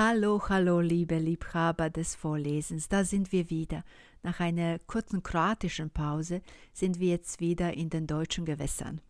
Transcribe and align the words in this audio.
Hallo, 0.00 0.40
hallo, 0.48 0.78
liebe 0.78 1.18
Liebhaber 1.18 1.90
des 1.90 2.14
Vorlesens, 2.14 2.88
da 2.88 3.02
sind 3.02 3.32
wir 3.32 3.50
wieder. 3.50 3.82
Nach 4.22 4.38
einer 4.38 4.78
kurzen 4.78 5.24
kroatischen 5.24 5.90
Pause 5.90 6.40
sind 6.72 7.00
wir 7.00 7.08
jetzt 7.08 7.40
wieder 7.40 7.74
in 7.74 7.90
den 7.90 8.06
deutschen 8.06 8.44
Gewässern. 8.44 9.00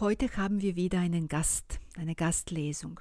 Heute 0.00 0.36
haben 0.36 0.60
wir 0.60 0.74
wieder 0.74 0.98
einen 0.98 1.28
Gast, 1.28 1.78
eine 1.96 2.16
Gastlesung. 2.16 2.98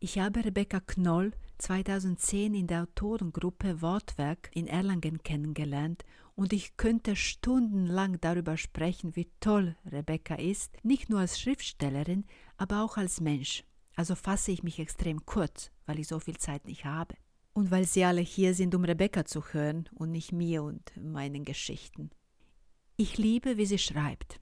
Ich 0.00 0.18
habe 0.18 0.44
Rebecca 0.44 0.80
Knoll 0.80 1.32
2010 1.56 2.52
in 2.54 2.66
der 2.66 2.82
Autorengruppe 2.82 3.80
Wortwerk 3.80 4.50
in 4.52 4.66
Erlangen 4.66 5.22
kennengelernt 5.22 6.04
und 6.34 6.52
ich 6.52 6.76
könnte 6.76 7.16
stundenlang 7.16 8.20
darüber 8.20 8.58
sprechen, 8.58 9.16
wie 9.16 9.30
toll 9.40 9.76
Rebecca 9.90 10.34
ist, 10.34 10.76
nicht 10.84 11.08
nur 11.08 11.20
als 11.20 11.40
Schriftstellerin, 11.40 12.26
aber 12.58 12.82
auch 12.82 12.98
als 12.98 13.22
Mensch. 13.22 13.64
Also 13.98 14.14
fasse 14.14 14.52
ich 14.52 14.62
mich 14.62 14.78
extrem 14.78 15.26
kurz, 15.26 15.72
weil 15.84 15.98
ich 15.98 16.06
so 16.06 16.20
viel 16.20 16.36
Zeit 16.36 16.66
nicht 16.68 16.84
habe. 16.84 17.16
Und 17.52 17.72
weil 17.72 17.84
Sie 17.84 18.04
alle 18.04 18.20
hier 18.20 18.54
sind, 18.54 18.76
um 18.76 18.84
Rebecca 18.84 19.24
zu 19.24 19.42
hören 19.52 19.88
und 19.92 20.12
nicht 20.12 20.30
mir 20.30 20.62
und 20.62 20.96
meinen 20.96 21.44
Geschichten. 21.44 22.10
Ich 22.96 23.18
liebe, 23.18 23.56
wie 23.56 23.66
sie 23.66 23.78
schreibt. 23.78 24.38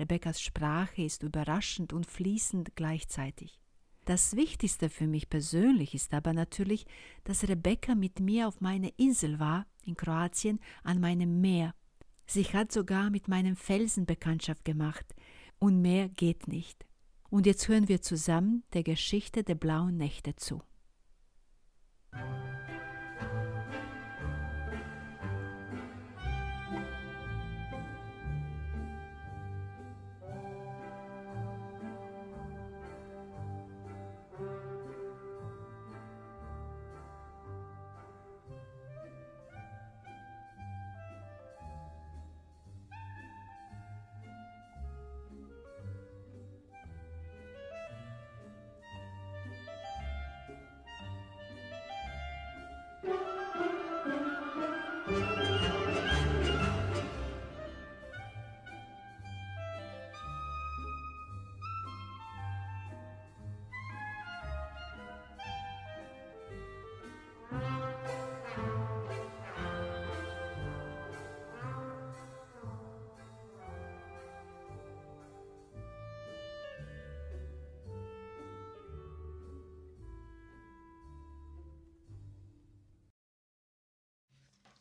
Rebeccas 0.00 0.42
Sprache 0.42 1.02
ist 1.02 1.22
überraschend 1.22 1.92
und 1.92 2.06
fließend 2.06 2.74
gleichzeitig. 2.74 3.60
Das 4.04 4.34
Wichtigste 4.34 4.90
für 4.90 5.06
mich 5.06 5.30
persönlich 5.30 5.94
ist 5.94 6.12
aber 6.12 6.32
natürlich, 6.32 6.84
dass 7.22 7.48
Rebecca 7.48 7.94
mit 7.94 8.18
mir 8.18 8.48
auf 8.48 8.60
meiner 8.60 8.90
Insel 8.96 9.38
war, 9.38 9.64
in 9.84 9.96
Kroatien, 9.96 10.58
an 10.82 10.98
meinem 10.98 11.40
Meer. 11.40 11.72
Sie 12.26 12.42
hat 12.42 12.72
sogar 12.72 13.10
mit 13.10 13.28
meinem 13.28 13.54
Felsen 13.54 14.06
Bekanntschaft 14.06 14.64
gemacht, 14.64 15.14
und 15.60 15.82
mehr 15.82 16.08
geht 16.08 16.48
nicht. 16.48 16.87
Und 17.30 17.46
jetzt 17.46 17.68
hören 17.68 17.88
wir 17.88 18.00
zusammen 18.00 18.64
der 18.72 18.82
Geschichte 18.82 19.44
der 19.44 19.54
blauen 19.54 19.96
Nächte 19.96 20.34
zu. 20.36 20.62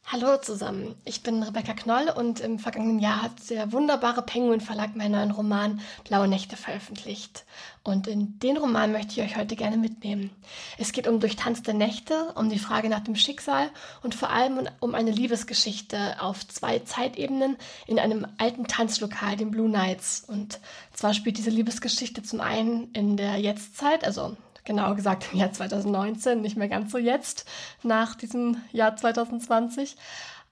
Hallo 0.09 0.37
zusammen, 0.37 0.95
ich 1.03 1.21
bin 1.21 1.43
Rebecca 1.43 1.73
Knoll 1.73 2.09
und 2.15 2.39
im 2.39 2.59
vergangenen 2.59 2.99
Jahr 2.99 3.23
hat 3.23 3.49
der 3.49 3.73
wunderbare 3.73 4.21
Penguin 4.21 4.61
Verlag 4.61 4.95
meinen 4.95 5.11
neuen 5.11 5.31
Roman 5.31 5.81
Blaue 6.05 6.29
Nächte 6.29 6.55
veröffentlicht. 6.55 7.43
Und 7.83 8.07
in 8.07 8.39
den 8.39 8.55
Roman 8.55 8.93
möchte 8.93 9.19
ich 9.19 9.27
euch 9.27 9.35
heute 9.35 9.57
gerne 9.57 9.75
mitnehmen. 9.75 10.29
Es 10.77 10.93
geht 10.93 11.09
um 11.09 11.19
durchtanzte 11.19 11.73
Nächte, 11.73 12.31
um 12.35 12.49
die 12.49 12.57
Frage 12.57 12.87
nach 12.87 13.01
dem 13.01 13.17
Schicksal 13.17 13.69
und 14.01 14.15
vor 14.15 14.29
allem 14.29 14.69
um 14.79 14.95
eine 14.95 15.11
Liebesgeschichte 15.11 16.21
auf 16.21 16.47
zwei 16.47 16.79
Zeitebenen 16.79 17.57
in 17.85 17.99
einem 17.99 18.25
alten 18.37 18.65
Tanzlokal, 18.65 19.35
dem 19.35 19.51
Blue 19.51 19.67
Knights. 19.67 20.23
Und 20.25 20.61
zwar 20.93 21.13
spielt 21.15 21.37
diese 21.37 21.49
Liebesgeschichte 21.49 22.23
zum 22.23 22.39
einen 22.39 22.93
in 22.93 23.17
der 23.17 23.35
Jetztzeit, 23.39 24.05
also 24.05 24.37
genauer 24.67 24.95
gesagt 24.95 25.29
im 25.31 25.39
Jahr 25.39 25.51
2019, 25.51 26.41
nicht 26.41 26.57
mehr 26.57 26.67
ganz 26.67 26.91
so 26.91 26.99
jetzt, 26.99 27.45
nach 27.81 28.13
diesem 28.13 28.61
Jahr 28.71 28.95
2020, 28.95 29.95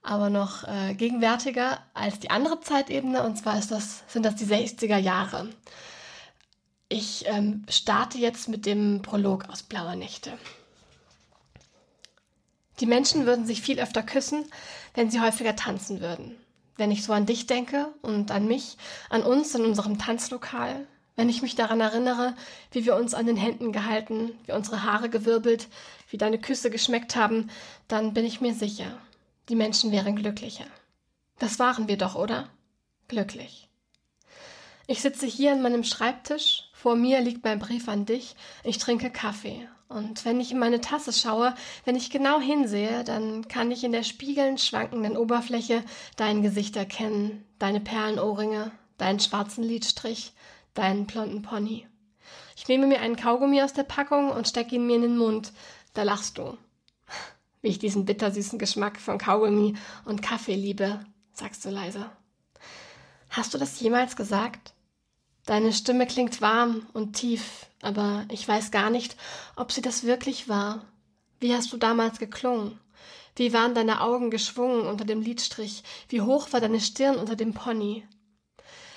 aber 0.02 0.32
noch 0.32 0.64
äh, 0.64 0.96
gegenwärtiger 0.96 1.80
als 1.94 2.20
die 2.20 2.32
andere 2.32 2.60
Zeitebene, 2.62 3.22
und 3.24 3.38
zwar 3.38 3.60
ist 3.60 3.72
das, 3.72 4.04
sind 4.08 4.26
das 4.26 4.36
die 4.36 4.46
60er 4.46 4.98
Jahre. 4.98 5.50
Ich 6.90 7.26
ähm, 7.28 7.66
starte 7.70 8.18
jetzt 8.18 8.48
mit 8.48 8.66
dem 8.66 9.02
Prolog 9.02 9.50
aus 9.50 9.64
Blauer 9.64 9.96
Nächte. 9.96 10.32
Die 12.80 12.86
Menschen 12.86 13.26
würden 13.26 13.46
sich 13.46 13.62
viel 13.62 13.80
öfter 13.80 14.04
küssen, 14.04 14.46
wenn 14.94 15.10
sie 15.10 15.22
häufiger 15.22 15.56
tanzen 15.56 16.02
würden. 16.02 16.36
Wenn 16.78 16.92
ich 16.92 17.04
so 17.04 17.14
an 17.14 17.26
dich 17.26 17.48
denke 17.48 17.94
und 18.02 18.32
an 18.32 18.48
mich, 18.48 18.78
an 19.10 19.24
uns 19.24 19.56
in 19.56 19.64
unserem 19.64 19.98
Tanzlokal, 19.98 20.86
wenn 21.16 21.30
ich 21.30 21.42
mich 21.42 21.56
daran 21.56 21.80
erinnere, 21.80 22.36
wie 22.72 22.86
wir 22.86 22.96
uns 22.96 23.14
an 23.14 23.26
den 23.26 23.38
Händen 23.38 23.72
gehalten, 23.72 24.32
wie 24.46 24.52
unsere 24.52 24.84
Haare 24.84 25.10
gewirbelt, 25.10 25.68
wie 26.10 26.18
deine 26.18 26.40
Küsse 26.40 26.70
geschmeckt 26.70 27.16
haben, 27.16 27.50
dann 27.88 28.14
bin 28.14 28.26
ich 28.26 28.42
mir 28.42 28.54
sicher, 28.54 28.98
die 29.50 29.56
Menschen 29.56 29.92
wären 29.92 30.16
glücklicher. 30.16 30.66
Das 31.40 31.60
waren 31.60 31.88
wir 31.88 31.98
doch, 31.98 32.16
oder? 32.16 32.50
Glücklich. 33.08 33.70
Ich 34.88 35.02
sitze 35.02 35.26
hier 35.26 35.52
an 35.52 35.62
meinem 35.62 35.84
Schreibtisch, 35.84 36.70
vor 36.74 36.96
mir 36.96 37.22
liegt 37.22 37.44
mein 37.44 37.60
Brief 37.60 37.88
an 37.88 38.06
dich, 38.06 38.36
ich 38.64 38.78
trinke 38.78 39.10
Kaffee. 39.10 39.68
Und 39.88 40.26
wenn 40.26 40.40
ich 40.40 40.52
in 40.52 40.60
meine 40.60 40.82
Tasse 40.82 41.14
schaue, 41.14 41.54
wenn 41.86 41.96
ich 41.96 42.10
genau 42.10 42.40
hinsehe, 42.40 43.04
dann 43.04 43.48
kann 43.48 43.72
ich 43.72 43.84
in 43.84 43.92
der 43.92 44.04
spiegelnd 44.04 44.60
schwankenden 44.60 45.16
Oberfläche 45.16 45.84
dein 46.16 46.42
Gesicht 46.42 46.76
erkennen, 46.76 47.46
deine 47.60 47.80
Perlenohrringe, 47.80 48.72
deinen 48.98 49.20
schwarzen 49.20 49.64
Lidstrich, 49.64 50.34
deinen 50.76 51.08
blonden 51.08 51.42
Pony. 51.42 51.88
Ich 52.56 52.68
nehme 52.68 52.88
mir 52.88 53.02
einen 53.02 53.16
Kaugummi 53.16 53.62
aus 53.62 53.74
der 53.74 53.84
Packung 53.84 54.32
und 54.32 54.48
stecke 54.48 54.76
ihn 54.76 54.88
mir 54.88 54.98
in 54.98 55.02
den 55.02 55.18
Mund. 55.18 55.52
Da 55.94 56.04
lachst 56.04 56.38
du. 56.38 56.58
Wie 57.62 57.70
ich 57.70 57.80
diesen 57.80 58.06
bittersüßen 58.06 58.60
Geschmack 58.60 59.00
von 59.00 59.18
Kaugummi 59.18 59.76
und 60.06 60.22
Kaffee 60.22 60.56
liebe, 60.56 61.04
sagst 61.34 61.66
du 61.66 61.70
leise. 61.70 62.10
Hast 63.30 63.54
du 63.54 63.58
das 63.58 63.80
jemals 63.80 64.16
gesagt? 64.16 64.74
Deine 65.46 65.74
Stimme 65.74 66.08
klingt 66.08 66.42
warm 66.42 66.88
und 66.94 67.14
tief, 67.14 67.68
aber 67.82 68.26
ich 68.32 68.48
weiß 68.48 68.72
gar 68.72 68.90
nicht, 68.90 69.16
ob 69.56 69.72
sie 69.72 69.82
das 69.82 70.04
wirklich 70.04 70.50
war. 70.50 70.86
Wie 71.40 71.54
hast 71.54 71.72
du 71.72 71.78
damals 71.78 72.18
geklungen? 72.18 72.80
Wie 73.36 73.52
waren 73.52 73.76
deine 73.76 74.02
Augen 74.02 74.32
geschwungen 74.32 74.88
unter 74.88 75.04
dem 75.04 75.22
Lidstrich? 75.22 75.84
Wie 76.08 76.22
hoch 76.22 76.54
war 76.54 76.62
deine 76.62 76.80
Stirn 76.80 77.18
unter 77.18 77.36
dem 77.36 77.54
Pony? 77.54 78.08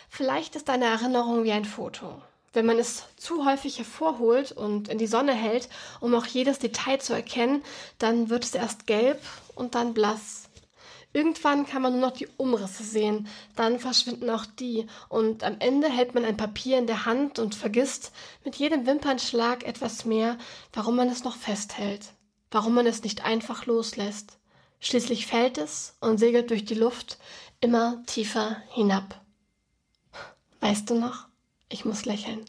Vielleicht 0.09 0.57
ist 0.57 0.69
deine 0.69 0.87
Erinnerung 0.87 1.45
wie 1.45 1.53
ein 1.53 1.65
Foto. 1.65 2.21
Wenn 2.53 2.67
man 2.67 2.79
es 2.79 3.05
zu 3.17 3.45
häufig 3.45 3.79
hervorholt 3.79 4.53
und 4.53 4.89
in 4.89 4.99
die 4.99 5.07
Sonne 5.07 5.35
hält, 5.35 5.69
um 6.01 6.15
auch 6.15 6.27
jedes 6.27 6.59
Detail 6.59 6.99
zu 6.99 7.13
erkennen, 7.13 7.63
dann 7.99 8.31
wird 8.31 8.45
es 8.45 8.55
erst 8.55 8.87
gelb 8.87 9.21
und 9.55 9.75
dann 9.75 9.95
blass. 9.95 10.49
Irgendwann 11.13 11.67
kann 11.67 11.83
man 11.83 11.93
nur 11.93 12.03
noch 12.03 12.17
die 12.17 12.29
Umrisse 12.37 12.83
sehen, 12.83 13.29
dann 13.57 13.81
verschwinden 13.81 14.29
auch 14.29 14.45
die, 14.45 14.87
und 15.09 15.43
am 15.43 15.57
Ende 15.59 15.89
hält 15.89 16.15
man 16.15 16.25
ein 16.25 16.37
Papier 16.37 16.79
in 16.79 16.87
der 16.87 17.07
Hand 17.07 17.39
und 17.39 17.55
vergisst 17.55 18.13
mit 18.45 18.57
jedem 18.57 18.87
Wimpernschlag 18.87 19.65
etwas 19.65 20.05
mehr, 20.05 20.37
warum 20.73 20.97
man 20.97 21.09
es 21.09 21.25
noch 21.25 21.37
festhält, 21.37 22.13
warum 22.51 22.75
man 22.75 22.87
es 22.87 23.03
nicht 23.03 23.25
einfach 23.25 23.67
loslässt. 23.67 24.39
Schließlich 24.81 25.27
fällt 25.27 25.59
es 25.59 25.97
und 26.01 26.19
segelt 26.19 26.51
durch 26.51 26.65
die 26.65 26.75
Luft 26.75 27.19
immer 27.61 28.03
tiefer 28.07 28.63
hinab. 28.69 29.21
Weißt 30.61 30.89
du 30.91 30.95
noch? 30.95 31.27
Ich 31.69 31.85
muss 31.85 32.05
lächeln. 32.05 32.45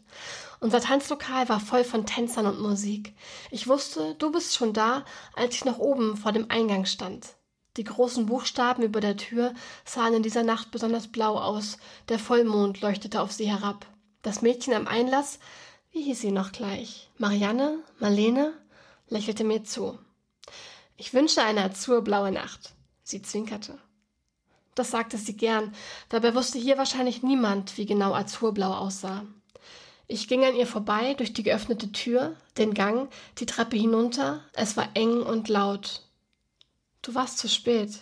Unser 0.60 0.80
Tanzlokal 0.80 1.48
war 1.48 1.60
voll 1.60 1.84
von 1.84 2.06
Tänzern 2.06 2.46
und 2.46 2.60
Musik. 2.60 3.14
Ich 3.50 3.66
wusste, 3.66 4.14
du 4.16 4.32
bist 4.32 4.54
schon 4.54 4.72
da, 4.72 5.04
als 5.34 5.54
ich 5.54 5.64
noch 5.64 5.78
oben 5.78 6.16
vor 6.16 6.32
dem 6.32 6.50
Eingang 6.50 6.86
stand. 6.86 7.34
Die 7.76 7.84
großen 7.84 8.26
Buchstaben 8.26 8.82
über 8.82 9.00
der 9.00 9.16
Tür 9.16 9.54
sahen 9.84 10.14
in 10.14 10.22
dieser 10.22 10.42
Nacht 10.42 10.70
besonders 10.70 11.08
blau 11.08 11.38
aus. 11.38 11.78
Der 12.08 12.18
Vollmond 12.18 12.80
leuchtete 12.80 13.20
auf 13.20 13.32
sie 13.32 13.50
herab. 13.50 13.86
Das 14.22 14.42
Mädchen 14.42 14.74
am 14.74 14.86
Einlass, 14.86 15.38
wie 15.92 16.02
hieß 16.02 16.20
sie 16.20 16.32
noch 16.32 16.52
gleich? 16.52 17.10
Marianne? 17.18 17.78
Marlene? 17.98 18.54
lächelte 19.08 19.44
mir 19.44 19.64
zu. 19.64 19.98
Ich 20.96 21.14
wünsche 21.14 21.42
eine 21.42 21.64
azurblaue 21.64 22.32
Nacht. 22.32 22.74
Sie 23.02 23.22
zwinkerte. 23.22 23.78
Das 24.74 24.90
sagte 24.90 25.18
sie 25.18 25.36
gern. 25.36 25.74
Dabei 26.08 26.34
wusste 26.34 26.58
hier 26.58 26.78
wahrscheinlich 26.78 27.22
niemand, 27.22 27.76
wie 27.76 27.86
genau 27.86 28.14
Azurblau 28.14 28.72
aussah. 28.72 29.24
Ich 30.06 30.26
ging 30.26 30.44
an 30.44 30.56
ihr 30.56 30.66
vorbei 30.66 31.14
durch 31.14 31.32
die 31.32 31.42
geöffnete 31.42 31.92
Tür, 31.92 32.34
den 32.58 32.74
Gang, 32.74 33.08
die 33.38 33.46
Treppe 33.46 33.76
hinunter. 33.76 34.44
Es 34.54 34.76
war 34.76 34.88
eng 34.94 35.22
und 35.22 35.48
laut. 35.48 36.02
Du 37.02 37.14
warst 37.14 37.38
zu 37.38 37.48
spät. 37.48 38.00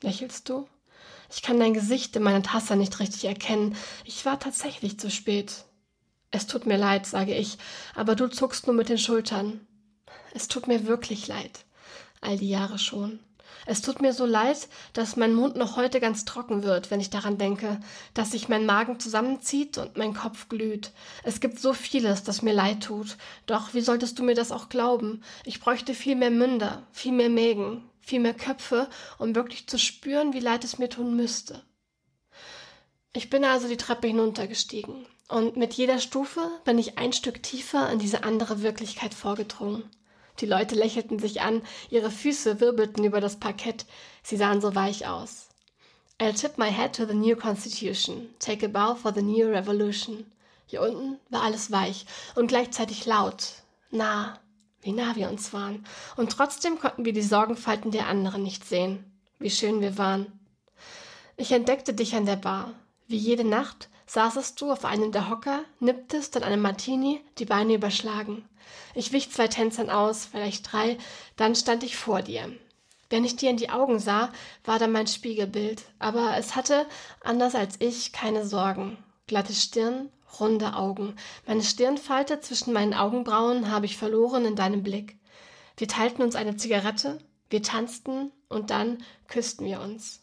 Lächelst 0.00 0.48
du? 0.48 0.66
Ich 1.30 1.42
kann 1.42 1.58
dein 1.58 1.74
Gesicht 1.74 2.16
in 2.16 2.22
meiner 2.22 2.42
Tasse 2.42 2.76
nicht 2.76 2.98
richtig 3.00 3.24
erkennen. 3.24 3.76
Ich 4.04 4.24
war 4.24 4.38
tatsächlich 4.38 4.98
zu 4.98 5.10
spät. 5.10 5.64
Es 6.30 6.46
tut 6.46 6.66
mir 6.66 6.76
leid, 6.76 7.06
sage 7.06 7.34
ich, 7.34 7.58
aber 7.94 8.14
du 8.14 8.28
zuckst 8.28 8.66
nur 8.66 8.74
mit 8.74 8.88
den 8.88 8.98
Schultern. 8.98 9.66
Es 10.34 10.48
tut 10.48 10.66
mir 10.68 10.86
wirklich 10.86 11.26
leid. 11.26 11.64
All 12.20 12.38
die 12.38 12.48
Jahre 12.48 12.78
schon. 12.78 13.20
Es 13.64 13.80
tut 13.82 14.02
mir 14.02 14.12
so 14.12 14.26
leid, 14.26 14.68
dass 14.92 15.16
mein 15.16 15.34
Mund 15.34 15.56
noch 15.56 15.76
heute 15.76 16.00
ganz 16.00 16.24
trocken 16.24 16.62
wird, 16.62 16.90
wenn 16.90 17.00
ich 17.00 17.10
daran 17.10 17.38
denke, 17.38 17.80
dass 18.14 18.32
sich 18.32 18.48
mein 18.48 18.66
Magen 18.66 19.00
zusammenzieht 19.00 19.78
und 19.78 19.96
mein 19.96 20.14
Kopf 20.14 20.48
glüht. 20.48 20.92
Es 21.22 21.40
gibt 21.40 21.58
so 21.58 21.72
vieles, 21.72 22.22
das 22.22 22.42
mir 22.42 22.52
leid 22.52 22.84
tut. 22.84 23.16
Doch 23.46 23.74
wie 23.74 23.80
solltest 23.80 24.18
du 24.18 24.22
mir 24.22 24.34
das 24.34 24.52
auch 24.52 24.68
glauben? 24.68 25.22
Ich 25.44 25.60
bräuchte 25.60 25.94
viel 25.94 26.16
mehr 26.16 26.30
Münder, 26.30 26.86
viel 26.92 27.12
mehr 27.12 27.30
Mägen, 27.30 27.82
viel 28.00 28.20
mehr 28.20 28.34
Köpfe, 28.34 28.88
um 29.18 29.34
wirklich 29.34 29.66
zu 29.66 29.78
spüren, 29.78 30.32
wie 30.32 30.40
leid 30.40 30.64
es 30.64 30.78
mir 30.78 30.88
tun 30.88 31.16
müsste. 31.16 31.62
Ich 33.12 33.30
bin 33.30 33.44
also 33.44 33.66
die 33.66 33.78
Treppe 33.78 34.08
hinuntergestiegen, 34.08 35.06
und 35.28 35.56
mit 35.56 35.74
jeder 35.74 35.98
Stufe 35.98 36.50
bin 36.64 36.78
ich 36.78 36.98
ein 36.98 37.12
Stück 37.12 37.42
tiefer 37.42 37.90
in 37.90 37.98
diese 37.98 38.22
andere 38.22 38.62
Wirklichkeit 38.62 39.12
vorgedrungen. 39.12 39.90
Die 40.40 40.46
Leute 40.46 40.74
lächelten 40.74 41.18
sich 41.18 41.40
an, 41.40 41.62
ihre 41.90 42.10
Füße 42.10 42.60
wirbelten 42.60 43.04
über 43.04 43.20
das 43.20 43.36
Parkett, 43.36 43.86
sie 44.22 44.36
sahen 44.36 44.60
so 44.60 44.74
weich 44.74 45.06
aus. 45.06 45.48
I'll 46.20 46.34
tip 46.34 46.58
my 46.58 46.70
head 46.70 46.94
to 46.96 47.06
the 47.06 47.14
new 47.14 47.36
constitution, 47.36 48.30
take 48.38 48.64
a 48.64 48.68
bow 48.68 48.94
for 48.94 49.12
the 49.12 49.22
new 49.22 49.48
revolution. 49.48 50.24
Hier 50.66 50.82
unten 50.82 51.18
war 51.30 51.42
alles 51.42 51.70
weich 51.70 52.06
und 52.34 52.48
gleichzeitig 52.48 53.06
laut, 53.06 53.62
nah, 53.90 54.38
wie 54.80 54.92
nah 54.92 55.14
wir 55.14 55.28
uns 55.28 55.52
waren. 55.52 55.84
Und 56.16 56.32
trotzdem 56.32 56.78
konnten 56.78 57.04
wir 57.04 57.12
die 57.12 57.22
Sorgenfalten 57.22 57.90
der 57.90 58.08
anderen 58.08 58.42
nicht 58.42 58.64
sehen, 58.64 59.04
wie 59.38 59.50
schön 59.50 59.80
wir 59.80 59.98
waren. 59.98 60.32
Ich 61.36 61.52
entdeckte 61.52 61.92
dich 61.92 62.14
an 62.14 62.24
der 62.24 62.36
Bar. 62.36 62.72
Wie 63.08 63.16
jede 63.16 63.44
Nacht 63.44 63.88
saßest 64.06 64.60
du 64.60 64.70
auf 64.70 64.84
einem 64.84 65.12
der 65.12 65.28
Hocker, 65.28 65.64
nipptest 65.80 66.36
an 66.36 66.42
einem 66.42 66.62
Martini, 66.62 67.20
die 67.38 67.44
Beine 67.44 67.74
überschlagen. 67.74 68.48
Ich 68.94 69.12
wich 69.12 69.30
zwei 69.30 69.48
Tänzern 69.48 69.90
aus, 69.90 70.26
vielleicht 70.26 70.72
drei, 70.72 70.98
dann 71.36 71.54
stand 71.54 71.82
ich 71.82 71.96
vor 71.96 72.22
dir. 72.22 72.50
Wenn 73.10 73.24
ich 73.24 73.36
dir 73.36 73.50
in 73.50 73.56
die 73.56 73.70
Augen 73.70 73.98
sah, 73.98 74.32
war 74.64 74.78
da 74.78 74.86
mein 74.86 75.06
Spiegelbild, 75.06 75.82
aber 75.98 76.36
es 76.36 76.56
hatte, 76.56 76.86
anders 77.22 77.54
als 77.54 77.76
ich, 77.78 78.12
keine 78.12 78.44
Sorgen. 78.44 78.98
Glatte 79.26 79.52
Stirn, 79.52 80.10
runde 80.40 80.74
Augen. 80.74 81.14
Meine 81.46 81.62
Stirnfalte 81.62 82.40
zwischen 82.40 82.72
meinen 82.72 82.94
Augenbrauen 82.94 83.70
habe 83.70 83.86
ich 83.86 83.96
verloren 83.96 84.44
in 84.44 84.56
deinem 84.56 84.82
Blick. 84.82 85.16
Wir 85.76 85.88
teilten 85.88 86.22
uns 86.22 86.34
eine 86.34 86.56
Zigarette, 86.56 87.18
wir 87.50 87.62
tanzten 87.62 88.32
und 88.48 88.70
dann 88.70 88.98
küssten 89.28 89.66
wir 89.66 89.80
uns. 89.80 90.20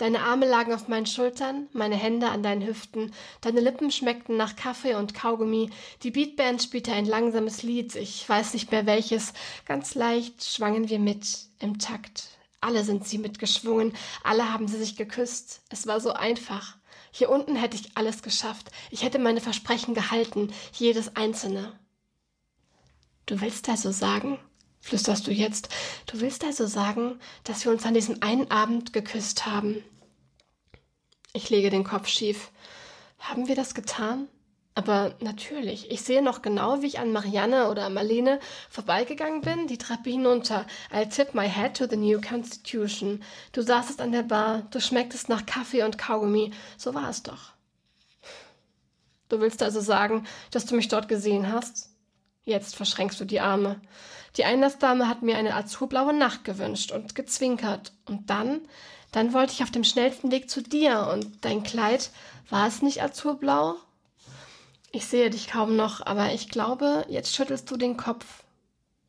Deine 0.00 0.22
Arme 0.22 0.48
lagen 0.48 0.72
auf 0.72 0.88
meinen 0.88 1.04
Schultern, 1.04 1.68
meine 1.74 1.94
Hände 1.94 2.30
an 2.30 2.42
deinen 2.42 2.66
Hüften, 2.66 3.12
deine 3.42 3.60
Lippen 3.60 3.90
schmeckten 3.90 4.34
nach 4.38 4.56
Kaffee 4.56 4.94
und 4.94 5.12
Kaugummi, 5.12 5.68
die 6.02 6.10
Beatband 6.10 6.62
spielte 6.62 6.94
ein 6.94 7.04
langsames 7.04 7.62
Lied, 7.62 7.96
ich 7.96 8.26
weiß 8.26 8.54
nicht 8.54 8.70
mehr 8.70 8.86
welches, 8.86 9.34
ganz 9.66 9.94
leicht 9.94 10.42
schwangen 10.42 10.88
wir 10.88 10.98
mit, 10.98 11.40
im 11.58 11.78
Takt. 11.78 12.28
Alle 12.62 12.82
sind 12.82 13.06
sie 13.06 13.18
mitgeschwungen, 13.18 13.92
alle 14.24 14.50
haben 14.50 14.68
sie 14.68 14.78
sich 14.78 14.96
geküsst, 14.96 15.60
es 15.68 15.86
war 15.86 16.00
so 16.00 16.14
einfach. 16.14 16.78
Hier 17.10 17.28
unten 17.28 17.54
hätte 17.54 17.76
ich 17.76 17.94
alles 17.94 18.22
geschafft, 18.22 18.70
ich 18.90 19.02
hätte 19.02 19.18
meine 19.18 19.42
Versprechen 19.42 19.92
gehalten, 19.92 20.50
jedes 20.72 21.14
einzelne. 21.14 21.78
Du 23.26 23.42
willst 23.42 23.68
also 23.68 23.90
sagen, 23.90 24.38
flüsterst 24.80 25.26
du 25.26 25.30
jetzt, 25.30 25.68
du 26.06 26.20
willst 26.20 26.44
also 26.44 26.66
sagen, 26.66 27.18
dass 27.44 27.64
wir 27.64 27.72
uns 27.72 27.84
an 27.84 27.94
diesem 27.94 28.22
einen 28.22 28.50
Abend 28.50 28.92
geküsst 28.92 29.46
haben. 29.46 29.84
Ich 31.32 31.50
lege 31.50 31.70
den 31.70 31.84
Kopf 31.84 32.08
schief. 32.08 32.50
Haben 33.18 33.46
wir 33.46 33.54
das 33.54 33.74
getan? 33.74 34.28
Aber 34.74 35.14
natürlich, 35.20 35.90
ich 35.90 36.00
sehe 36.00 36.22
noch 36.22 36.42
genau, 36.42 36.80
wie 36.80 36.86
ich 36.86 37.00
an 37.00 37.12
Marianne 37.12 37.68
oder 37.68 37.90
Marlene 37.90 38.38
vorbeigegangen 38.70 39.42
bin, 39.42 39.66
die 39.66 39.78
Treppe 39.78 40.10
hinunter. 40.10 40.64
I 40.94 41.06
tip 41.06 41.34
my 41.34 41.48
head 41.48 41.76
to 41.76 41.86
the 41.86 41.96
new 41.96 42.20
constitution. 42.20 43.22
Du 43.52 43.62
saßest 43.62 44.00
an 44.00 44.12
der 44.12 44.22
Bar, 44.22 44.62
du 44.70 44.80
schmecktest 44.80 45.28
nach 45.28 45.44
Kaffee 45.44 45.82
und 45.82 45.98
Kaugummi. 45.98 46.52
So 46.78 46.94
war 46.94 47.10
es 47.10 47.22
doch. 47.22 47.52
Du 49.28 49.40
willst 49.40 49.62
also 49.62 49.80
sagen, 49.80 50.26
dass 50.50 50.66
du 50.66 50.76
mich 50.76 50.88
dort 50.88 51.08
gesehen 51.08 51.52
hast? 51.52 51.90
Jetzt 52.44 52.74
verschränkst 52.74 53.20
du 53.20 53.24
die 53.24 53.40
Arme. 53.40 53.80
Die 54.36 54.44
Einlassdame 54.44 55.08
hat 55.08 55.22
mir 55.22 55.36
eine 55.36 55.54
azurblaue 55.54 56.12
Nacht 56.12 56.44
gewünscht 56.44 56.92
und 56.92 57.14
gezwinkert. 57.14 57.92
Und 58.06 58.30
dann, 58.30 58.60
dann 59.12 59.32
wollte 59.32 59.52
ich 59.52 59.62
auf 59.62 59.70
dem 59.70 59.84
schnellsten 59.84 60.30
Weg 60.30 60.48
zu 60.48 60.62
dir. 60.62 61.08
Und 61.12 61.44
dein 61.44 61.62
Kleid, 61.62 62.10
war 62.48 62.66
es 62.66 62.82
nicht 62.82 63.02
azurblau? 63.02 63.76
Ich 64.92 65.06
sehe 65.06 65.30
dich 65.30 65.48
kaum 65.48 65.76
noch, 65.76 66.04
aber 66.04 66.32
ich 66.32 66.48
glaube, 66.48 67.06
jetzt 67.08 67.34
schüttelst 67.34 67.70
du 67.70 67.76
den 67.76 67.96
Kopf. 67.96 68.44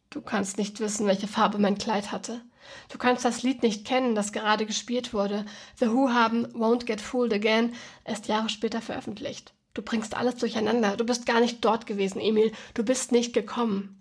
Du 0.09 0.21
kannst 0.21 0.57
nicht 0.57 0.79
wissen, 0.79 1.07
welche 1.07 1.27
Farbe 1.27 1.57
mein 1.57 1.77
Kleid 1.77 2.11
hatte. 2.11 2.41
Du 2.89 2.97
kannst 2.97 3.25
das 3.25 3.43
Lied 3.43 3.63
nicht 3.63 3.85
kennen, 3.85 4.13
das 4.13 4.31
gerade 4.31 4.65
gespielt 4.65 5.13
wurde. 5.13 5.45
The 5.79 5.89
Who 5.89 6.09
haben 6.09 6.45
Won't 6.53 6.85
Get 6.85 7.01
Fooled 7.01 7.33
Again 7.33 7.73
erst 8.05 8.27
Jahre 8.27 8.49
später 8.49 8.81
veröffentlicht. 8.81 9.53
Du 9.73 9.81
bringst 9.81 10.15
alles 10.15 10.35
durcheinander. 10.35 10.97
Du 10.97 11.05
bist 11.05 11.25
gar 11.25 11.39
nicht 11.39 11.63
dort 11.63 11.85
gewesen, 11.85 12.19
Emil. 12.19 12.51
Du 12.73 12.83
bist 12.83 13.11
nicht 13.11 13.33
gekommen. 13.33 14.00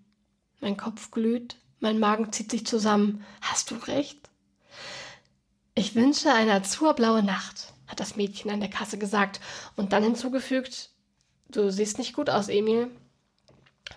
Mein 0.60 0.76
Kopf 0.76 1.10
glüht, 1.10 1.56
mein 1.80 1.98
Magen 1.98 2.32
zieht 2.32 2.50
sich 2.50 2.66
zusammen. 2.66 3.24
Hast 3.40 3.70
du 3.70 3.76
recht? 3.76 4.28
Ich 5.74 5.94
wünsche 5.94 6.32
eine 6.32 6.52
azurblaue 6.52 7.22
Nacht, 7.22 7.72
hat 7.86 8.00
das 8.00 8.16
Mädchen 8.16 8.50
an 8.50 8.60
der 8.60 8.68
Kasse 8.68 8.98
gesagt 8.98 9.40
und 9.76 9.92
dann 9.92 10.02
hinzugefügt, 10.02 10.90
du 11.48 11.70
siehst 11.70 11.98
nicht 11.98 12.12
gut 12.12 12.28
aus, 12.28 12.48
Emil. 12.48 12.90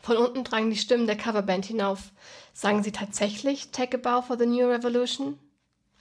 Von 0.01 0.17
unten 0.17 0.43
drangen 0.43 0.69
die 0.69 0.77
Stimmen 0.77 1.07
der 1.07 1.17
Coverband 1.17 1.65
hinauf. 1.65 2.11
Sagen 2.53 2.83
sie 2.83 2.91
tatsächlich 2.91 3.71
Take 3.71 3.97
a 3.97 3.99
Bow 3.99 4.25
for 4.25 4.37
the 4.37 4.45
New 4.45 4.67
Revolution? 4.67 5.37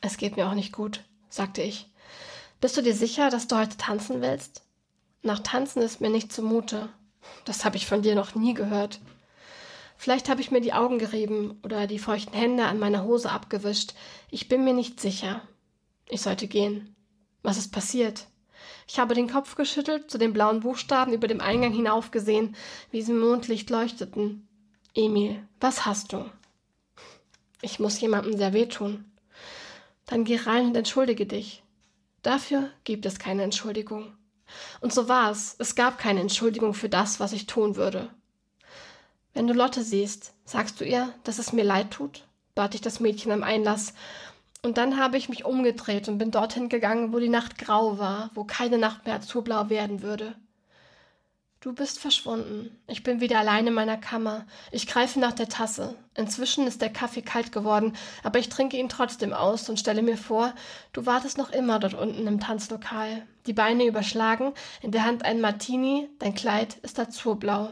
Es 0.01 0.17
geht 0.17 0.37
mir 0.37 0.49
auch 0.49 0.55
nicht 0.55 0.73
gut, 0.73 1.05
sagte 1.29 1.63
ich. 1.63 1.89
Bist 2.61 2.77
du 2.77 2.83
dir 2.83 2.95
sicher, 2.95 3.31
dass 3.31 3.49
du 3.49 3.57
heute 3.57 3.77
tanzen 3.77 4.21
willst? 4.21 4.63
Nach 5.23 5.41
Tanzen 5.41 5.83
ist 5.83 6.01
mir 6.01 6.11
nicht 6.11 6.33
zumute. 6.33 6.89
Das 7.45 7.65
habe 7.65 7.77
ich 7.77 7.87
von 7.87 8.03
dir 8.03 8.15
noch 8.15 8.35
nie 8.35 8.55
gehört. 8.55 9.01
Vielleicht 10.03 10.29
habe 10.29 10.41
ich 10.41 10.51
mir 10.51 10.61
die 10.61 10.73
Augen 10.73 10.99
gerieben 10.99 11.61
oder 11.63 11.87
die 11.87 12.01
feuchten 12.01 12.35
Hände 12.35 12.65
an 12.65 12.81
meiner 12.81 13.05
Hose 13.05 13.31
abgewischt. 13.31 13.95
Ich 14.33 14.49
bin 14.49 14.65
mir 14.65 14.75
nicht 14.75 14.99
sicher. 14.99 15.43
Ich 16.09 16.23
sollte 16.23 16.49
gehen. 16.49 16.97
Was 17.45 17.57
ist 17.57 17.71
passiert? 17.71 18.27
Ich 18.89 18.99
habe 18.99 19.15
den 19.15 19.31
Kopf 19.31 19.55
geschüttelt, 19.55 20.11
zu 20.11 20.19
den 20.19 20.33
blauen 20.33 20.59
Buchstaben 20.59 21.13
über 21.13 21.29
dem 21.29 21.41
Eingang 21.41 21.73
hinaufgesehen, 21.73 22.57
wie 22.91 23.01
sie 23.01 23.13
im 23.13 23.21
Mondlicht 23.21 23.71
leuchteten. 23.71 24.49
Emil, 24.93 25.41
was 25.61 25.87
hast 25.87 26.13
du? 26.13 26.29
Ich 27.61 27.79
muss 27.79 28.01
jemandem 28.01 28.37
sehr 28.37 28.53
wehtun. 28.53 29.05
Dann 30.07 30.25
geh 30.25 30.35
rein 30.35 30.67
und 30.67 30.77
entschuldige 30.77 31.27
dich. 31.27 31.63
Dafür 32.23 32.71
gibt 32.83 33.07
es 33.07 33.21
keine 33.21 33.45
Entschuldigung. 33.45 34.17
Und 34.81 34.93
so 34.93 35.09
war 35.09 35.31
es. 35.31 35.55
Es 35.61 35.77
gab 35.77 35.99
keine 35.99 36.19
Entschuldigung 36.19 36.75
für 36.75 36.89
das, 36.89 37.21
was 37.21 37.33
ich 37.33 37.47
tun 37.47 37.77
würde. 37.77 38.11
Wenn 39.35 39.47
du 39.47 39.55
Lotte 39.55 39.83
siehst, 39.83 40.35
sagst 40.45 40.81
du 40.81 40.85
ihr, 40.85 41.13
dass 41.25 41.39
es 41.39 41.53
mir 41.53 41.65
leid 41.65 41.91
tut? 41.91 42.27
bat 42.55 42.75
ich 42.75 42.83
das 42.83 43.01
Mädchen 43.01 43.33
am 43.33 43.43
Einlass. 43.43 43.95
Und 44.63 44.77
dann 44.77 44.99
habe 44.99 45.17
ich 45.17 45.29
mich 45.29 45.45
umgedreht 45.45 46.09
und 46.09 46.19
bin 46.19 46.31
dorthin 46.31 46.69
gegangen, 46.69 47.13
wo 47.13 47.19
die 47.19 47.31
Nacht 47.31 47.59
grau 47.59 47.99
war, 47.99 48.31
wo 48.35 48.45
keine 48.45 48.79
Nacht 48.79 49.07
mehr 49.07 49.15
azurblau 49.15 49.71
werden 49.71 50.03
würde. 50.03 50.35
Du 51.61 51.73
bist 51.73 51.99
verschwunden. 51.99 52.77
Ich 52.89 53.05
bin 53.05 53.21
wieder 53.21 53.39
allein 53.39 53.69
in 53.69 53.73
meiner 53.73 53.97
Kammer. 53.97 54.47
Ich 54.71 54.87
greife 54.87 55.19
nach 55.19 55.33
der 55.33 55.49
Tasse. 55.49 55.95
Inzwischen 56.15 56.67
ist 56.67 56.83
der 56.83 56.93
Kaffee 56.93 57.23
kalt 57.23 57.53
geworden, 57.53 57.97
aber 58.25 58.41
ich 58.41 58.49
trinke 58.49 58.77
ihn 58.77 58.89
trotzdem 58.89 59.33
aus 59.33 59.69
und 59.69 59.79
stelle 59.79 60.03
mir 60.03 60.17
vor, 60.17 60.55
du 60.93 61.07
wartest 61.07 61.39
noch 61.39 61.51
immer 61.51 61.79
dort 61.79 61.95
unten 61.95 62.27
im 62.27 62.41
Tanzlokal. 62.41 63.27
Die 63.47 63.53
Beine 63.53 63.87
überschlagen, 63.87 64.53
in 64.83 64.91
der 64.91 65.05
Hand 65.05 65.25
ein 65.25 65.41
Martini, 65.41 66.09
dein 66.19 66.35
Kleid 66.35 66.75
ist 66.83 66.99
azurblau 66.99 67.71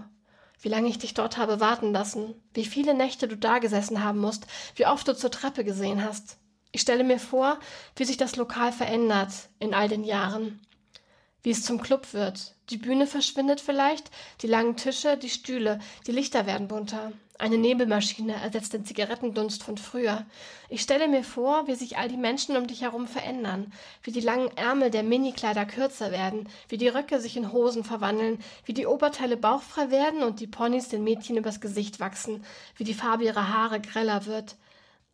wie 0.60 0.68
lange 0.68 0.88
ich 0.88 0.98
dich 0.98 1.14
dort 1.14 1.36
habe 1.36 1.60
warten 1.60 1.92
lassen, 1.92 2.34
wie 2.54 2.64
viele 2.64 2.94
Nächte 2.94 3.28
du 3.28 3.36
da 3.36 3.58
gesessen 3.58 4.04
haben 4.04 4.18
musst, 4.18 4.46
wie 4.76 4.86
oft 4.86 5.06
du 5.08 5.16
zur 5.16 5.30
Treppe 5.30 5.64
gesehen 5.64 6.04
hast. 6.04 6.38
Ich 6.72 6.82
stelle 6.82 7.04
mir 7.04 7.18
vor, 7.18 7.58
wie 7.96 8.04
sich 8.04 8.16
das 8.16 8.36
Lokal 8.36 8.72
verändert 8.72 9.32
in 9.58 9.74
all 9.74 9.88
den 9.88 10.04
Jahren. 10.04 10.60
Wie 11.42 11.50
es 11.50 11.64
zum 11.64 11.80
Club 11.80 12.12
wird. 12.12 12.54
Die 12.70 12.76
Bühne 12.76 13.06
verschwindet 13.06 13.60
vielleicht, 13.60 14.10
die 14.42 14.46
langen 14.46 14.76
Tische, 14.76 15.16
die 15.16 15.30
Stühle, 15.30 15.80
die 16.06 16.12
Lichter 16.12 16.46
werden 16.46 16.68
bunter. 16.68 17.12
Eine 17.40 17.56
Nebelmaschine 17.56 18.34
ersetzt 18.34 18.74
den 18.74 18.84
Zigarettendunst 18.84 19.62
von 19.62 19.78
früher. 19.78 20.26
Ich 20.68 20.82
stelle 20.82 21.08
mir 21.08 21.24
vor, 21.24 21.66
wie 21.66 21.74
sich 21.74 21.96
all 21.96 22.06
die 22.06 22.18
Menschen 22.18 22.54
um 22.54 22.66
dich 22.66 22.82
herum 22.82 23.08
verändern, 23.08 23.72
wie 24.02 24.12
die 24.12 24.20
langen 24.20 24.54
Ärmel 24.58 24.90
der 24.90 25.02
Minikleider 25.02 25.64
kürzer 25.64 26.12
werden, 26.12 26.50
wie 26.68 26.76
die 26.76 26.88
Röcke 26.88 27.18
sich 27.18 27.38
in 27.38 27.50
Hosen 27.50 27.82
verwandeln, 27.82 28.40
wie 28.66 28.74
die 28.74 28.86
Oberteile 28.86 29.38
bauchfrei 29.38 29.90
werden 29.90 30.22
und 30.22 30.40
die 30.40 30.46
Ponys 30.46 30.88
den 30.88 31.02
Mädchen 31.02 31.38
übers 31.38 31.62
Gesicht 31.62 31.98
wachsen, 31.98 32.44
wie 32.76 32.84
die 32.84 32.92
Farbe 32.92 33.24
ihrer 33.24 33.48
Haare 33.48 33.80
greller 33.80 34.26
wird. 34.26 34.56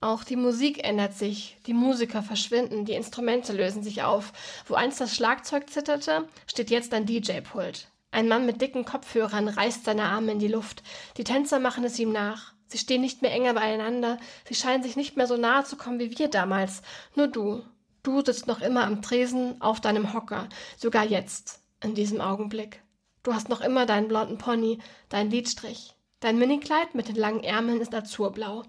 Auch 0.00 0.25
die 0.25 0.37
Musik 0.37 0.85
ändert 0.87 1.15
sich, 1.15 1.57
die 1.67 1.73
Musiker 1.73 2.23
verschwinden, 2.23 2.85
die 2.85 2.93
Instrumente 2.93 3.53
lösen 3.55 3.83
sich 3.83 4.03
auf. 4.03 4.33
Wo 4.67 4.75
einst 4.75 5.00
das 5.00 5.15
Schlagzeug 5.15 5.71
zitterte, 5.71 6.29
steht 6.47 6.71
jetzt 6.71 6.93
ein 6.93 7.07
DJ-Pult. 7.07 7.88
Ein 8.11 8.29
Mann 8.29 8.47
mit 8.47 8.61
dicken 8.61 8.85
Kopfhörern 8.85 9.49
reißt 9.49 9.85
seine 9.85 10.05
Arme 10.05 10.33
in 10.33 10.38
die 10.38 10.49
Luft. 10.49 10.83
Die 11.17 11.25
Tänzer 11.25 11.59
machen 11.59 11.85
es 11.85 11.99
ihm 11.99 12.12
nach. 12.12 12.53
Sie 12.67 12.79
stehen 12.79 13.00
nicht 13.00 13.23
mehr 13.23 13.33
enger 13.33 13.55
beieinander. 13.55 14.19
Sie 14.47 14.55
scheinen 14.55 14.83
sich 14.83 14.97
nicht 14.97 15.17
mehr 15.17 15.26
so 15.26 15.37
nahe 15.37 15.65
zu 15.65 15.76
kommen 15.76 15.99
wie 15.99 16.19
wir 16.19 16.29
damals. 16.29 16.83
Nur 17.15 17.29
du. 17.29 17.62
Du 18.03 18.25
sitzt 18.25 18.47
noch 18.47 18.61
immer 18.61 18.85
am 18.85 19.03
Tresen 19.03 19.61
auf 19.61 19.81
deinem 19.81 20.12
Hocker. 20.12 20.49
Sogar 20.76 21.05
jetzt. 21.05 21.61
In 21.83 21.95
diesem 21.95 22.21
Augenblick. 22.21 22.83
Du 23.23 23.35
hast 23.35 23.49
noch 23.49 23.61
immer 23.61 23.87
deinen 23.87 24.09
blonden 24.09 24.38
Pony, 24.38 24.79
deinen 25.09 25.31
Lidstrich. 25.31 25.95
Dein 26.21 26.38
Minikleid 26.38 26.95
mit 26.95 27.09
den 27.09 27.17
langen 27.17 27.45
Ärmeln 27.45 27.81
ist 27.81 27.95
azurblau. 27.95 28.65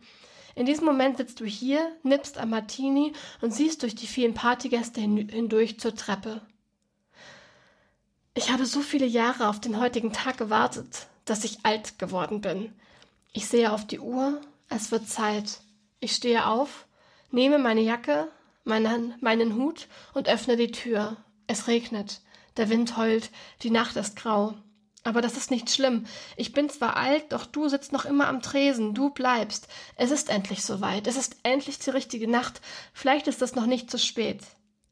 In 0.58 0.66
diesem 0.66 0.86
Moment 0.86 1.18
sitzt 1.18 1.40
du 1.40 1.46
hier, 1.46 1.96
nippst 2.02 2.40
am 2.40 2.50
Martini 2.50 3.14
und 3.42 3.54
siehst 3.54 3.84
durch 3.84 3.94
die 3.94 4.08
vielen 4.08 4.34
Partygäste 4.34 5.00
hindurch 5.00 5.80
zur 5.80 5.94
Treppe. 5.94 6.42
Ich 8.34 8.52
habe 8.52 8.66
so 8.66 8.82
viele 8.82 9.06
Jahre 9.06 9.50
auf 9.50 9.62
den 9.62 9.80
heutigen 9.80 10.14
Tag 10.14 10.40
gewartet, 10.40 11.10
dass 11.26 11.44
ich 11.44 11.60
alt 11.62 12.00
geworden 12.00 12.42
bin. 12.42 12.74
Ich 13.34 13.46
sehe 13.48 13.72
auf 13.72 13.86
die 13.86 14.00
Uhr, 14.00 14.42
es 14.68 14.90
wird 14.90 15.08
Zeit. 15.08 15.60
Ich 16.00 16.14
stehe 16.14 16.48
auf, 16.48 16.88
nehme 17.30 17.60
meine 17.60 17.82
Jacke, 17.82 18.28
meinen, 18.64 19.14
meinen 19.22 19.54
Hut 19.58 19.88
und 20.16 20.28
öffne 20.28 20.58
die 20.58 20.72
Tür. 20.72 21.18
Es 21.46 21.68
regnet, 21.68 22.22
der 22.58 22.70
Wind 22.70 22.98
heult, 22.98 23.30
die 23.62 23.70
Nacht 23.70 23.96
ist 23.96 24.16
grau. 24.16 24.56
Aber 25.08 25.22
das 25.22 25.38
ist 25.38 25.52
nicht 25.52 25.70
schlimm. 25.70 26.06
Ich 26.36 26.52
bin 26.52 26.70
zwar 26.70 26.98
alt, 26.98 27.32
doch 27.32 27.46
du 27.46 27.70
sitzt 27.70 27.94
noch 27.94 28.04
immer 28.04 28.28
am 28.28 28.42
Tresen, 28.42 28.94
du 28.94 29.10
bleibst. 29.10 29.70
Es 29.96 30.12
ist 30.12 30.30
endlich 30.30 30.66
soweit. 30.66 31.08
Es 31.08 31.16
ist 31.16 31.38
endlich 31.44 31.80
die 31.80 31.92
richtige 31.92 32.30
Nacht. 32.30 32.60
Vielleicht 32.92 33.28
ist 33.28 33.42
es 33.42 33.56
noch 33.56 33.68
nicht 33.68 33.90
zu 33.90 33.98
spät. 33.98 34.42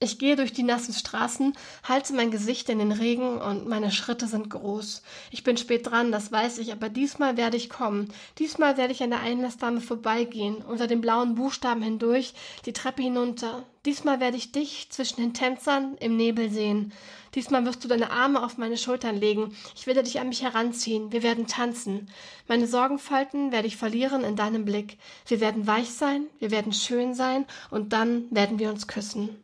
Ich 0.02 0.20
gehe 0.20 0.36
durch 0.36 0.52
die 0.52 0.64
nassen 0.64 0.94
Straßen, 0.94 1.54
halte 1.84 2.14
mein 2.14 2.30
Gesicht 2.30 2.68
in 2.68 2.80
den 2.80 2.92
Regen 2.92 3.38
und 3.40 3.66
meine 3.66 3.92
Schritte 3.92 4.28
sind 4.28 4.50
groß. 4.50 5.02
Ich 5.32 5.46
bin 5.46 5.56
spät 5.56 5.88
dran, 5.88 6.12
das 6.12 6.34
weiß 6.34 6.58
ich, 6.58 6.74
aber 6.74 6.90
diesmal 6.90 7.38
werde 7.38 7.56
ich 7.56 7.70
kommen. 7.70 8.14
Diesmal 8.38 8.75
werde 8.75 8.92
ich 8.92 9.02
an 9.02 9.12
der 9.12 9.22
Einlassdame 9.22 9.80
vorbeigehen, 9.80 10.58
unter 10.58 10.88
den 10.88 11.00
blauen 11.00 11.36
Buchstaben 11.36 11.82
hindurch, 11.82 12.34
die 12.66 12.74
Treppe 12.74 13.04
hinunter. 13.04 13.64
Diesmal 13.86 14.20
werde 14.20 14.36
ich 14.36 14.52
dich 14.52 14.90
zwischen 14.90 15.22
den 15.22 15.34
Tänzern 15.34 15.96
im 16.02 16.18
Nebel 16.18 16.52
sehen. 16.52 16.92
Diesmal 17.34 17.66
wirst 17.66 17.82
du 17.86 17.88
deine 17.88 18.12
Arme 18.12 18.44
auf 18.44 18.58
meine 18.58 18.78
Schultern 18.78 19.16
legen. 19.16 19.56
Ich 19.78 19.88
werde 19.88 20.04
dich 20.04 20.20
an 20.20 20.28
mich 20.28 20.44
heranziehen. 20.44 21.14
Wir 21.14 21.24
werden 21.24 21.48
tanzen. 21.48 22.10
Meine 22.50 22.68
Sorgenfalten 22.68 23.54
werde 23.54 23.70
ich 23.70 23.78
verlieren 23.78 24.25
in 24.25 24.36
deinem 24.36 24.66
Blick. 24.66 24.98
Wir 25.25 25.40
werden 25.40 25.68
weich 25.68 25.92
sein, 25.92 26.28
wir 26.40 26.52
werden 26.52 26.74
schön 26.74 27.14
sein 27.14 27.46
und 27.72 27.94
dann 27.94 28.25
werden 28.30 28.60
wir 28.60 28.70
uns 28.70 28.88
küssen. 28.88 29.38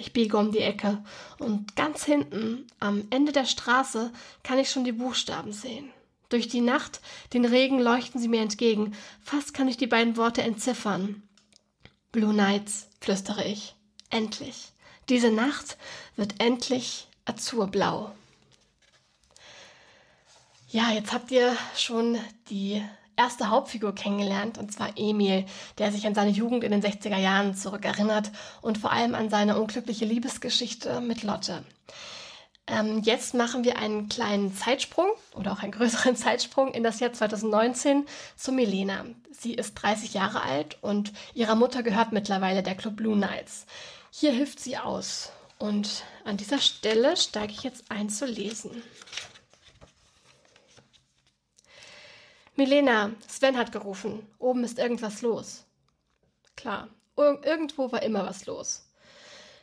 Ich 0.00 0.14
biege 0.14 0.38
um 0.38 0.50
die 0.50 0.60
Ecke 0.60 1.04
und 1.38 1.76
ganz 1.76 2.04
hinten, 2.04 2.66
am 2.80 3.06
Ende 3.10 3.32
der 3.32 3.44
Straße, 3.44 4.10
kann 4.42 4.58
ich 4.58 4.70
schon 4.70 4.84
die 4.84 4.92
Buchstaben 4.92 5.52
sehen. 5.52 5.92
Durch 6.30 6.48
die 6.48 6.62
Nacht, 6.62 7.02
den 7.34 7.44
Regen 7.44 7.78
leuchten 7.78 8.18
sie 8.18 8.28
mir 8.28 8.40
entgegen. 8.40 8.96
Fast 9.22 9.52
kann 9.52 9.68
ich 9.68 9.76
die 9.76 9.86
beiden 9.86 10.16
Worte 10.16 10.40
entziffern. 10.40 11.22
Blue 12.12 12.32
Nights, 12.32 12.88
flüstere 13.00 13.44
ich. 13.44 13.74
Endlich. 14.08 14.72
Diese 15.10 15.30
Nacht 15.30 15.76
wird 16.16 16.40
endlich 16.40 17.06
azurblau. 17.26 18.10
Ja, 20.70 20.92
jetzt 20.92 21.12
habt 21.12 21.30
ihr 21.30 21.54
schon 21.76 22.18
die 22.48 22.82
erste 23.20 23.50
Hauptfigur 23.50 23.94
kennengelernt, 23.94 24.56
und 24.56 24.72
zwar 24.72 24.96
Emil, 24.96 25.44
der 25.76 25.92
sich 25.92 26.06
an 26.06 26.14
seine 26.14 26.30
Jugend 26.30 26.64
in 26.64 26.70
den 26.70 26.82
60er 26.82 27.18
Jahren 27.18 27.54
zurückerinnert 27.54 28.30
und 28.62 28.78
vor 28.78 28.92
allem 28.92 29.14
an 29.14 29.28
seine 29.28 29.60
unglückliche 29.60 30.06
Liebesgeschichte 30.06 31.02
mit 31.02 31.22
Lotte. 31.22 31.62
Ähm, 32.66 33.02
jetzt 33.02 33.34
machen 33.34 33.62
wir 33.64 33.78
einen 33.78 34.08
kleinen 34.08 34.54
Zeitsprung 34.54 35.10
oder 35.34 35.52
auch 35.52 35.62
einen 35.62 35.72
größeren 35.78 36.16
Zeitsprung 36.16 36.72
in 36.72 36.82
das 36.82 36.98
Jahr 37.00 37.12
2019 37.12 38.06
zu 38.36 38.52
Milena. 38.52 39.04
Sie 39.30 39.52
ist 39.52 39.74
30 39.74 40.14
Jahre 40.14 40.42
alt 40.42 40.78
und 40.80 41.12
ihrer 41.34 41.56
Mutter 41.56 41.82
gehört 41.82 42.12
mittlerweile 42.12 42.62
der 42.62 42.74
Club 42.74 42.96
Blue 42.96 43.16
Knights. 43.16 43.66
Hier 44.10 44.32
hilft 44.32 44.60
sie 44.60 44.78
aus. 44.78 45.30
Und 45.58 46.04
an 46.24 46.38
dieser 46.38 46.58
Stelle 46.58 47.18
steige 47.18 47.52
ich 47.52 47.64
jetzt 47.64 47.90
ein 47.90 48.08
zu 48.08 48.24
lesen. 48.24 48.82
Milena, 52.60 53.12
Sven 53.26 53.56
hat 53.56 53.72
gerufen. 53.72 54.26
Oben 54.38 54.64
ist 54.64 54.78
irgendwas 54.78 55.22
los. 55.22 55.64
Klar, 56.56 56.88
irgendwo 57.16 57.90
war 57.90 58.02
immer 58.02 58.26
was 58.26 58.44
los. 58.44 58.86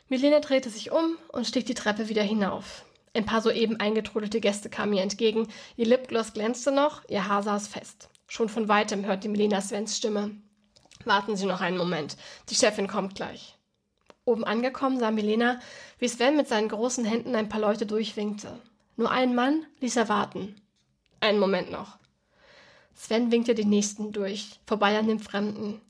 Milena 0.08 0.40
drehte 0.40 0.68
sich 0.68 0.90
um 0.90 1.16
und 1.28 1.46
stieg 1.46 1.64
die 1.64 1.74
Treppe 1.74 2.08
wieder 2.08 2.24
hinauf. 2.24 2.84
Ein 3.14 3.24
paar 3.24 3.40
soeben 3.40 3.78
eingetrudelte 3.78 4.40
Gäste 4.40 4.68
kamen 4.68 4.94
ihr 4.94 5.04
entgegen. 5.04 5.46
Ihr 5.76 5.86
Lipgloss 5.86 6.32
glänzte 6.32 6.72
noch, 6.72 7.08
ihr 7.08 7.28
Haar 7.28 7.44
saß 7.44 7.68
fest. 7.68 8.08
Schon 8.26 8.48
von 8.48 8.66
weitem 8.66 9.06
hörte 9.06 9.28
Milena 9.28 9.60
Svens 9.60 9.96
Stimme. 9.96 10.32
Warten 11.04 11.36
Sie 11.36 11.46
noch 11.46 11.60
einen 11.60 11.78
Moment. 11.78 12.16
Die 12.48 12.56
Chefin 12.56 12.88
kommt 12.88 13.14
gleich. 13.14 13.56
Oben 14.24 14.42
angekommen 14.42 14.98
sah 14.98 15.12
Milena, 15.12 15.60
wie 16.00 16.08
Sven 16.08 16.36
mit 16.36 16.48
seinen 16.48 16.68
großen 16.68 17.04
Händen 17.04 17.36
ein 17.36 17.48
paar 17.48 17.60
Leute 17.60 17.86
durchwinkte. 17.86 18.58
Nur 18.96 19.12
einen 19.12 19.36
Mann 19.36 19.66
ließ 19.78 19.94
er 19.94 20.08
warten. 20.08 20.60
Einen 21.20 21.38
Moment 21.38 21.70
noch. 21.70 21.97
Sven 22.98 23.30
winkte 23.30 23.54
den 23.54 23.70
nächsten 23.70 24.12
durch, 24.12 24.58
vorbei 24.66 24.98
an 24.98 25.06
dem 25.06 25.20
Fremden. 25.20 25.80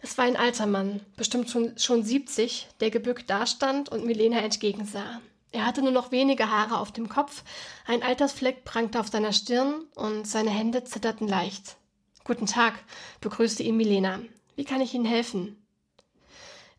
Es 0.00 0.18
war 0.18 0.24
ein 0.24 0.36
alter 0.36 0.66
Mann, 0.66 1.00
bestimmt 1.16 1.48
schon, 1.48 1.78
schon 1.78 2.02
70, 2.02 2.66
der 2.80 2.90
gebückt 2.90 3.30
dastand 3.30 3.88
und 3.90 4.04
Milena 4.04 4.40
entgegensah. 4.40 5.20
Er 5.52 5.64
hatte 5.64 5.82
nur 5.82 5.92
noch 5.92 6.10
wenige 6.10 6.50
Haare 6.50 6.78
auf 6.78 6.90
dem 6.90 7.08
Kopf, 7.08 7.44
ein 7.86 8.02
Altersfleck 8.02 8.64
prangte 8.64 8.98
auf 8.98 9.06
seiner 9.06 9.32
Stirn 9.32 9.84
und 9.94 10.26
seine 10.26 10.50
Hände 10.50 10.82
zitterten 10.82 11.28
leicht. 11.28 11.76
Guten 12.24 12.46
Tag, 12.46 12.74
begrüßte 13.20 13.62
ihn 13.62 13.76
Milena. 13.76 14.20
Wie 14.56 14.64
kann 14.64 14.80
ich 14.80 14.94
Ihnen 14.94 15.04
helfen? 15.04 15.64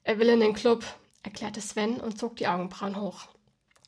Er 0.03 0.19
will 0.19 0.27
in 0.27 0.41
den 0.41 0.53
Club, 0.53 0.83
erklärte 1.23 1.61
Sven 1.61 2.01
und 2.01 2.19
zog 2.19 2.35
die 2.35 2.47
Augenbrauen 2.47 2.99
hoch. 2.99 3.27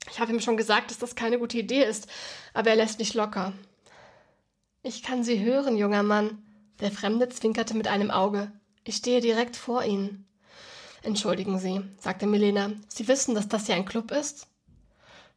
Ich 0.10 0.22
habe 0.22 0.32
ihm 0.32 0.40
schon 0.40 0.56
gesagt, 0.56 0.90
dass 0.90 1.00
das 1.00 1.16
keine 1.16 1.38
gute 1.38 1.58
Idee 1.58 1.84
ist, 1.84 2.08
aber 2.54 2.70
er 2.70 2.78
lässt 2.78 3.00
nicht 3.00 3.14
locker. 3.14 3.52
Ich 4.88 5.02
kann 5.02 5.24
Sie 5.24 5.44
hören, 5.44 5.78
junger 5.78 6.04
Mann. 6.04 6.44
Der 6.80 6.92
Fremde 6.92 7.28
zwinkerte 7.30 7.76
mit 7.76 7.88
einem 7.88 8.12
Auge. 8.12 8.52
Ich 8.84 8.98
stehe 8.98 9.20
direkt 9.20 9.56
vor 9.56 9.84
Ihnen. 9.84 10.28
Entschuldigen 11.02 11.58
Sie, 11.58 11.82
sagte 11.98 12.28
Milena. 12.28 12.70
Sie 12.88 13.08
wissen, 13.08 13.34
dass 13.34 13.48
das 13.48 13.66
hier 13.66 13.74
ein 13.74 13.86
Club 13.86 14.12
ist? 14.12 14.46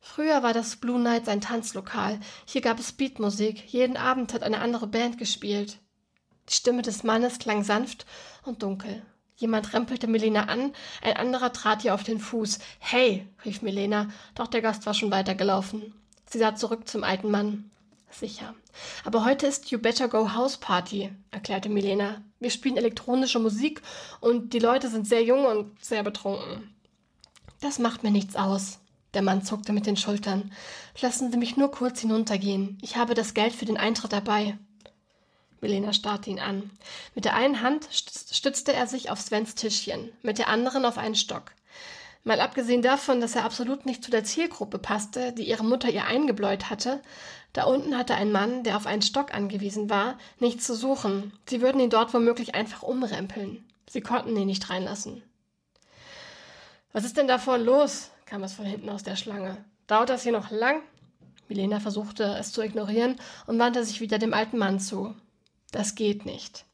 Früher 0.00 0.42
war 0.42 0.52
das 0.52 0.76
Blue 0.76 1.00
Nights 1.00 1.28
ein 1.28 1.40
Tanzlokal. 1.40 2.20
Hier 2.44 2.60
gab 2.60 2.78
es 2.78 2.92
Beatmusik. 2.92 3.64
Jeden 3.72 3.96
Abend 3.96 4.34
hat 4.34 4.42
eine 4.42 4.60
andere 4.60 4.86
Band 4.86 5.16
gespielt. 5.16 5.78
Die 6.50 6.54
Stimme 6.54 6.82
des 6.82 7.02
Mannes 7.02 7.38
klang 7.38 7.64
sanft 7.64 8.04
und 8.44 8.62
dunkel. 8.62 9.02
Jemand 9.36 9.72
rempelte 9.72 10.08
Milena 10.08 10.42
an, 10.42 10.74
ein 11.00 11.16
anderer 11.16 11.54
trat 11.54 11.84
ihr 11.84 11.94
auf 11.94 12.02
den 12.02 12.20
Fuß. 12.20 12.58
Hey, 12.80 13.26
rief 13.46 13.62
Milena, 13.62 14.08
doch 14.34 14.48
der 14.48 14.60
Gast 14.60 14.84
war 14.84 14.92
schon 14.92 15.10
weitergelaufen. 15.10 15.94
Sie 16.26 16.38
sah 16.38 16.54
zurück 16.54 16.86
zum 16.86 17.02
alten 17.02 17.30
Mann. 17.30 17.70
Sicher. 18.10 18.54
Aber 19.04 19.24
heute 19.24 19.46
ist 19.46 19.70
You 19.70 19.78
Better 19.78 20.08
Go 20.08 20.32
House 20.32 20.56
Party, 20.56 21.10
erklärte 21.30 21.68
Milena. 21.68 22.22
Wir 22.40 22.50
spielen 22.50 22.76
elektronische 22.76 23.38
Musik 23.38 23.82
und 24.20 24.52
die 24.52 24.58
Leute 24.58 24.88
sind 24.88 25.06
sehr 25.06 25.22
jung 25.22 25.44
und 25.44 25.84
sehr 25.84 26.02
betrunken. 26.02 26.74
Das 27.60 27.78
macht 27.78 28.02
mir 28.02 28.10
nichts 28.10 28.36
aus. 28.36 28.78
Der 29.14 29.22
Mann 29.22 29.42
zuckte 29.42 29.72
mit 29.72 29.86
den 29.86 29.96
Schultern. 29.96 30.52
Lassen 31.00 31.30
Sie 31.30 31.38
mich 31.38 31.56
nur 31.56 31.70
kurz 31.70 32.00
hinuntergehen. 32.00 32.78
Ich 32.82 32.96
habe 32.96 33.14
das 33.14 33.34
Geld 33.34 33.54
für 33.54 33.64
den 33.64 33.76
Eintritt 33.76 34.12
dabei. 34.12 34.58
Milena 35.60 35.92
starrte 35.92 36.30
ihn 36.30 36.38
an. 36.38 36.70
Mit 37.14 37.24
der 37.24 37.34
einen 37.34 37.62
Hand 37.62 37.88
stützte 37.90 38.72
er 38.72 38.86
sich 38.86 39.10
auf 39.10 39.20
Svens 39.20 39.54
Tischchen, 39.54 40.12
mit 40.22 40.38
der 40.38 40.48
anderen 40.48 40.84
auf 40.84 40.98
einen 40.98 41.16
Stock. 41.16 41.52
Mal 42.24 42.40
abgesehen 42.40 42.82
davon, 42.82 43.20
dass 43.20 43.36
er 43.36 43.44
absolut 43.44 43.86
nicht 43.86 44.04
zu 44.04 44.10
der 44.10 44.24
Zielgruppe 44.24 44.78
passte, 44.78 45.32
die 45.32 45.48
ihre 45.48 45.64
Mutter 45.64 45.88
ihr 45.88 46.04
eingebläut 46.04 46.68
hatte, 46.68 47.00
da 47.52 47.64
unten 47.64 47.96
hatte 47.96 48.14
ein 48.14 48.30
Mann, 48.30 48.62
der 48.62 48.76
auf 48.76 48.86
einen 48.86 49.02
Stock 49.02 49.34
angewiesen 49.34 49.88
war, 49.88 50.18
nichts 50.38 50.66
zu 50.66 50.74
suchen. 50.74 51.32
Sie 51.48 51.60
würden 51.60 51.80
ihn 51.80 51.90
dort 51.90 52.12
womöglich 52.12 52.54
einfach 52.54 52.82
umrempeln. 52.82 53.64
Sie 53.88 54.00
konnten 54.00 54.36
ihn 54.36 54.46
nicht 54.46 54.68
reinlassen. 54.68 55.22
Was 56.92 57.04
ist 57.04 57.16
denn 57.16 57.28
da 57.28 57.38
vorne 57.38 57.64
los? 57.64 58.10
kam 58.26 58.42
es 58.42 58.52
von 58.52 58.66
hinten 58.66 58.90
aus 58.90 59.02
der 59.02 59.16
Schlange. 59.16 59.56
Dauert 59.86 60.10
das 60.10 60.22
hier 60.22 60.32
noch 60.32 60.50
lang? 60.50 60.82
Milena 61.48 61.80
versuchte 61.80 62.24
es 62.38 62.52
zu 62.52 62.62
ignorieren 62.62 63.16
und 63.46 63.58
wandte 63.58 63.82
sich 63.84 64.00
wieder 64.00 64.18
dem 64.18 64.34
alten 64.34 64.58
Mann 64.58 64.80
zu. 64.80 65.14
Das 65.70 65.94
geht 65.94 66.26
nicht. 66.26 66.66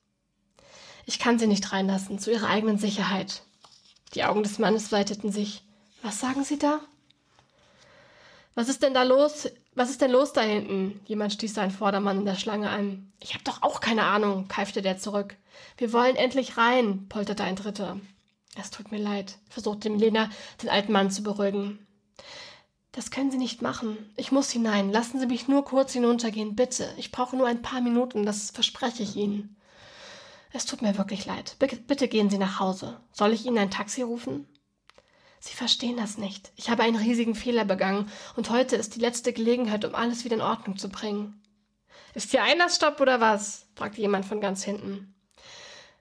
Ich 1.07 1.19
kann 1.19 1.39
sie 1.39 1.47
nicht 1.47 1.73
reinlassen, 1.73 2.19
zu 2.19 2.33
ihrer 2.33 2.49
eigenen 2.49 2.79
Sicherheit. 2.79 3.43
Die 4.15 4.25
Augen 4.25 4.43
des 4.43 4.59
Mannes 4.59 4.93
weiteten 4.93 5.33
sich. 5.33 5.63
Was 6.03 6.21
sagen 6.21 6.45
Sie 6.45 6.59
da? 6.59 6.81
Was 8.55 8.69
ist 8.69 8.83
denn 8.83 8.95
da 8.95 9.03
los? 9.03 9.49
Was 9.75 9.91
ist 9.91 10.01
denn 10.01 10.13
los 10.13 10.33
da 10.33 10.43
hinten? 10.43 11.01
Jemand 11.07 11.33
stieß 11.33 11.55
seinen 11.55 11.73
Vordermann 11.73 12.21
in 12.21 12.25
der 12.25 12.37
Schlange 12.37 12.71
an. 12.71 13.13
Ich 13.19 13.35
hab 13.35 13.45
doch 13.45 13.63
auch 13.63 13.81
keine 13.81 14.05
Ahnung, 14.05 14.47
keifte 14.47 14.83
der 14.83 14.99
zurück. 14.99 15.37
Wir 15.77 15.93
wollen 15.93 16.15
endlich 16.15 16.57
rein, 16.57 17.09
polterte 17.09 17.43
ein 17.43 17.57
Dritter. 17.57 17.99
Es 18.57 18.71
tut 18.71 18.93
mir 18.93 18.99
leid, 18.99 19.39
versuchte 19.49 19.91
Milena, 19.91 20.31
den 20.63 20.71
alten 20.71 20.93
Mann 20.93 21.11
zu 21.11 21.25
beruhigen. 21.25 21.85
Das 22.93 23.11
können 23.11 23.33
Sie 23.33 23.39
nicht 23.39 23.61
machen. 23.61 23.99
Ich 24.17 24.31
muss 24.31 24.53
hinein. 24.53 24.93
Lassen 24.93 25.19
Sie 25.19 25.27
mich 25.27 25.49
nur 25.49 25.65
kurz 25.65 25.93
hinuntergehen, 25.93 26.55
bitte. 26.55 26.89
Ich 26.97 27.11
brauche 27.11 27.37
nur 27.37 27.49
ein 27.49 27.63
paar 27.63 27.81
Minuten, 27.81 28.25
das 28.25 28.53
verspreche 28.53 29.03
ich 29.03 29.17
Ihnen. 29.17 29.57
Es 30.57 30.67
tut 30.67 30.83
mir 30.83 30.97
wirklich 30.97 31.27
leid. 31.27 31.57
Bitte 31.59 32.07
gehen 32.07 32.31
Sie 32.31 32.39
nach 32.39 32.61
Hause. 32.61 33.01
Soll 33.11 33.33
ich 33.33 33.45
Ihnen 33.45 33.59
ein 33.59 33.73
Taxi 33.73 34.03
rufen? 34.03 34.47
Sie 35.41 35.53
verstehen 35.53 35.97
das 35.97 36.17
nicht. 36.17 36.53
Ich 36.55 36.71
habe 36.71 36.85
einen 36.85 36.95
riesigen 36.95 37.35
Fehler 37.35 37.65
begangen 37.65 38.09
und 38.37 38.51
heute 38.51 38.77
ist 38.77 38.95
die 38.95 39.01
letzte 39.01 39.33
Gelegenheit, 39.33 39.85
um 39.85 39.97
alles 39.97 40.25
wieder 40.25 40.37
in 40.37 40.43
Ordnung 40.43 40.79
zu 40.79 40.91
bringen. 40.91 41.43
Ist 42.15 42.31
hier 42.31 42.45
Einlassstopp 42.45 43.01
oder 43.01 43.21
was? 43.21 43.67
fragte 43.75 44.01
jemand 44.01 44.27
von 44.27 44.41
ganz 44.41 44.63
hinten. 44.63 45.17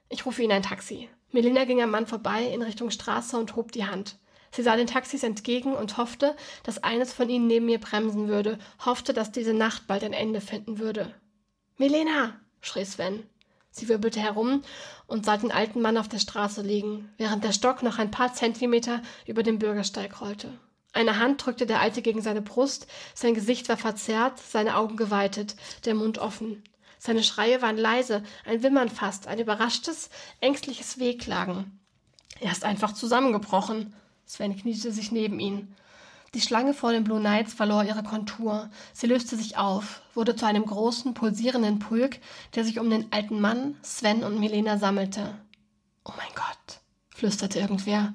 Ich 0.08 0.24
rufe 0.24 0.40
Ihnen 0.40 0.52
ein 0.52 0.62
Taxi. 0.62 1.08
Melina 1.32 1.64
ging 1.64 1.82
am 1.82 1.90
Mann 1.90 2.06
vorbei 2.06 2.44
in 2.44 2.62
Richtung 2.62 2.92
Straße 2.92 3.36
und 3.36 3.56
hob 3.56 3.72
die 3.72 3.86
Hand. 3.86 4.20
Sie 4.52 4.62
sah 4.62 4.76
den 4.76 4.86
Taxis 4.86 5.24
entgegen 5.24 5.74
und 5.74 5.96
hoffte, 5.96 6.36
dass 6.62 6.84
eines 6.84 7.12
von 7.12 7.28
ihnen 7.28 7.48
neben 7.48 7.68
ihr 7.68 7.80
bremsen 7.80 8.28
würde, 8.28 8.60
hoffte, 8.84 9.14
dass 9.14 9.32
diese 9.32 9.52
Nacht 9.52 9.88
bald 9.88 10.04
ein 10.04 10.12
Ende 10.12 10.40
finden 10.40 10.78
würde. 10.78 11.12
Milena! 11.76 12.38
schrie 12.60 12.84
Sven. 12.84 13.28
Sie 13.76 13.88
wirbelte 13.88 14.20
herum 14.20 14.62
und 15.08 15.26
sah 15.26 15.36
den 15.36 15.50
alten 15.50 15.82
Mann 15.82 15.98
auf 15.98 16.08
der 16.08 16.20
Straße 16.20 16.62
liegen, 16.62 17.12
während 17.16 17.42
der 17.42 17.50
Stock 17.50 17.82
noch 17.82 17.98
ein 17.98 18.12
paar 18.12 18.32
Zentimeter 18.32 19.02
über 19.26 19.42
dem 19.42 19.58
Bürgersteig 19.58 20.20
rollte. 20.20 20.52
Eine 20.92 21.18
Hand 21.18 21.44
drückte 21.44 21.66
der 21.66 21.80
Alte 21.80 22.00
gegen 22.00 22.22
seine 22.22 22.40
Brust, 22.40 22.86
sein 23.14 23.34
Gesicht 23.34 23.68
war 23.68 23.76
verzerrt, 23.76 24.38
seine 24.38 24.76
Augen 24.76 24.96
geweitet, 24.96 25.56
der 25.86 25.96
Mund 25.96 26.18
offen. 26.18 26.62
Seine 26.98 27.24
Schreie 27.24 27.62
waren 27.62 27.76
leise, 27.76 28.22
ein 28.44 28.62
Wimmern 28.62 28.90
fast, 28.90 29.26
ein 29.26 29.40
überraschtes, 29.40 30.08
ängstliches 30.40 31.00
Wehklagen. 31.00 31.80
Er 32.38 32.52
ist 32.52 32.64
einfach 32.64 32.92
zusammengebrochen. 32.92 33.92
Sven 34.24 34.56
kniete 34.56 34.92
sich 34.92 35.10
neben 35.10 35.40
ihn. 35.40 35.74
Die 36.34 36.40
Schlange 36.40 36.74
vor 36.74 36.90
den 36.90 37.04
Blue 37.04 37.20
Knights 37.20 37.54
verlor 37.54 37.84
ihre 37.84 38.02
Kontur. 38.02 38.68
Sie 38.92 39.06
löste 39.06 39.36
sich 39.36 39.56
auf, 39.56 40.02
wurde 40.14 40.34
zu 40.34 40.46
einem 40.46 40.66
großen, 40.66 41.14
pulsierenden 41.14 41.78
Pulk, 41.78 42.18
der 42.56 42.64
sich 42.64 42.80
um 42.80 42.90
den 42.90 43.12
alten 43.12 43.40
Mann, 43.40 43.76
Sven 43.82 44.24
und 44.24 44.40
Milena 44.40 44.76
sammelte. 44.76 45.38
Oh 46.04 46.12
mein 46.16 46.34
Gott, 46.34 46.80
flüsterte 47.10 47.60
irgendwer. 47.60 48.14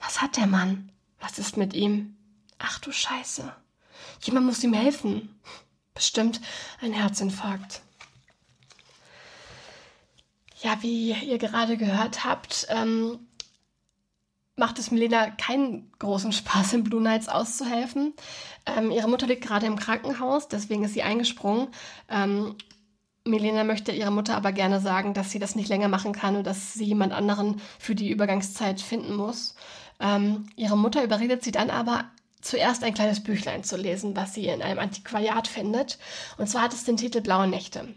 Was 0.00 0.20
hat 0.20 0.36
der 0.36 0.48
Mann? 0.48 0.90
Was 1.20 1.38
ist 1.38 1.56
mit 1.56 1.72
ihm? 1.72 2.16
Ach 2.58 2.80
du 2.80 2.90
Scheiße. 2.90 3.54
Jemand 4.22 4.46
muss 4.46 4.64
ihm 4.64 4.72
helfen. 4.72 5.40
Bestimmt 5.94 6.40
ein 6.80 6.92
Herzinfarkt. 6.92 7.82
Ja, 10.60 10.82
wie 10.82 11.12
ihr 11.12 11.38
gerade 11.38 11.76
gehört 11.76 12.24
habt, 12.24 12.66
ähm, 12.68 13.29
macht 14.60 14.78
es 14.78 14.92
Milena 14.92 15.30
keinen 15.30 15.90
großen 15.98 16.32
Spaß, 16.32 16.74
im 16.74 16.84
Blue 16.84 17.02
Nights 17.02 17.28
auszuhelfen. 17.28 18.14
Ähm, 18.66 18.92
ihre 18.92 19.08
Mutter 19.08 19.26
liegt 19.26 19.42
gerade 19.42 19.66
im 19.66 19.76
Krankenhaus, 19.76 20.46
deswegen 20.46 20.84
ist 20.84 20.94
sie 20.94 21.02
eingesprungen. 21.02 21.68
Ähm, 22.08 22.54
Milena 23.26 23.64
möchte 23.64 23.90
ihrer 23.90 24.10
Mutter 24.10 24.36
aber 24.36 24.52
gerne 24.52 24.80
sagen, 24.80 25.14
dass 25.14 25.30
sie 25.30 25.38
das 25.38 25.56
nicht 25.56 25.68
länger 25.68 25.88
machen 25.88 26.12
kann 26.12 26.36
und 26.36 26.46
dass 26.46 26.74
sie 26.74 26.84
jemand 26.84 27.12
anderen 27.12 27.60
für 27.78 27.94
die 27.94 28.10
Übergangszeit 28.10 28.80
finden 28.80 29.16
muss. 29.16 29.56
Ähm, 29.98 30.48
ihre 30.56 30.78
Mutter 30.78 31.02
überredet 31.02 31.42
sie 31.42 31.52
dann 31.52 31.70
aber, 31.70 32.04
zuerst 32.40 32.84
ein 32.84 32.94
kleines 32.94 33.22
Büchlein 33.22 33.64
zu 33.64 33.76
lesen, 33.76 34.16
was 34.16 34.34
sie 34.34 34.46
in 34.46 34.62
einem 34.62 34.78
Antiquariat 34.78 35.48
findet. 35.48 35.98
Und 36.38 36.48
zwar 36.48 36.62
hat 36.62 36.72
es 36.72 36.84
den 36.84 36.96
Titel 36.96 37.20
Blaue 37.20 37.46
Nächte. 37.48 37.88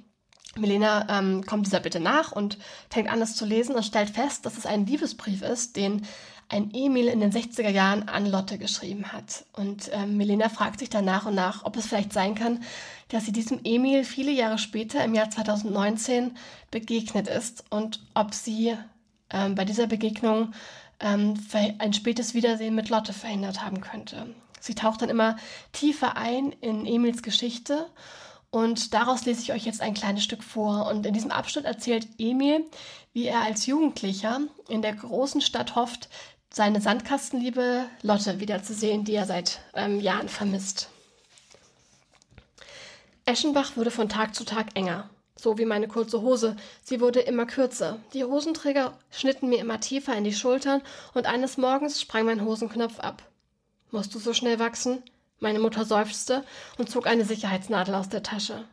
Milena 0.55 1.07
ähm, 1.09 1.45
kommt 1.45 1.65
dieser 1.65 1.79
Bitte 1.79 1.99
nach 1.99 2.31
und 2.31 2.57
fängt 2.89 3.09
an, 3.09 3.21
es 3.21 3.35
zu 3.35 3.45
lesen 3.45 3.75
und 3.75 3.83
stellt 3.83 4.09
fest, 4.09 4.45
dass 4.45 4.57
es 4.57 4.65
ein 4.65 4.85
Liebesbrief 4.85 5.41
ist, 5.41 5.75
den 5.75 6.05
ein 6.53 6.69
Emil 6.73 7.07
in 7.07 7.19
den 7.19 7.31
60er 7.31 7.69
Jahren 7.69 8.07
an 8.07 8.27
Lotte 8.27 8.59
geschrieben 8.59 9.11
hat. 9.11 9.45
Und 9.53 9.89
ähm, 9.91 10.17
Milena 10.17 10.49
fragt 10.49 10.79
sich 10.79 10.89
dann 10.89 11.03
nach 11.03 11.25
und 11.25 11.33
nach, 11.33 11.65
ob 11.65 11.75
es 11.75 11.87
vielleicht 11.87 12.13
sein 12.13 12.35
kann, 12.35 12.63
dass 13.09 13.25
sie 13.25 13.31
diesem 13.31 13.61
Emil 13.63 14.03
viele 14.03 14.31
Jahre 14.31 14.59
später, 14.59 15.03
im 15.03 15.15
Jahr 15.15 15.31
2019, 15.31 16.37
begegnet 16.69 17.27
ist 17.27 17.65
und 17.71 18.01
ob 18.13 18.35
sie 18.35 18.77
ähm, 19.31 19.55
bei 19.55 19.65
dieser 19.65 19.87
Begegnung 19.87 20.53
ähm, 20.99 21.33
ein 21.79 21.93
spätes 21.93 22.35
Wiedersehen 22.35 22.75
mit 22.75 22.89
Lotte 22.89 23.13
verhindert 23.13 23.65
haben 23.65 23.81
könnte. 23.81 24.27
Sie 24.59 24.75
taucht 24.75 25.01
dann 25.01 25.09
immer 25.09 25.37
tiefer 25.71 26.17
ein 26.17 26.53
in 26.61 26.85
Emils 26.85 27.23
Geschichte 27.23 27.87
und 28.53 28.93
daraus 28.93 29.25
lese 29.25 29.41
ich 29.41 29.51
euch 29.51 29.65
jetzt 29.65 29.81
ein 29.81 29.95
kleines 29.95 30.23
Stück 30.23 30.43
vor. 30.43 30.85
Und 30.85 31.07
in 31.07 31.13
diesem 31.15 31.31
Abschnitt 31.31 31.65
erzählt 31.65 32.07
Emil, 32.19 32.63
wie 33.11 33.25
er 33.25 33.41
als 33.41 33.65
Jugendlicher 33.65 34.41
in 34.69 34.83
der 34.83 34.93
großen 34.93 35.41
Stadt 35.41 35.75
hofft, 35.75 36.07
seine 36.53 36.79
Sandkastenliebe 36.79 37.85
Lotte 38.03 38.39
wiederzusehen, 38.39 39.03
die 39.03 39.15
er 39.15 39.25
seit 39.25 39.59
ähm, 39.73 39.99
Jahren 39.99 40.29
vermisst. 40.29 40.89
Eschenbach 43.25 43.75
wurde 43.75 43.89
von 43.89 44.07
Tag 44.07 44.35
zu 44.35 44.45
Tag 44.45 44.67
enger, 44.75 45.09
so 45.35 45.57
wie 45.57 45.65
meine 45.65 45.87
kurze 45.87 46.21
Hose. 46.21 46.55
Sie 46.83 47.01
wurde 47.01 47.21
immer 47.21 47.47
kürzer. 47.47 47.99
Die 48.13 48.23
Hosenträger 48.23 48.97
schnitten 49.09 49.49
mir 49.49 49.59
immer 49.59 49.79
tiefer 49.79 50.15
in 50.15 50.23
die 50.23 50.33
Schultern 50.33 50.83
und 51.15 51.25
eines 51.25 51.57
Morgens 51.57 51.99
sprang 51.99 52.25
mein 52.25 52.45
Hosenknopf 52.45 52.99
ab. 52.99 53.23
Musst 53.89 54.13
du 54.13 54.19
so 54.19 54.33
schnell 54.33 54.59
wachsen? 54.59 55.01
Meine 55.39 55.59
Mutter 55.59 55.85
seufzte 55.85 56.43
und 56.77 56.89
zog 56.89 57.07
eine 57.07 57.25
Sicherheitsnadel 57.25 57.95
aus 57.95 58.09
der 58.09 58.23
Tasche. 58.23 58.63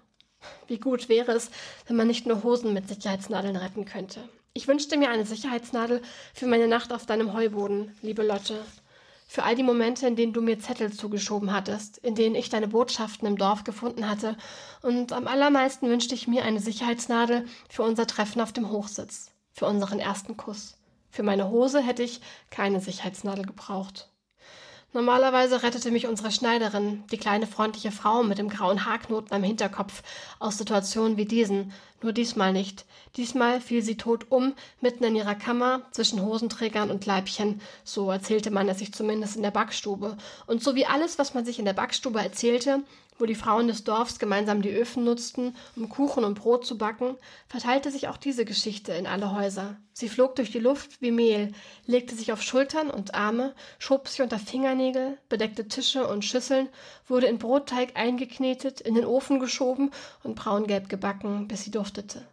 Wie 0.66 0.78
gut 0.78 1.08
wäre 1.08 1.32
es, 1.32 1.50
wenn 1.86 1.96
man 1.96 2.06
nicht 2.06 2.26
nur 2.26 2.42
Hosen 2.42 2.74
mit 2.74 2.88
Sicherheitsnadeln 2.88 3.56
retten 3.56 3.86
könnte. 3.86 4.28
Ich 4.52 4.66
wünschte 4.66 4.96
mir 4.96 5.10
eine 5.10 5.24
Sicherheitsnadel 5.24 6.02
für 6.34 6.46
meine 6.46 6.66
Nacht 6.66 6.92
auf 6.92 7.06
deinem 7.06 7.34
Heuboden, 7.34 7.96
liebe 8.02 8.26
Lotte. 8.26 8.64
Für 9.28 9.44
all 9.44 9.54
die 9.54 9.62
Momente, 9.62 10.08
in 10.08 10.16
denen 10.16 10.32
du 10.32 10.42
mir 10.42 10.58
Zettel 10.58 10.92
zugeschoben 10.92 11.52
hattest, 11.52 11.98
in 11.98 12.16
denen 12.16 12.34
ich 12.34 12.48
deine 12.48 12.66
Botschaften 12.66 13.28
im 13.28 13.38
Dorf 13.38 13.62
gefunden 13.62 14.08
hatte. 14.08 14.36
Und 14.82 15.12
am 15.12 15.28
allermeisten 15.28 15.88
wünschte 15.88 16.16
ich 16.16 16.26
mir 16.26 16.44
eine 16.44 16.58
Sicherheitsnadel 16.58 17.46
für 17.68 17.84
unser 17.84 18.08
Treffen 18.08 18.40
auf 18.40 18.52
dem 18.52 18.70
Hochsitz, 18.70 19.30
für 19.52 19.66
unseren 19.66 20.00
ersten 20.00 20.36
Kuss. 20.36 20.76
Für 21.10 21.22
meine 21.22 21.48
Hose 21.48 21.80
hätte 21.80 22.02
ich 22.02 22.20
keine 22.50 22.80
Sicherheitsnadel 22.80 23.46
gebraucht. 23.46 24.09
Normalerweise 24.92 25.62
rettete 25.62 25.92
mich 25.92 26.08
unsere 26.08 26.32
Schneiderin, 26.32 27.04
die 27.12 27.16
kleine 27.16 27.46
freundliche 27.46 27.92
Frau 27.92 28.24
mit 28.24 28.38
dem 28.38 28.48
grauen 28.48 28.84
Haarknoten 28.86 29.32
am 29.32 29.44
Hinterkopf, 29.44 30.02
aus 30.40 30.58
Situationen 30.58 31.16
wie 31.16 31.26
diesen, 31.26 31.72
nur 32.02 32.12
diesmal 32.12 32.52
nicht. 32.52 32.86
Diesmal 33.16 33.60
fiel 33.60 33.82
sie 33.82 33.96
tot 33.96 34.26
um, 34.30 34.52
mitten 34.80 35.04
in 35.04 35.14
ihrer 35.14 35.36
Kammer, 35.36 35.82
zwischen 35.92 36.20
Hosenträgern 36.20 36.90
und 36.90 37.06
Leibchen, 37.06 37.60
so 37.84 38.10
erzählte 38.10 38.50
man 38.50 38.68
es 38.68 38.80
sich 38.80 38.92
zumindest 38.92 39.36
in 39.36 39.42
der 39.42 39.52
Backstube. 39.52 40.16
Und 40.48 40.60
so 40.64 40.74
wie 40.74 40.86
alles, 40.86 41.20
was 41.20 41.34
man 41.34 41.44
sich 41.44 41.60
in 41.60 41.66
der 41.66 41.72
Backstube 41.72 42.18
erzählte, 42.18 42.82
wo 43.20 43.26
die 43.26 43.34
Frauen 43.34 43.68
des 43.68 43.84
Dorfs 43.84 44.18
gemeinsam 44.18 44.62
die 44.62 44.70
Öfen 44.70 45.04
nutzten, 45.04 45.54
um 45.76 45.88
Kuchen 45.88 46.24
und 46.24 46.34
Brot 46.34 46.66
zu 46.66 46.78
backen, 46.78 47.16
verteilte 47.48 47.90
sich 47.90 48.08
auch 48.08 48.16
diese 48.16 48.44
Geschichte 48.44 48.92
in 48.92 49.06
alle 49.06 49.32
Häuser. 49.34 49.76
Sie 49.92 50.08
flog 50.08 50.36
durch 50.36 50.50
die 50.50 50.58
Luft 50.58 51.02
wie 51.02 51.10
Mehl, 51.10 51.52
legte 51.86 52.14
sich 52.14 52.32
auf 52.32 52.42
Schultern 52.42 52.90
und 52.90 53.14
Arme, 53.14 53.54
schob 53.78 54.08
sich 54.08 54.22
unter 54.22 54.38
Fingernägel, 54.38 55.18
bedeckte 55.28 55.68
Tische 55.68 56.06
und 56.06 56.24
Schüsseln, 56.24 56.68
wurde 57.06 57.26
in 57.26 57.38
Brotteig 57.38 57.96
eingeknetet, 57.96 58.80
in 58.80 58.94
den 58.94 59.04
Ofen 59.04 59.40
geschoben 59.40 59.90
und 60.22 60.36
braungelb 60.36 60.88
gebacken, 60.88 61.48
bis 61.48 61.64
sie 61.64 61.70
duftete. 61.70 62.26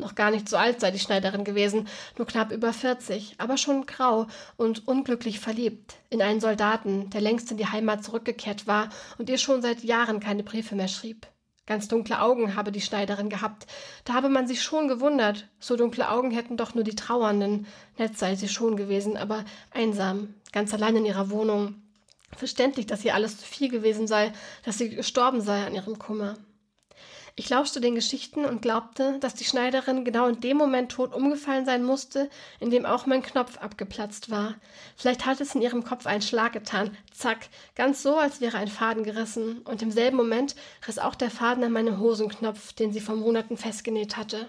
Noch 0.00 0.14
gar 0.14 0.30
nicht 0.30 0.48
so 0.48 0.56
alt 0.56 0.80
sei 0.80 0.90
die 0.90 0.98
Schneiderin 0.98 1.44
gewesen, 1.44 1.86
nur 2.16 2.26
knapp 2.26 2.52
über 2.52 2.72
40, 2.72 3.34
aber 3.38 3.56
schon 3.58 3.86
grau 3.86 4.26
und 4.56 4.88
unglücklich 4.88 5.38
verliebt 5.38 5.96
in 6.08 6.22
einen 6.22 6.40
Soldaten, 6.40 7.10
der 7.10 7.20
längst 7.20 7.50
in 7.50 7.58
die 7.58 7.66
Heimat 7.66 8.02
zurückgekehrt 8.02 8.66
war 8.66 8.88
und 9.18 9.28
ihr 9.28 9.38
schon 9.38 9.62
seit 9.62 9.84
Jahren 9.84 10.18
keine 10.18 10.42
Briefe 10.42 10.74
mehr 10.74 10.88
schrieb. 10.88 11.26
Ganz 11.66 11.86
dunkle 11.86 12.20
Augen 12.20 12.56
habe 12.56 12.72
die 12.72 12.80
Schneiderin 12.80 13.28
gehabt. 13.28 13.66
Da 14.04 14.14
habe 14.14 14.28
man 14.28 14.48
sich 14.48 14.60
schon 14.60 14.88
gewundert. 14.88 15.46
So 15.60 15.76
dunkle 15.76 16.10
Augen 16.10 16.32
hätten 16.32 16.56
doch 16.56 16.74
nur 16.74 16.82
die 16.82 16.96
Trauernden. 16.96 17.66
Nett 17.96 18.18
sei 18.18 18.34
sie 18.34 18.48
schon 18.48 18.76
gewesen, 18.76 19.16
aber 19.16 19.44
einsam, 19.70 20.34
ganz 20.50 20.74
allein 20.74 20.96
in 20.96 21.04
ihrer 21.04 21.30
Wohnung. 21.30 21.76
Verständlich, 22.36 22.86
dass 22.86 23.04
ihr 23.04 23.14
alles 23.14 23.38
zu 23.38 23.46
viel 23.46 23.68
gewesen 23.68 24.08
sei, 24.08 24.32
dass 24.64 24.78
sie 24.78 24.90
gestorben 24.90 25.42
sei 25.42 25.64
an 25.64 25.74
ihrem 25.74 25.96
Kummer. 25.98 26.38
Ich 27.40 27.48
lauschte 27.48 27.80
den 27.80 27.94
Geschichten 27.94 28.44
und 28.44 28.60
glaubte, 28.60 29.18
dass 29.20 29.32
die 29.32 29.46
Schneiderin 29.46 30.04
genau 30.04 30.26
in 30.26 30.42
dem 30.42 30.58
Moment 30.58 30.92
tot 30.92 31.14
umgefallen 31.14 31.64
sein 31.64 31.82
musste, 31.82 32.28
in 32.58 32.68
dem 32.68 32.84
auch 32.84 33.06
mein 33.06 33.22
Knopf 33.22 33.56
abgeplatzt 33.56 34.30
war. 34.30 34.56
Vielleicht 34.94 35.24
hatte 35.24 35.44
es 35.44 35.54
in 35.54 35.62
ihrem 35.62 35.82
Kopf 35.82 36.04
einen 36.04 36.20
Schlag 36.20 36.52
getan. 36.52 36.94
Zack, 37.10 37.48
ganz 37.74 38.02
so, 38.02 38.18
als 38.18 38.42
wäre 38.42 38.58
ein 38.58 38.68
Faden 38.68 39.04
gerissen. 39.04 39.60
Und 39.60 39.80
im 39.80 39.90
selben 39.90 40.18
Moment 40.18 40.54
riss 40.86 40.98
auch 40.98 41.14
der 41.14 41.30
Faden 41.30 41.64
an 41.64 41.72
meinem 41.72 41.98
Hosenknopf, 41.98 42.74
den 42.74 42.92
sie 42.92 43.00
vor 43.00 43.16
Monaten 43.16 43.56
festgenäht 43.56 44.18
hatte. 44.18 44.46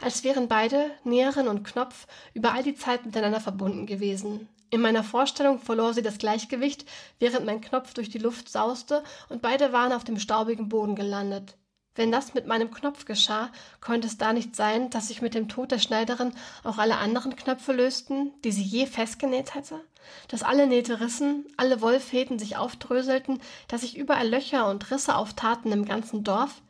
Als 0.00 0.22
wären 0.22 0.46
beide, 0.46 0.92
Näherin 1.02 1.48
und 1.48 1.64
Knopf, 1.64 2.06
über 2.34 2.52
all 2.52 2.62
die 2.62 2.76
Zeit 2.76 3.04
miteinander 3.04 3.40
verbunden 3.40 3.84
gewesen. 3.84 4.48
In 4.70 4.80
meiner 4.80 5.02
Vorstellung 5.02 5.58
verlor 5.58 5.92
sie 5.92 6.02
das 6.02 6.18
Gleichgewicht, 6.18 6.84
während 7.18 7.46
mein 7.46 7.60
Knopf 7.60 7.94
durch 7.94 8.10
die 8.10 8.18
Luft 8.18 8.48
sauste 8.48 9.02
und 9.28 9.42
beide 9.42 9.72
waren 9.72 9.92
auf 9.92 10.04
dem 10.04 10.20
staubigen 10.20 10.68
Boden 10.68 10.94
gelandet. 10.94 11.56
Wenn 11.98 12.12
das 12.12 12.32
mit 12.32 12.46
meinem 12.46 12.70
Knopf 12.70 13.06
geschah, 13.06 13.50
konnte 13.80 14.06
es 14.06 14.18
da 14.18 14.32
nicht 14.32 14.54
sein, 14.54 14.88
dass 14.88 15.08
sich 15.08 15.20
mit 15.20 15.34
dem 15.34 15.48
Tod 15.48 15.72
der 15.72 15.80
Schneiderin 15.80 16.32
auch 16.62 16.78
alle 16.78 16.98
anderen 16.98 17.34
Knöpfe 17.34 17.72
lösten, 17.72 18.30
die 18.44 18.52
sie 18.52 18.62
je 18.62 18.86
festgenäht 18.86 19.56
hatte? 19.56 19.80
Dass 20.28 20.44
alle 20.44 20.68
Nähte 20.68 21.00
rissen, 21.00 21.44
alle 21.56 21.80
Wollfäden 21.80 22.38
sich 22.38 22.56
aufdröselten, 22.56 23.40
dass 23.66 23.80
sich 23.80 23.96
überall 23.96 24.28
Löcher 24.28 24.70
und 24.70 24.92
Risse 24.92 25.16
auftaten 25.16 25.72
im 25.72 25.86
ganzen 25.86 26.22
Dorf? 26.22 26.62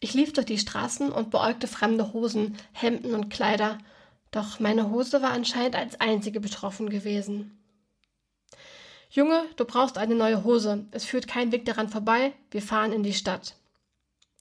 Ich 0.00 0.12
lief 0.14 0.32
durch 0.32 0.46
die 0.46 0.58
Straßen 0.58 1.12
und 1.12 1.30
beäugte 1.30 1.68
fremde 1.68 2.12
Hosen, 2.12 2.56
Hemden 2.72 3.14
und 3.14 3.30
Kleider, 3.30 3.78
doch 4.32 4.58
meine 4.58 4.90
Hose 4.90 5.22
war 5.22 5.30
anscheinend 5.30 5.76
als 5.76 6.00
einzige 6.00 6.40
betroffen 6.40 6.90
gewesen. 6.90 7.56
Junge, 9.08 9.44
du 9.54 9.64
brauchst 9.64 9.98
eine 9.98 10.16
neue 10.16 10.42
Hose. 10.42 10.86
Es 10.90 11.04
führt 11.04 11.28
kein 11.28 11.52
Weg 11.52 11.64
daran 11.64 11.88
vorbei. 11.88 12.32
Wir 12.50 12.60
fahren 12.60 12.92
in 12.92 13.04
die 13.04 13.14
Stadt. 13.14 13.54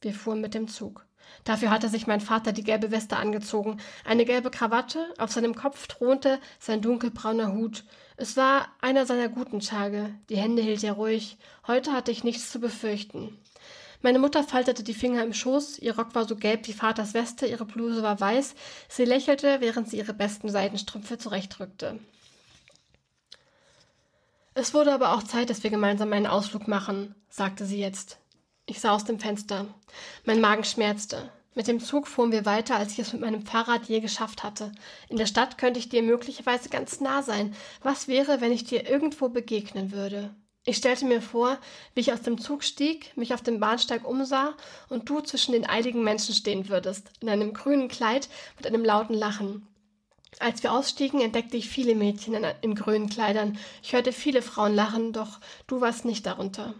Wir 0.02 0.14
fuhren 0.14 0.42
mit 0.42 0.54
dem 0.54 0.68
Zug. 0.68 1.06
Dafür 1.44 1.70
hatte 1.70 1.90
sich 1.90 2.08
mein 2.08 2.22
Vater 2.22 2.52
die 2.52 2.64
gelbe 2.64 2.92
Weste 2.92 3.18
angezogen, 3.18 3.78
eine 4.06 4.26
gelbe 4.26 4.52
Krawatte, 4.52 5.14
auf 5.18 5.32
seinem 5.32 5.56
Kopf 5.56 5.88
thronte 5.88 6.40
sein 6.60 6.82
dunkelbrauner 6.82 7.54
Hut. 7.54 7.84
Es 8.16 8.38
war 8.38 8.68
einer 8.82 9.06
seiner 9.06 9.30
guten 9.30 9.60
Tage, 9.60 10.14
die 10.30 10.38
Hände 10.38 10.62
hielt 10.62 10.84
er 10.84 10.94
ruhig, 10.94 11.38
heute 11.66 11.94
hatte 11.94 12.12
ich 12.12 12.24
nichts 12.24 12.52
zu 12.52 12.60
befürchten. 12.60 13.38
Meine 14.02 14.20
Mutter 14.20 14.44
faltete 14.44 14.84
die 14.84 14.94
Finger 14.94 15.24
im 15.24 15.34
Schoß, 15.34 15.80
ihr 15.80 15.98
Rock 15.98 16.14
war 16.14 16.28
so 16.28 16.36
gelb 16.36 16.68
wie 16.68 16.74
Vaters 16.74 17.14
Weste, 17.14 17.48
ihre 17.48 17.66
Bluse 17.66 18.04
war 18.04 18.20
weiß, 18.20 18.54
sie 18.90 19.06
lächelte, 19.06 19.60
während 19.60 19.90
sie 19.90 19.98
ihre 19.98 20.14
besten 20.14 20.50
Seidenstrümpfe 20.50 21.18
zurechtrückte. 21.18 22.00
Es 24.54 24.74
wurde 24.74 24.94
aber 24.94 25.14
auch 25.14 25.24
Zeit, 25.24 25.50
dass 25.50 25.64
wir 25.64 25.70
gemeinsam 25.70 26.14
einen 26.14 26.28
Ausflug 26.28 26.68
machen, 26.68 27.16
sagte 27.30 27.66
sie 27.66 27.80
jetzt. 27.80 28.20
Ich 28.70 28.82
sah 28.82 28.94
aus 28.94 29.06
dem 29.06 29.18
Fenster. 29.18 29.66
Mein 30.26 30.42
Magen 30.42 30.66
schmerzte. 30.66 31.32
Mit 31.56 31.70
dem 31.70 31.80
Zug 31.80 32.06
fuhren 32.06 32.34
wir 32.34 32.46
weiter, 32.46 32.76
als 32.76 32.92
ich 32.92 33.00
es 33.00 33.14
mit 33.14 33.22
meinem 33.22 33.46
Fahrrad 33.46 33.86
je 33.86 34.02
geschafft 34.02 34.44
hatte. 34.44 34.74
In 35.08 35.16
der 35.16 35.26
Stadt 35.26 35.58
könnte 35.58 35.80
ich 35.80 35.88
dir 35.88 36.04
möglicherweise 36.04 36.68
ganz 36.68 37.00
nah 37.00 37.24
sein. 37.24 37.56
Was 37.82 38.10
wäre, 38.10 38.42
wenn 38.42 38.52
ich 38.52 38.66
dir 38.66 38.88
irgendwo 38.88 39.30
begegnen 39.30 39.94
würde? 39.94 40.36
Ich 40.66 40.76
stellte 40.76 41.06
mir 41.06 41.22
vor, 41.22 41.58
wie 41.96 42.02
ich 42.02 42.12
aus 42.12 42.24
dem 42.24 42.38
Zug 42.40 42.62
stieg, 42.62 43.16
mich 43.16 43.34
auf 43.34 43.42
dem 43.42 43.62
Bahnsteig 43.62 44.06
umsah 44.06 44.54
und 44.90 45.08
du 45.08 45.22
zwischen 45.22 45.54
den 45.54 45.66
eiligen 45.66 46.04
Menschen 46.04 46.36
stehen 46.36 46.68
würdest, 46.68 47.10
in 47.22 47.30
einem 47.30 47.54
grünen 47.54 47.88
Kleid 47.88 48.28
mit 48.58 48.68
einem 48.68 48.84
lauten 48.84 49.16
Lachen. 49.16 49.66
Als 50.40 50.62
wir 50.62 50.74
ausstiegen, 50.74 51.22
entdeckte 51.22 51.56
ich 51.56 51.70
viele 51.70 51.96
Mädchen 51.96 52.34
in, 52.34 52.46
in 52.60 52.76
grünen 52.76 53.08
Kleidern. 53.08 53.58
Ich 53.82 53.94
hörte 53.94 54.12
viele 54.12 54.42
Frauen 54.42 54.76
lachen, 54.76 55.14
doch 55.14 55.40
du 55.68 55.80
warst 55.80 56.04
nicht 56.04 56.26
darunter. 56.26 56.76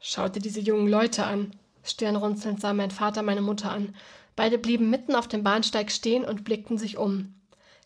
Schau 0.00 0.28
dir 0.28 0.40
diese 0.40 0.60
jungen 0.60 0.88
Leute 0.88 1.24
an. 1.24 1.52
Stirnrunzelnd 1.84 2.60
sah 2.60 2.72
mein 2.72 2.90
Vater 2.90 3.22
meine 3.22 3.42
Mutter 3.42 3.70
an. 3.70 3.94
Beide 4.34 4.56
blieben 4.56 4.88
mitten 4.88 5.14
auf 5.14 5.28
dem 5.28 5.44
Bahnsteig 5.44 5.92
stehen 5.92 6.24
und 6.24 6.42
blickten 6.42 6.78
sich 6.78 6.96
um. 6.96 7.34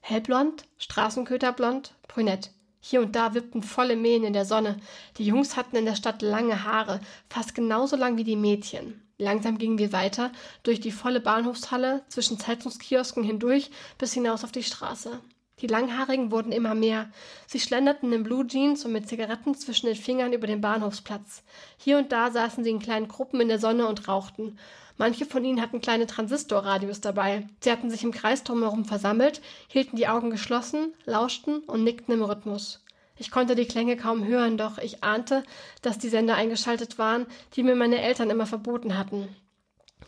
Hellblond, 0.01 0.65
Straßenköterblond, 0.79 1.95
brünett. 2.07 2.53
Hier 2.79 3.01
und 3.01 3.17
da 3.17 3.35
wippten 3.35 3.63
volle 3.63 3.97
Mähen 3.97 4.23
in 4.23 4.33
der 4.33 4.45
Sonne. 4.45 4.77
Die 5.17 5.25
Jungs 5.25 5.57
hatten 5.57 5.75
in 5.75 5.87
der 5.87 5.97
Stadt 5.97 6.23
lange 6.23 6.65
Haare, 6.65 7.01
fast 7.29 7.55
genauso 7.55 7.97
lang 7.97 8.17
wie 8.17 8.25
die 8.25 8.37
Mädchen. 8.37 9.03
Langsam 9.19 9.59
gingen 9.59 9.79
wir 9.79 9.93
weiter, 9.93 10.31
durch 10.63 10.81
die 10.81 10.93
volle 10.93 11.21
Bahnhofshalle, 11.21 12.05
zwischen 12.09 12.39
Zeitungskiosken 12.39 13.25
hindurch, 13.25 13.71
bis 13.99 14.13
hinaus 14.13 14.45
auf 14.45 14.53
die 14.53 14.63
Straße. 14.63 15.21
Die 15.61 15.69
Langhaarigen 15.69 16.33
wurden 16.33 16.51
immer 16.51 16.75
mehr. 16.75 17.11
Sie 17.47 17.61
schlenderten 17.61 18.13
in 18.13 18.25
Blue 18.25 18.47
Jeans 18.47 18.85
und 18.85 18.93
mit 18.93 19.09
Zigaretten 19.09 19.55
zwischen 19.55 19.87
den 19.87 19.97
Fingern 19.97 20.33
über 20.33 20.49
den 20.49 20.61
Bahnhofsplatz. 20.61 21.45
Hier 21.77 21.99
und 21.99 22.11
da 22.11 22.31
saßen 22.31 22.65
sie 22.65 22.71
in 22.71 22.81
kleinen 22.81 23.07
Gruppen 23.07 23.41
in 23.41 23.49
der 23.49 23.61
Sonne 23.61 23.87
und 23.87 24.09
rauchten. 24.09 24.59
Manche 24.97 25.27
von 25.27 25.45
ihnen 25.45 25.61
hatten 25.61 25.81
kleine 25.81 26.07
Transistorradios 26.07 27.01
dabei. 27.01 27.49
Sie 27.61 27.71
hatten 27.71 27.91
sich 27.91 28.03
im 28.03 28.13
Kreis 28.13 28.43
drumherum 28.43 28.85
versammelt, 28.85 29.41
hielten 29.69 29.97
die 29.97 30.09
Augen 30.09 30.31
geschlossen, 30.31 30.93
lauschten 31.05 31.61
und 31.61 31.85
nickten 31.85 32.15
im 32.15 32.23
Rhythmus. 32.23 32.85
Ich 33.17 33.31
konnte 33.31 33.55
die 33.55 33.67
Klänge 33.67 33.97
kaum 33.97 34.25
hören, 34.25 34.57
doch 34.57 34.79
ich 34.79 35.05
ahnte, 35.05 35.45
dass 35.83 35.99
die 35.99 36.09
Sender 36.09 36.35
eingeschaltet 36.35 36.99
waren, 36.99 37.27
die 37.55 37.63
mir 37.63 37.77
meine 37.77 38.03
Eltern 38.03 38.31
immer 38.31 38.47
verboten 38.47 38.99
hatten. 38.99 39.29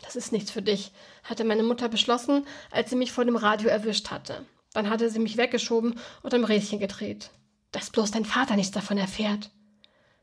Das 0.03 0.15
ist 0.15 0.31
nichts 0.31 0.51
für 0.51 0.61
dich, 0.61 0.91
hatte 1.23 1.43
meine 1.43 1.63
Mutter 1.63 1.89
beschlossen, 1.89 2.45
als 2.69 2.89
sie 2.89 2.97
mich 2.97 3.11
vor 3.11 3.25
dem 3.25 3.37
Radio 3.37 3.69
erwischt 3.69 4.11
hatte. 4.11 4.45
Dann 4.77 4.91
hatte 4.91 5.09
sie 5.09 5.17
mich 5.17 5.37
weggeschoben 5.37 5.99
und 6.21 6.35
am 6.35 6.43
Rädchen 6.43 6.77
gedreht. 6.77 7.31
Dass 7.71 7.89
bloß 7.89 8.11
dein 8.11 8.25
Vater 8.25 8.55
nichts 8.55 8.71
davon 8.71 8.99
erfährt. 8.99 9.49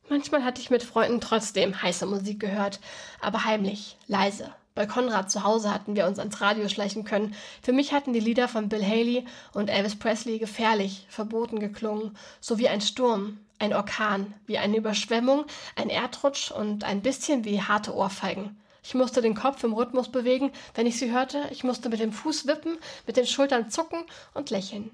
Manchmal 0.09 0.45
hatte 0.45 0.61
ich 0.61 0.71
mit 0.71 0.85
Freunden 0.85 1.21
trotzdem 1.21 1.83
heiße 1.83 2.07
Musik 2.07 2.39
gehört, 2.39 2.79
aber 3.21 3.45
heimlich, 3.45 3.97
leise. 4.07 4.55
Bei 4.77 4.87
Konrad 4.87 5.29
zu 5.29 5.43
Hause 5.43 5.75
hatten 5.75 5.97
wir 5.97 6.07
uns 6.07 6.21
ans 6.21 6.41
Radio 6.41 6.69
schleichen 6.69 7.03
können. 7.03 7.35
Für 7.63 7.73
mich 7.73 7.93
hatten 7.93 8.13
die 8.13 8.21
Lieder 8.21 8.47
von 8.47 8.69
Bill 8.69 8.85
Haley 8.85 9.25
und 9.55 9.71
Elvis 9.71 9.99
Presley 9.99 10.39
gefährlich, 10.39 11.05
verboten 11.09 11.59
geklungen, 11.59 12.17
so 12.41 12.57
wie 12.57 12.69
ein 12.69 12.81
Sturm, 12.81 13.39
ein 13.59 13.75
Orkan, 13.75 14.35
wie 14.47 14.59
eine 14.59 14.77
Überschwemmung, 14.77 15.47
ein 15.75 15.91
Erdrutsch 15.91 16.53
und 16.53 16.85
ein 16.85 17.03
bisschen 17.03 17.45
wie 17.45 17.61
harte 17.61 17.93
Ohrfeigen. 17.93 18.57
Ich 18.85 18.95
musste 18.95 19.23
den 19.23 19.35
Kopf 19.35 19.65
im 19.65 19.73
Rhythmus 19.73 20.13
bewegen, 20.13 20.53
wenn 20.75 20.87
ich 20.87 20.99
sie 20.99 21.11
hörte. 21.11 21.49
Ich 21.51 21.65
musste 21.65 21.89
mit 21.89 22.01
dem 22.01 22.13
Fuß 22.13 22.47
wippen, 22.47 22.77
mit 23.07 23.17
den 23.17 23.27
Schultern 23.27 23.71
zucken 23.71 24.05
und 24.35 24.51
lächeln. 24.51 24.91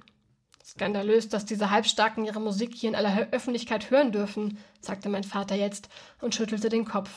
Skandalös, 0.64 1.28
dass 1.28 1.44
diese 1.44 1.70
Halbstarken 1.70 2.24
ihre 2.24 2.40
Musik 2.40 2.72
hier 2.72 2.90
in 2.90 2.94
aller 2.94 3.28
Öffentlichkeit 3.32 3.90
hören 3.90 4.12
dürfen, 4.12 4.58
sagte 4.80 5.08
mein 5.08 5.24
Vater 5.24 5.56
jetzt 5.56 5.88
und 6.20 6.36
schüttelte 6.36 6.68
den 6.68 6.84
Kopf. 6.84 7.10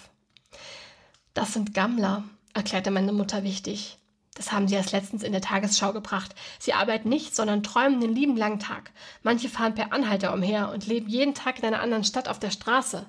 Das 1.36 1.54
sind 1.54 1.76
Gammler, 1.76 2.24
erklärte 2.56 2.90
meine 2.90 3.14
Mutter 3.14 3.44
wichtig. 3.44 4.00
Das 4.34 4.52
haben 4.52 4.68
sie 4.68 4.74
erst 4.74 4.94
letztens 4.94 5.22
in 5.22 5.32
der 5.32 5.42
Tagesschau 5.42 5.94
gebracht. 5.94 6.34
Sie 6.58 6.74
arbeiten 6.74 7.10
nicht, 7.10 7.36
sondern 7.36 7.62
träumen 7.62 8.02
den 8.02 8.16
lieben 8.16 8.36
langen 8.36 8.60
Tag. 8.60 8.92
Manche 9.22 9.48
fahren 9.48 9.76
per 9.76 9.94
Anhalter 9.94 10.34
umher 10.34 10.72
und 10.72 10.88
leben 10.88 11.08
jeden 11.08 11.36
Tag 11.36 11.60
in 11.60 11.66
einer 11.66 11.82
anderen 11.82 12.04
Stadt 12.04 12.28
auf 12.28 12.40
der 12.40 12.50
Straße. 12.50 13.06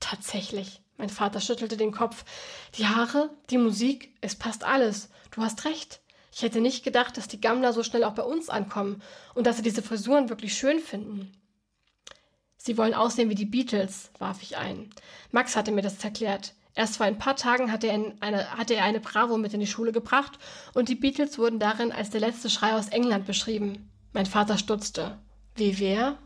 Tatsächlich. 0.00 0.82
Mein 0.98 1.10
Vater 1.10 1.40
schüttelte 1.40 1.76
den 1.76 1.92
Kopf. 1.92 2.24
Die 2.76 2.86
Haare, 2.86 3.30
die 3.50 3.58
Musik, 3.58 4.14
es 4.20 4.34
passt 4.34 4.64
alles. 4.64 5.10
Du 5.30 5.42
hast 5.42 5.64
recht. 5.64 6.00
Ich 6.34 6.42
hätte 6.42 6.60
nicht 6.60 6.84
gedacht, 6.84 7.16
dass 7.16 7.28
die 7.28 7.40
Gammler 7.40 7.72
so 7.72 7.82
schnell 7.82 8.04
auch 8.04 8.14
bei 8.14 8.22
uns 8.22 8.48
ankommen 8.50 9.02
und 9.34 9.46
dass 9.46 9.56
sie 9.56 9.62
diese 9.62 9.82
Frisuren 9.82 10.28
wirklich 10.28 10.54
schön 10.54 10.80
finden. 10.80 11.32
Sie 12.58 12.76
wollen 12.76 12.94
aussehen 12.94 13.30
wie 13.30 13.34
die 13.34 13.46
Beatles, 13.46 14.10
warf 14.18 14.42
ich 14.42 14.56
ein. 14.56 14.90
Max 15.30 15.56
hatte 15.56 15.72
mir 15.72 15.82
das 15.82 16.02
erklärt. 16.02 16.52
Erst 16.74 16.98
vor 16.98 17.06
ein 17.06 17.18
paar 17.18 17.36
Tagen 17.36 17.72
hatte 17.72 17.86
er, 17.86 18.12
eine, 18.20 18.50
hatte 18.58 18.74
er 18.74 18.84
eine 18.84 19.00
Bravo 19.00 19.38
mit 19.38 19.54
in 19.54 19.60
die 19.60 19.66
Schule 19.66 19.92
gebracht 19.92 20.38
und 20.74 20.90
die 20.90 20.94
Beatles 20.94 21.38
wurden 21.38 21.58
darin 21.58 21.90
als 21.90 22.10
der 22.10 22.20
letzte 22.20 22.50
Schrei 22.50 22.74
aus 22.74 22.88
England 22.88 23.26
beschrieben. 23.26 23.90
Mein 24.12 24.26
Vater 24.26 24.58
stutzte. 24.58 25.18
Wie 25.54 25.78
wer? 25.78 26.18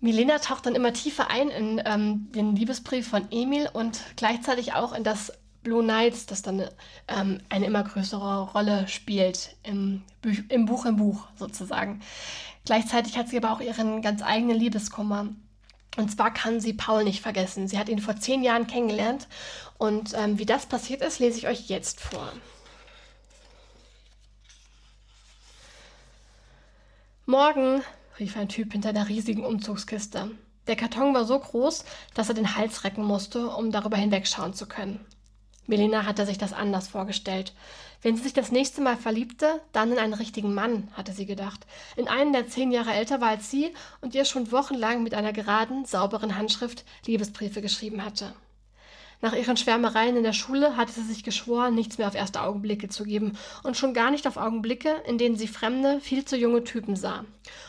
Milena 0.00 0.38
taucht 0.38 0.66
dann 0.66 0.74
immer 0.74 0.92
tiefer 0.92 1.30
ein 1.30 1.48
in 1.48 1.82
ähm, 1.84 2.28
den 2.32 2.54
Liebesbrief 2.54 3.08
von 3.08 3.30
Emil 3.30 3.68
und 3.72 4.00
gleichzeitig 4.16 4.74
auch 4.74 4.92
in 4.92 5.04
das 5.04 5.32
Blue 5.62 5.82
Nights, 5.82 6.26
das 6.26 6.42
dann 6.42 6.68
ähm, 7.08 7.40
eine 7.48 7.66
immer 7.66 7.82
größere 7.82 8.52
Rolle 8.52 8.86
spielt 8.86 9.56
im, 9.64 10.02
Bü 10.22 10.36
im 10.48 10.66
Buch 10.66 10.86
im 10.86 10.96
Buch 10.96 11.26
sozusagen. 11.36 12.02
Gleichzeitig 12.64 13.18
hat 13.18 13.28
sie 13.28 13.36
aber 13.36 13.52
auch 13.52 13.60
ihren 13.60 14.02
ganz 14.02 14.22
eigenen 14.22 14.56
Liebeskummer. 14.56 15.28
Und 15.96 16.10
zwar 16.10 16.32
kann 16.32 16.60
sie 16.60 16.74
Paul 16.74 17.04
nicht 17.04 17.22
vergessen. 17.22 17.68
Sie 17.68 17.78
hat 17.78 17.88
ihn 17.88 18.00
vor 18.00 18.16
zehn 18.16 18.42
Jahren 18.42 18.66
kennengelernt. 18.66 19.26
Und 19.78 20.12
ähm, 20.14 20.38
wie 20.38 20.46
das 20.46 20.66
passiert 20.66 21.00
ist, 21.00 21.18
lese 21.18 21.38
ich 21.38 21.48
euch 21.48 21.68
jetzt 21.68 22.00
vor. 22.00 22.32
Morgen 27.24 27.82
rief 28.18 28.36
ein 28.36 28.48
Typ 28.48 28.72
hinter 28.72 28.92
der 28.92 29.08
riesigen 29.08 29.44
Umzugskiste. 29.44 30.30
Der 30.66 30.76
Karton 30.76 31.14
war 31.14 31.24
so 31.24 31.38
groß, 31.38 31.84
dass 32.14 32.28
er 32.28 32.34
den 32.34 32.56
Hals 32.56 32.84
recken 32.84 33.04
musste, 33.04 33.48
um 33.50 33.70
darüber 33.70 33.96
hinwegschauen 33.96 34.54
zu 34.54 34.66
können. 34.66 35.04
Melina 35.66 36.06
hatte 36.06 36.26
sich 36.26 36.38
das 36.38 36.52
anders 36.52 36.88
vorgestellt. 36.88 37.52
Wenn 38.02 38.16
sie 38.16 38.22
sich 38.22 38.32
das 38.32 38.52
nächste 38.52 38.80
Mal 38.80 38.96
verliebte, 38.96 39.60
dann 39.72 39.92
in 39.92 39.98
einen 39.98 40.14
richtigen 40.14 40.54
Mann, 40.54 40.88
hatte 40.92 41.12
sie 41.12 41.26
gedacht. 41.26 41.66
In 41.96 42.08
einen, 42.08 42.32
der 42.32 42.48
zehn 42.48 42.70
Jahre 42.70 42.92
älter 42.92 43.20
war 43.20 43.28
als 43.30 43.50
sie 43.50 43.72
und 44.00 44.14
ihr 44.14 44.24
schon 44.24 44.52
wochenlang 44.52 45.02
mit 45.02 45.14
einer 45.14 45.32
geraden, 45.32 45.84
sauberen 45.84 46.36
Handschrift 46.36 46.84
Liebesbriefe 47.06 47.62
geschrieben 47.62 48.04
hatte. 48.04 48.32
Nach 49.22 49.34
ihren 49.34 49.56
Schwärmereien 49.56 50.16
in 50.16 50.22
der 50.22 50.32
Schule 50.32 50.76
hatte 50.76 50.92
sie 50.92 51.02
sich 51.02 51.24
geschworen, 51.24 51.74
nichts 51.74 51.98
mehr 51.98 52.06
auf 52.06 52.14
erste 52.14 52.42
Augenblicke 52.42 52.88
zu 52.88 53.04
geben 53.04 53.38
und 53.62 53.76
schon 53.76 53.94
gar 53.94 54.10
nicht 54.10 54.26
auf 54.26 54.36
Augenblicke, 54.36 54.94
in 55.06 55.18
denen 55.18 55.36
sie 55.36 55.48
fremde, 55.48 56.00
viel 56.00 56.24
zu 56.24 56.36
junge 56.36 56.64
Typen 56.64 56.96
sah. 56.96 57.24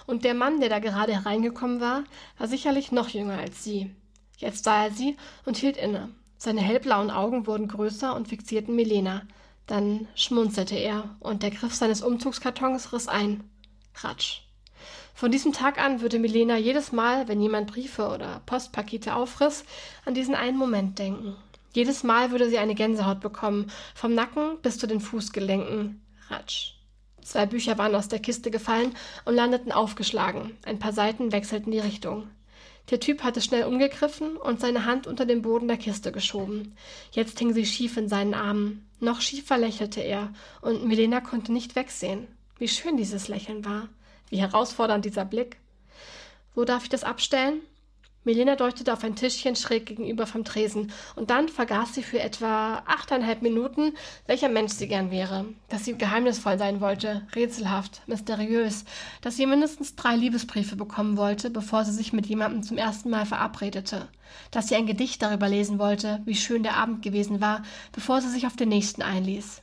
Und 0.05 0.25
der 0.25 0.33
Mann, 0.33 0.59
der 0.59 0.69
da 0.69 0.79
gerade 0.79 1.13
hereingekommen 1.13 1.79
war, 1.79 2.03
war 2.37 2.47
sicherlich 2.47 2.91
noch 2.91 3.09
jünger 3.09 3.37
als 3.37 3.63
sie. 3.63 3.91
Jetzt 4.37 4.65
sah 4.65 4.85
er 4.85 4.91
sie 4.91 5.15
und 5.45 5.57
hielt 5.57 5.77
inne. 5.77 6.09
Seine 6.37 6.61
hellblauen 6.61 7.09
Augen 7.09 7.47
wurden 7.47 7.67
größer 7.67 8.15
und 8.15 8.27
fixierten 8.27 8.75
Milena. 8.75 9.23
Dann 9.65 10.07
schmunzelte 10.15 10.75
er 10.75 11.15
und 11.19 11.43
der 11.43 11.51
Griff 11.51 11.73
seines 11.73 12.01
Umzugskartons 12.01 12.93
riss 12.93 13.07
ein. 13.07 13.43
Ratsch. 13.95 14.46
Von 15.17 15.31
diesem 15.31 15.51
Tag 15.51 15.83
an 15.83 16.01
würde 16.01 16.19
Milena 16.19 16.57
jedes 16.57 16.91
Mal, 16.91 17.27
wenn 17.27 17.41
jemand 17.41 17.71
Briefe 17.71 18.09
oder 18.09 18.43
Postpakete 18.45 19.15
aufriss, 19.15 19.65
an 20.05 20.13
diesen 20.13 20.35
einen 20.35 20.59
Moment 20.59 20.99
denken. 20.99 21.35
Jedes 21.73 22.03
Mal 22.03 22.29
würde 22.29 22.47
sie 22.47 22.59
eine 22.59 22.75
Gänsehaut 22.75 23.19
bekommen, 23.19 23.71
vom 23.95 24.13
Nacken 24.13 24.59
bis 24.61 24.77
zu 24.77 24.85
den 24.85 24.99
Fußgelenken. 24.99 26.05
Ratsch. 26.29 26.73
Zwei 27.23 27.47
Bücher 27.47 27.79
waren 27.79 27.95
aus 27.95 28.09
der 28.09 28.19
Kiste 28.19 28.51
gefallen 28.51 28.93
und 29.25 29.33
landeten 29.33 29.71
aufgeschlagen. 29.71 30.55
Ein 30.63 30.77
paar 30.77 30.93
Seiten 30.93 31.31
wechselten 31.31 31.71
die 31.71 31.79
Richtung. 31.79 32.27
Der 32.91 32.99
Typ 32.99 33.23
hatte 33.23 33.41
schnell 33.41 33.63
umgegriffen 33.63 34.37
und 34.37 34.59
seine 34.59 34.85
Hand 34.85 35.07
unter 35.07 35.25
den 35.25 35.41
Boden 35.41 35.67
der 35.67 35.77
Kiste 35.77 36.11
geschoben. 36.11 36.75
Jetzt 37.11 37.39
hing 37.39 37.55
sie 37.55 37.65
schief 37.65 37.97
in 37.97 38.07
seinen 38.07 38.35
Armen. 38.35 38.87
Noch 38.99 39.21
schiefer 39.21 39.57
lächelte 39.57 40.01
er, 40.01 40.31
und 40.61 40.85
Milena 40.85 41.21
konnte 41.21 41.51
nicht 41.51 41.75
wegsehen. 41.75 42.27
Wie 42.59 42.67
schön 42.67 42.97
dieses 42.97 43.29
Lächeln 43.29 43.65
war. 43.65 43.89
Wie 44.29 44.39
herausfordernd 44.39 45.05
dieser 45.05 45.25
Blick. 45.25 45.57
Wo 46.55 46.65
darf 46.65 46.83
ich 46.83 46.89
das 46.89 47.03
abstellen? 47.03 47.61
Melina 48.27 48.57
deutete 48.57 48.91
auf 48.91 49.05
ein 49.05 49.15
Tischchen 49.15 49.55
schräg 49.55 49.85
gegenüber 49.85 50.27
vom 50.27 50.43
Tresen, 50.43 50.91
und 51.15 51.29
dann 51.29 51.47
vergaß 51.47 51.93
sie 51.93 52.03
für 52.03 52.19
etwa 52.19 52.83
achteinhalb 52.85 53.41
Minuten, 53.41 53.93
welcher 54.25 54.49
Mensch 54.49 54.73
sie 54.73 54.89
gern 54.89 55.11
wäre, 55.11 55.45
dass 55.69 55.85
sie 55.85 55.97
geheimnisvoll 55.97 56.57
sein 56.57 56.81
wollte, 56.81 57.25
rätselhaft, 57.35 58.01
mysteriös, 58.05 58.83
dass 59.21 59.37
sie 59.37 59.45
mindestens 59.45 59.95
drei 59.95 60.17
Liebesbriefe 60.17 60.75
bekommen 60.75 61.15
wollte, 61.15 61.49
bevor 61.49 61.85
sie 61.85 61.93
sich 61.93 62.11
mit 62.11 62.25
jemandem 62.25 62.63
zum 62.63 62.77
ersten 62.77 63.09
Mal 63.09 63.25
verabredete, 63.25 64.09
dass 64.51 64.67
sie 64.67 64.75
ein 64.75 64.87
Gedicht 64.87 65.21
darüber 65.21 65.47
lesen 65.47 65.79
wollte, 65.79 66.21
wie 66.25 66.35
schön 66.35 66.63
der 66.63 66.75
Abend 66.75 67.03
gewesen 67.03 67.39
war, 67.39 67.63
bevor 67.93 68.19
sie 68.19 68.29
sich 68.29 68.45
auf 68.45 68.57
den 68.57 68.67
nächsten 68.67 69.03
einließ. 69.03 69.61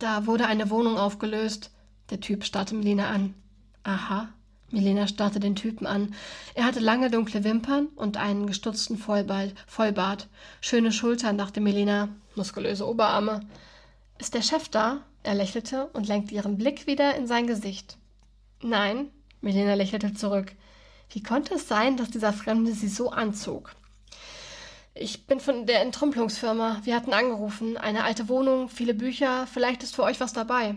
Da 0.00 0.26
wurde 0.26 0.46
eine 0.46 0.70
Wohnung 0.70 0.98
aufgelöst. 0.98 1.70
Der 2.10 2.18
Typ 2.18 2.42
starrte 2.42 2.74
Melina 2.74 3.10
an. 3.10 3.34
Aha. 3.82 4.28
Milena 4.70 5.08
starrte 5.08 5.40
den 5.40 5.56
Typen 5.56 5.86
an. 5.86 6.14
Er 6.54 6.64
hatte 6.64 6.80
lange 6.80 7.10
dunkle 7.10 7.42
Wimpern 7.42 7.86
und 7.96 8.16
einen 8.16 8.46
gestutzten 8.46 8.98
Vollbart. 8.98 9.54
Vollbart. 9.66 10.28
Schöne 10.60 10.92
Schultern, 10.92 11.38
dachte 11.38 11.60
Milena. 11.60 12.08
Muskulöse 12.36 12.86
Oberarme. 12.86 13.40
Ist 14.18 14.34
der 14.34 14.42
Chef 14.42 14.68
da? 14.68 15.00
Er 15.22 15.34
lächelte 15.34 15.86
und 15.88 16.06
lenkte 16.06 16.34
ihren 16.34 16.56
Blick 16.56 16.86
wieder 16.86 17.16
in 17.16 17.26
sein 17.26 17.46
Gesicht. 17.46 17.98
Nein, 18.62 19.10
Milena 19.40 19.74
lächelte 19.74 20.14
zurück. 20.14 20.52
Wie 21.10 21.22
konnte 21.22 21.54
es 21.54 21.66
sein, 21.66 21.96
dass 21.96 22.10
dieser 22.10 22.32
Fremde 22.32 22.72
sie 22.72 22.88
so 22.88 23.10
anzog? 23.10 23.74
Ich 24.94 25.26
bin 25.26 25.40
von 25.40 25.66
der 25.66 25.82
Entrümpelungsfirma. 25.82 26.80
Wir 26.84 26.94
hatten 26.94 27.12
angerufen. 27.12 27.76
Eine 27.76 28.04
alte 28.04 28.28
Wohnung, 28.28 28.68
viele 28.68 28.94
Bücher. 28.94 29.46
Vielleicht 29.46 29.82
ist 29.82 29.96
für 29.96 30.02
euch 30.02 30.20
was 30.20 30.32
dabei. 30.32 30.76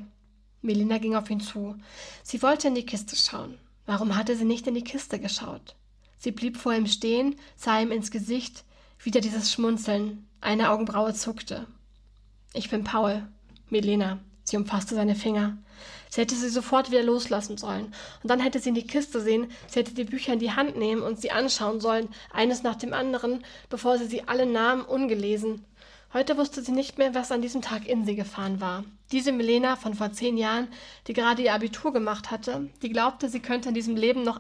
Melina 0.64 0.98
ging 0.98 1.16
auf 1.16 1.30
ihn 1.30 1.42
zu. 1.42 1.76
Sie 2.24 2.42
wollte 2.42 2.70
in 2.70 2.76
die 2.76 2.86
Kiste 2.86 3.16
schauen. 3.16 3.60
Warum 3.86 4.16
hatte 4.16 4.36
sie 4.36 4.46
nicht 4.46 4.66
in 4.66 4.74
die 4.74 4.84
Kiste 4.84 5.20
geschaut? 5.20 5.76
Sie 6.18 6.32
blieb 6.32 6.58
vor 6.58 6.74
ihm 6.74 6.88
stehen, 6.88 7.36
sah 7.58 7.82
ihm 7.82 7.92
ins 7.92 8.12
Gesicht, 8.12 8.64
wieder 8.98 9.20
dieses 9.20 9.52
Schmunzeln. 9.52 10.26
Eine 10.40 10.70
Augenbraue 10.72 11.14
zuckte. 11.14 11.68
Ich 12.54 12.70
bin 12.70 12.86
Paul. 12.86 13.28
Melina. 13.70 14.20
Sie 14.46 14.58
umfasste 14.58 14.96
seine 14.96 15.16
Finger. 15.16 15.58
Sie 16.10 16.22
hätte 16.22 16.36
sie 16.36 16.50
sofort 16.50 16.92
wieder 16.92 17.04
loslassen 17.04 17.58
sollen. 17.58 17.86
Und 18.22 18.30
dann 18.30 18.40
hätte 18.40 18.60
sie 18.60 18.70
in 18.70 18.76
die 18.76 18.88
Kiste 18.88 19.20
sehen, 19.20 19.48
sie 19.68 19.80
hätte 19.80 19.94
die 19.94 20.04
Bücher 20.04 20.34
in 20.34 20.40
die 20.40 20.52
Hand 20.52 20.78
nehmen 20.78 21.02
und 21.02 21.20
sie 21.20 21.32
anschauen 21.32 21.82
sollen, 21.82 22.08
eines 22.32 22.62
nach 22.62 22.76
dem 22.76 22.94
anderen, 22.94 23.44
bevor 23.70 23.98
sie 23.98 24.06
sie 24.06 24.28
alle 24.28 24.46
nahm, 24.46 24.86
ungelesen. 24.86 25.66
Heute 26.14 26.38
wusste 26.38 26.62
sie 26.62 26.72
nicht 26.72 27.00
mehr, 27.00 27.16
was 27.16 27.32
an 27.32 27.42
diesem 27.42 27.64
Tag 27.64 27.88
in 27.88 28.06
sie 28.06 28.16
gefahren 28.16 28.62
war. 28.62 28.84
Diese 29.12 29.32
Milena 29.32 29.76
von 29.76 29.96
vor 29.96 30.12
zehn 30.12 30.38
Jahren, 30.38 30.68
die 31.08 31.14
gerade 31.14 31.42
ihr 31.42 31.56
Abitur 31.56 31.92
gemacht 31.92 32.30
hatte, 32.30 32.70
die 32.84 32.90
glaubte, 32.90 33.30
sie 33.30 33.40
könnte 33.40 33.70
in 33.70 33.76
diesem 33.76 33.96
Leben 33.96 34.22
noch 34.22 34.40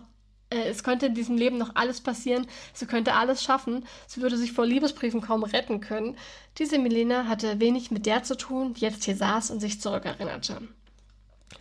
äh, 0.51 0.69
es 0.69 0.83
könnte 0.83 1.07
in 1.07 1.15
diesem 1.15 1.35
Leben 1.35 1.57
noch 1.57 1.75
alles 1.75 1.99
passieren, 1.99 2.45
sie 2.73 2.85
könnte 2.85 3.15
alles 3.15 3.43
schaffen, 3.43 3.87
sie 4.05 4.21
würde 4.21 4.37
sich 4.37 4.53
vor 4.53 4.67
Liebesbriefen 4.67 5.21
kaum 5.21 5.43
retten 5.43 5.81
können. 5.81 6.15
Diese 6.59 6.77
Milena 6.77 7.25
hatte 7.27 7.59
wenig 7.59 7.89
mit 7.89 8.05
der 8.05 8.21
zu 8.21 8.37
tun, 8.37 8.75
die 8.75 8.81
jetzt 8.81 9.05
hier 9.05 9.15
saß 9.15 9.49
und 9.49 9.59
sich 9.59 9.81
zurückerinnerte. 9.81 10.61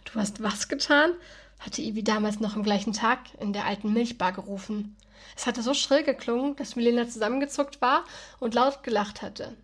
Du 0.04 0.14
hast 0.20 0.42
was 0.42 0.68
getan? 0.68 1.12
hatte 1.58 1.80
Ivi 1.80 2.02
damals 2.02 2.40
noch 2.40 2.56
am 2.56 2.64
gleichen 2.64 2.92
Tag 2.92 3.20
in 3.40 3.52
der 3.54 3.64
alten 3.64 3.92
Milchbar 3.92 4.32
gerufen. 4.32 4.96
Es 5.36 5.46
hatte 5.46 5.62
so 5.62 5.72
schrill 5.72 6.02
geklungen, 6.02 6.56
dass 6.56 6.76
Milena 6.76 7.08
zusammengezuckt 7.08 7.80
war 7.80 8.04
und 8.40 8.54
laut 8.54 8.82
gelacht 8.82 9.22
hatte. 9.22 9.56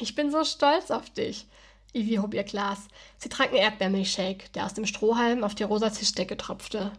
Ich 0.00 0.14
bin 0.14 0.30
so 0.30 0.44
stolz 0.44 0.90
auf 0.90 1.10
dich. 1.10 1.46
Ivy 1.94 2.16
hob 2.16 2.34
ihr 2.34 2.44
Glas. 2.44 2.88
Sie 3.16 3.28
trank 3.28 3.50
einen 3.50 3.62
Erdbeermilchshake, 3.62 4.50
der 4.54 4.66
aus 4.66 4.74
dem 4.74 4.86
Strohhalm 4.86 5.42
auf 5.42 5.54
die 5.54 5.62
rosa 5.62 5.90
Tischdecke 5.90 6.36
tropfte. 6.36 6.92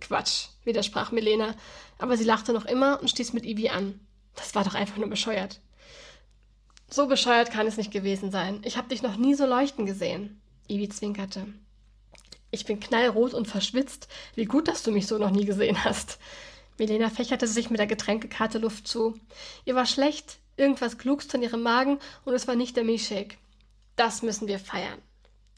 Quatsch, 0.00 0.48
widersprach 0.64 1.12
Milena, 1.12 1.54
aber 1.98 2.16
sie 2.16 2.24
lachte 2.24 2.52
noch 2.52 2.66
immer 2.66 3.00
und 3.00 3.08
stieß 3.08 3.32
mit 3.32 3.44
Ivy 3.44 3.70
an. 3.70 4.00
Das 4.34 4.54
war 4.54 4.64
doch 4.64 4.74
einfach 4.74 4.96
nur 4.96 5.08
bescheuert. 5.08 5.60
So 6.90 7.06
bescheuert 7.06 7.50
kann 7.50 7.66
es 7.66 7.76
nicht 7.76 7.90
gewesen 7.90 8.30
sein. 8.30 8.60
Ich 8.64 8.76
habe 8.76 8.88
dich 8.88 9.02
noch 9.02 9.16
nie 9.16 9.34
so 9.34 9.46
leuchten 9.46 9.86
gesehen. 9.86 10.40
Ivy 10.68 10.88
zwinkerte. 10.88 11.46
Ich 12.50 12.66
bin 12.66 12.78
knallrot 12.78 13.34
und 13.34 13.48
verschwitzt. 13.48 14.08
Wie 14.34 14.44
gut, 14.44 14.68
dass 14.68 14.82
du 14.82 14.92
mich 14.92 15.06
so 15.06 15.18
noch 15.18 15.30
nie 15.30 15.44
gesehen 15.44 15.84
hast. 15.84 16.18
Milena 16.78 17.08
fächerte 17.08 17.46
sich 17.46 17.70
mit 17.70 17.78
der 17.78 17.86
Getränkekarte 17.86 18.58
Luft 18.58 18.86
zu. 18.86 19.18
Ihr 19.64 19.74
war 19.74 19.86
schlecht, 19.86 20.38
Irgendwas 20.56 20.98
gluckste 20.98 21.36
in 21.36 21.42
ihrem 21.42 21.62
Magen 21.62 21.98
und 22.24 22.34
es 22.34 22.46
war 22.46 22.54
nicht 22.54 22.76
der 22.76 22.84
Milchshake. 22.84 23.38
Das 23.96 24.22
müssen 24.22 24.48
wir 24.48 24.58
feiern. 24.58 25.00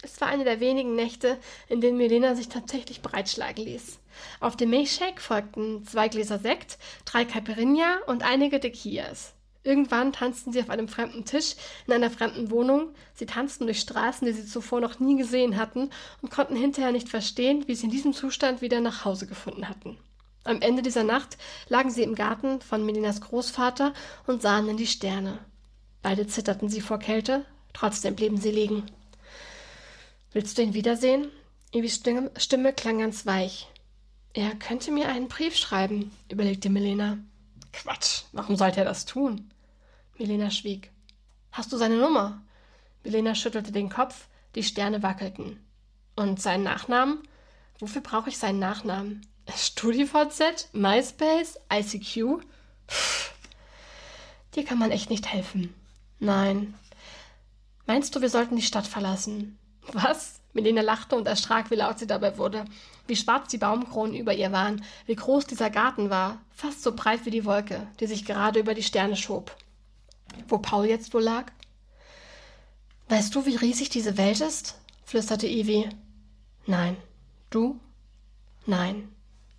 Es 0.03 0.21
war 0.21 0.29
eine 0.29 0.45
der 0.45 0.61
wenigen 0.61 0.95
Nächte, 0.95 1.39
in 1.69 1.81
denen 1.81 1.97
Milena 1.97 2.35
sich 2.35 2.49
tatsächlich 2.49 3.03
breitschlagen 3.03 3.65
ließ. 3.65 3.99
Auf 4.41 4.57
dem 4.57 4.71
Milchshake 4.71 5.21
folgten 5.21 5.85
zwei 5.87 6.09
Gläser 6.09 6.39
Sekt, 6.39 6.79
drei 7.05 7.25
Caipirinha 7.25 7.99
und 8.07 8.23
einige 8.23 8.61
Tequillas. 8.61 9.33
Irgendwann 9.65 10.13
tanzten 10.13 10.53
sie 10.53 10.61
auf 10.61 10.71
einem 10.71 10.87
fremden 10.87 11.25
Tisch 11.25 11.57
in 11.89 11.93
einer 11.93 12.11
fremden 12.11 12.53
Wohnung. 12.53 12.95
Sie 13.15 13.27
tanzten 13.27 13.67
durch 13.67 13.81
Straßen, 13.81 14.25
die 14.25 14.33
sie 14.33 14.47
zuvor 14.47 14.81
noch 14.81 15.01
nie 15.01 15.17
gesehen 15.17 15.57
hatten 15.57 15.91
und 16.23 16.31
konnten 16.31 16.55
hinterher 16.55 16.93
nicht 16.93 17.09
verstehen, 17.09 17.67
wie 17.67 17.75
sie 17.75 17.87
in 17.87 17.91
diesem 17.91 18.13
Zustand 18.13 18.63
wieder 18.63 18.81
nach 18.81 19.05
Hause 19.05 19.27
gefunden 19.27 19.69
hatten. 19.69 19.99
Am 20.47 20.63
Ende 20.63 20.83
dieser 20.83 21.03
Nacht 21.03 21.39
lagen 21.69 21.91
sie 21.91 22.05
im 22.05 22.15
Garten 22.15 22.61
von 22.61 22.87
Melinas 22.87 23.21
Großvater 23.21 23.93
und 24.29 24.43
sahen 24.43 24.69
in 24.69 24.77
die 24.77 24.87
Sterne. 24.87 25.41
Beide 26.03 26.29
zitterten 26.29 26.69
sie 26.69 26.81
vor 26.81 27.01
Kälte, 27.01 27.45
trotzdem 27.73 28.15
blieben 28.15 28.37
sie 28.37 28.53
liegen. 28.53 28.85
Willst 30.33 30.57
du 30.57 30.63
ihn 30.63 30.73
wiedersehen? 30.73 31.33
Stimme, 31.89 32.31
Stimme 32.37 32.73
klang 32.73 33.01
ganz 33.01 33.27
weich. 33.27 33.67
Er 34.35 34.55
könnte 34.55 34.93
mir 34.93 35.09
einen 35.09 35.27
Brief 35.27 35.57
schreiben, 35.57 36.13
überlegte 36.31 36.71
Melena. 36.71 37.19
Quatsch, 37.73 38.23
warum 38.31 38.55
sollte 38.55 38.81
er 38.81 38.85
das 38.85 39.05
tun? 39.05 39.51
Melena 40.17 40.51
schwieg. 40.51 40.93
Hast 41.51 41.73
du 41.73 41.77
seine 41.77 41.97
Nummer? 41.97 42.41
Melena 43.03 43.35
schüttelte 43.35 43.73
den 43.73 43.89
Kopf, 43.89 44.29
die 44.55 44.63
Sterne 44.63 45.03
wackelten. 45.03 45.59
Und 46.15 46.41
seinen 46.41 46.63
Nachnamen? 46.63 47.27
Wofür 47.81 48.01
brauche 48.01 48.29
ich 48.29 48.39
seinen 48.39 48.61
Nachnamen? 48.61 49.27
StudiVZ, 49.55 50.71
MySpace, 50.73 51.59
ICQ. 51.73 52.43
Pff, 52.89 53.33
dir 54.55 54.65
kann 54.65 54.79
man 54.79 54.91
echt 54.91 55.11
nicht 55.11 55.27
helfen. 55.27 55.75
Nein. 56.19 56.75
Meinst 57.87 58.15
du, 58.15 58.21
wir 58.21 58.31
sollten 58.31 58.57
die 58.57 58.63
Stadt 58.63 58.87
verlassen? 58.87 59.59
Was? 59.93 60.41
Melina 60.53 60.81
lachte 60.81 61.17
und 61.17 61.29
erschrak, 61.29 61.71
wie 61.71 61.77
laut 61.77 61.99
sie 61.99 62.07
dabei 62.07 62.39
wurde. 62.39 62.65
Wie 63.07 63.15
schwarz 63.15 63.51
die 63.51 63.59
Baumkronen 63.59 64.17
über 64.17 64.35
ihr 64.35 64.51
waren, 64.51 64.83
wie 65.05 65.15
groß 65.15 65.47
dieser 65.47 65.71
Garten 65.71 66.11
war, 66.11 66.41
fast 66.51 66.83
so 66.83 66.93
breit 66.93 67.25
wie 67.27 67.31
die 67.31 67.45
Wolke, 67.45 67.87
die 68.01 68.07
sich 68.07 68.25
gerade 68.25 68.59
über 68.59 68.75
die 68.75 68.83
Sterne 68.83 69.17
schob. 69.17 69.55
Wo 70.49 70.59
Paul 70.59 70.87
jetzt 70.87 71.15
wohl 71.15 71.23
lag? 71.23 71.53
Weißt 73.09 73.35
du, 73.35 73.47
wie 73.47 73.57
riesig 73.57 73.91
diese 73.91 74.17
Welt 74.17 74.41
ist? 74.41 74.77
flüsterte 75.05 75.47
Ivy. 75.47 75.89
Nein. 76.67 76.97
Du? 77.51 77.79
Nein. 78.65 79.09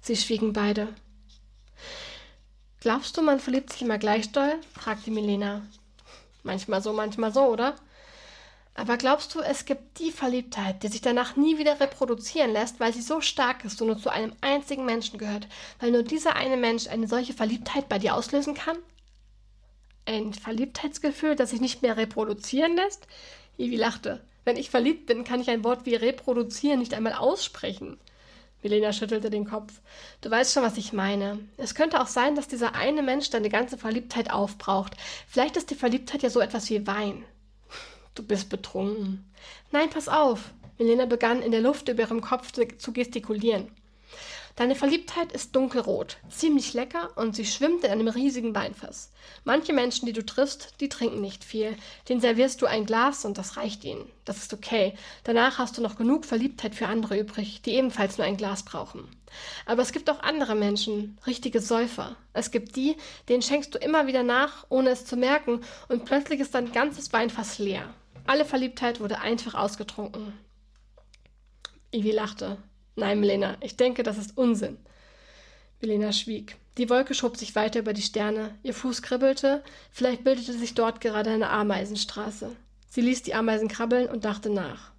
Sie 0.08 0.15
schwiegen 0.15 0.54
beide. 0.54 0.88
Glaubst 2.80 3.17
du, 3.17 3.22
man 3.22 3.41
verliebt 3.41 3.74
sich 3.74 3.82
immer 3.82 3.98
gleich 3.98 4.32
doll? 4.32 4.54
fragte 4.72 5.12
Milena. 5.12 5.63
Manchmal 6.43 6.82
so, 6.82 6.93
manchmal 6.93 7.34
so, 7.34 7.41
oder? 7.41 7.76
Aber 8.74 8.96
glaubst 8.96 9.36
du, 9.36 9.41
es 9.41 9.65
gibt 9.65 10.00
die 10.00 10.12
Verliebtheit, 10.12 10.82
die 10.82 10.88
sich 10.88 11.02
danach 11.02 11.36
nie 11.36 11.58
wieder 11.58 11.82
reproduzieren 11.82 12.54
lässt, 12.54 12.80
weil 12.80 12.93
sie 12.93 13.02
so 13.02 13.20
stark 13.20 13.65
ist 13.65 13.82
und 13.82 13.88
nur 13.88 13.98
zu 13.98 14.10
einem 14.10 14.32
einzigen 14.39 14.86
Menschen 14.86 15.20
gehört, 15.20 15.50
weil 15.82 15.91
nur 15.91 16.04
dieser 16.04 16.38
eine 16.38 16.56
Mensch 16.56 16.88
eine 16.88 17.10
solche 17.10 17.34
Verliebtheit 17.34 17.89
bei 17.89 18.00
dir 18.00 18.15
auslösen 18.15 18.54
kann? 18.54 18.78
Ein 20.06 20.34
Verliebtheitsgefühl, 20.34 21.36
das 21.36 21.50
sich 21.50 21.60
nicht 21.60 21.82
mehr 21.82 21.98
reproduzieren 21.98 22.78
lässt? 22.78 23.08
Ivi 23.58 23.76
lachte. 23.76 24.22
Wenn 24.46 24.56
ich 24.56 24.70
verliebt 24.70 25.06
bin, 25.06 25.26
kann 25.26 25.41
ich 25.41 25.50
ein 25.50 25.65
Wort 25.65 25.86
wie 25.86 25.96
reproduzieren 25.96 26.80
nicht 26.80 26.93
einmal 26.93 27.12
aussprechen. 27.12 28.00
Milena 28.63 28.91
schüttelte 28.91 29.30
den 29.30 29.46
Kopf. 29.46 29.82
Du 30.22 30.32
weißt 30.32 30.54
schon, 30.54 30.63
was 30.63 30.78
ich 30.78 30.93
meine. 30.93 31.39
Es 31.58 31.76
könnte 31.76 32.02
auch 32.02 32.08
sein, 32.08 32.36
dass 32.36 32.48
dieser 32.48 32.76
eine 32.76 33.04
Mensch 33.04 33.30
deine 33.30 33.50
ganze 33.50 33.78
Verliebtheit 33.78 34.32
aufbraucht. 34.32 34.96
Vielleicht 35.28 35.58
ist 35.58 35.70
die 35.70 35.76
Verliebtheit 35.76 36.24
ja 36.24 36.30
so 36.30 36.39
etwas 36.39 36.70
wie 36.70 36.88
Wein. 36.88 37.24
Du 38.15 38.24
bist 38.24 38.50
betrunken. 38.50 39.32
Nein, 39.72 39.89
pass 39.89 40.10
auf. 40.10 40.52
Milena 40.80 41.06
begann 41.06 41.41
in 41.41 41.52
der 41.52 41.62
Luft 41.62 41.88
über 41.88 42.04
ihrem 42.04 42.22
Kopf 42.22 42.52
zu 42.52 42.93
gestikulieren. 42.93 43.72
Deine 44.58 44.74
Verliebtheit 44.74 45.34
ist 45.34 45.56
dunkelrot, 45.56 46.17
ziemlich 46.30 46.74
lecker 46.74 47.12
und 47.15 47.36
sie 47.36 47.46
schwimmt 47.46 47.84
in 47.84 47.91
einem 47.91 48.08
riesigen 48.08 48.56
Weinfass. 48.56 49.12
Manche 49.43 49.72
Menschen, 49.72 50.08
die 50.08 50.13
du 50.13 50.26
triffst, 50.26 50.82
die 50.82 50.89
trinken 50.89 51.22
nicht 51.22 51.43
viel. 51.43 51.78
Den 52.10 52.20
servierst 52.22 52.60
du 52.60 52.65
ein 52.65 52.88
Glas 52.88 53.24
und 53.24 53.38
das 53.38 53.56
reicht 53.56 53.84
ihnen. 53.84 54.12
Das 54.26 54.38
ist 54.38 54.56
okay. 54.56 54.96
Danach 55.26 55.60
hast 55.60 55.78
du 55.78 55.82
noch 55.84 55.96
genug 55.96 56.26
Verliebtheit 56.26 56.74
für 56.74 56.88
andere 56.88 57.20
übrig, 57.20 57.62
die 57.62 57.76
ebenfalls 57.76 58.17
nur 58.17 58.26
ein 58.26 58.36
Glas 58.36 58.63
brauchen. 58.63 59.08
Aber 59.67 59.84
es 59.84 59.91
gibt 59.91 60.10
auch 60.10 60.22
andere 60.22 60.56
Menschen, 60.56 61.20
richtige 61.28 61.62
Säufer. 61.62 62.15
Es 62.34 62.50
gibt 62.50 62.76
die, 62.76 62.96
denen 63.30 63.43
schenkst 63.43 63.76
du 63.76 63.78
immer 63.78 64.08
wieder 64.08 64.24
nach, 64.24 64.65
ohne 64.70 64.89
es 64.89 65.06
zu 65.06 65.17
merken, 65.17 65.62
und 65.88 66.06
plötzlich 66.06 66.39
ist 66.39 66.56
dein 66.56 66.72
ganzes 66.72 67.13
Weinfass 67.13 67.60
leer. 67.60 67.93
Alle 68.26 68.43
Verliebtheit 68.43 69.02
wurde 69.02 69.20
einfach 69.20 69.54
ausgetrunken. 69.54 70.34
Ivi 71.91 72.10
lachte. 72.10 72.58
Nein, 72.97 73.19
Melena, 73.19 73.57
ich 73.62 73.77
denke, 73.77 74.01
das 74.01 74.17
ist 74.17 74.36
Unsinn. 74.38 74.77
Melena 75.79 76.12
schwieg. 76.12 76.57
Die 76.79 76.89
Wolke 76.89 77.13
schob 77.13 77.38
sich 77.38 77.55
weiter 77.55 77.79
über 77.79 77.93
die 77.93 78.01
Sterne. 78.01 78.55
Ihr 78.63 78.73
Fuß 78.73 79.03
kribbelte. 79.03 79.63
Vielleicht 79.91 80.23
bildete 80.23 80.51
sich 80.53 80.73
dort 80.73 80.99
gerade 80.99 81.29
eine 81.29 81.49
Ameisenstraße. 81.49 82.55
Sie 82.89 83.01
ließ 83.01 83.21
die 83.21 83.36
Ameisen 83.36 83.67
krabbeln 83.67 84.10
und 84.10 84.25
dachte 84.25 84.49
nach. 84.49 84.91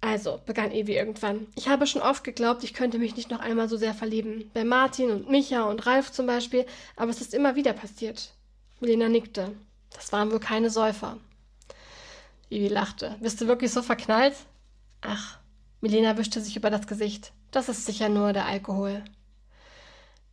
Also, 0.00 0.40
begann 0.44 0.72
Evi 0.72 0.96
irgendwann. 0.96 1.46
Ich 1.54 1.68
habe 1.68 1.86
schon 1.86 2.02
oft 2.02 2.24
geglaubt, 2.24 2.64
ich 2.64 2.74
könnte 2.74 2.98
mich 2.98 3.14
nicht 3.14 3.30
noch 3.30 3.38
einmal 3.38 3.68
so 3.68 3.76
sehr 3.76 3.94
verlieben. 3.94 4.50
Bei 4.52 4.64
Martin 4.64 5.10
und 5.10 5.30
Micha 5.30 5.62
und 5.64 5.86
Ralf 5.86 6.10
zum 6.10 6.26
Beispiel, 6.26 6.66
aber 6.96 7.12
es 7.12 7.20
ist 7.20 7.32
immer 7.32 7.54
wieder 7.54 7.74
passiert. 7.74 8.32
Melena 8.80 9.08
nickte. 9.08 9.52
Das 9.94 10.10
waren 10.10 10.32
wohl 10.32 10.40
keine 10.40 10.70
Säufer. 10.70 11.18
Evi 12.50 12.66
lachte. 12.66 13.16
Bist 13.20 13.40
du 13.40 13.46
wirklich 13.46 13.70
so 13.70 13.82
verknallt? 13.82 14.34
Ach, 15.02 15.39
Milena 15.80 16.16
wischte 16.18 16.40
sich 16.40 16.56
über 16.56 16.70
das 16.70 16.86
Gesicht. 16.86 17.32
Das 17.50 17.68
ist 17.68 17.86
sicher 17.86 18.08
nur 18.08 18.32
der 18.32 18.46
Alkohol. 18.46 19.02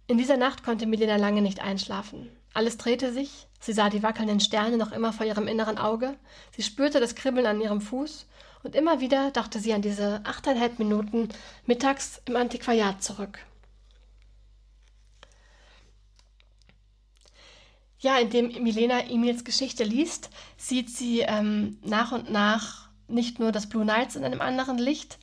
In 0.07 0.17
dieser 0.17 0.37
Nacht 0.37 0.63
konnte 0.63 0.85
Milena 0.85 1.15
lange 1.15 1.41
nicht 1.41 1.61
einschlafen. 1.61 2.29
Alles 2.53 2.77
drehte 2.77 3.13
sich, 3.13 3.47
sie 3.59 3.73
sah 3.73 3.89
die 3.89 4.03
wackelnden 4.03 4.39
Sterne 4.39 4.77
noch 4.77 4.91
immer 4.91 5.13
vor 5.13 5.25
ihrem 5.25 5.47
inneren 5.47 5.77
Auge, 5.77 6.15
sie 6.55 6.63
spürte 6.63 6.99
das 6.99 7.15
Kribbeln 7.15 7.45
an 7.45 7.61
ihrem 7.61 7.81
Fuß 7.81 8.25
und 8.63 8.75
immer 8.75 8.99
wieder 8.99 9.31
dachte 9.31 9.59
sie 9.59 9.73
an 9.73 9.81
diese 9.81 10.21
achteinhalb 10.23 10.79
Minuten 10.79 11.29
mittags 11.65 12.21
im 12.25 12.35
Antiquariat 12.35 13.03
zurück. 13.03 13.39
Ja, 17.99 18.17
indem 18.19 18.47
Milena 18.63 19.01
Emils 19.01 19.43
Geschichte 19.43 19.83
liest, 19.83 20.29
sieht 20.55 20.89
sie 20.89 21.21
ähm, 21.21 21.79
nach 21.83 22.11
und 22.11 22.31
nach 22.31 22.86
nicht 23.07 23.39
nur 23.39 23.51
das 23.51 23.67
Blue 23.67 23.85
Nights 23.85 24.15
in 24.15 24.23
einem 24.23 24.41
anderen 24.41 24.77
Licht, 24.77 25.17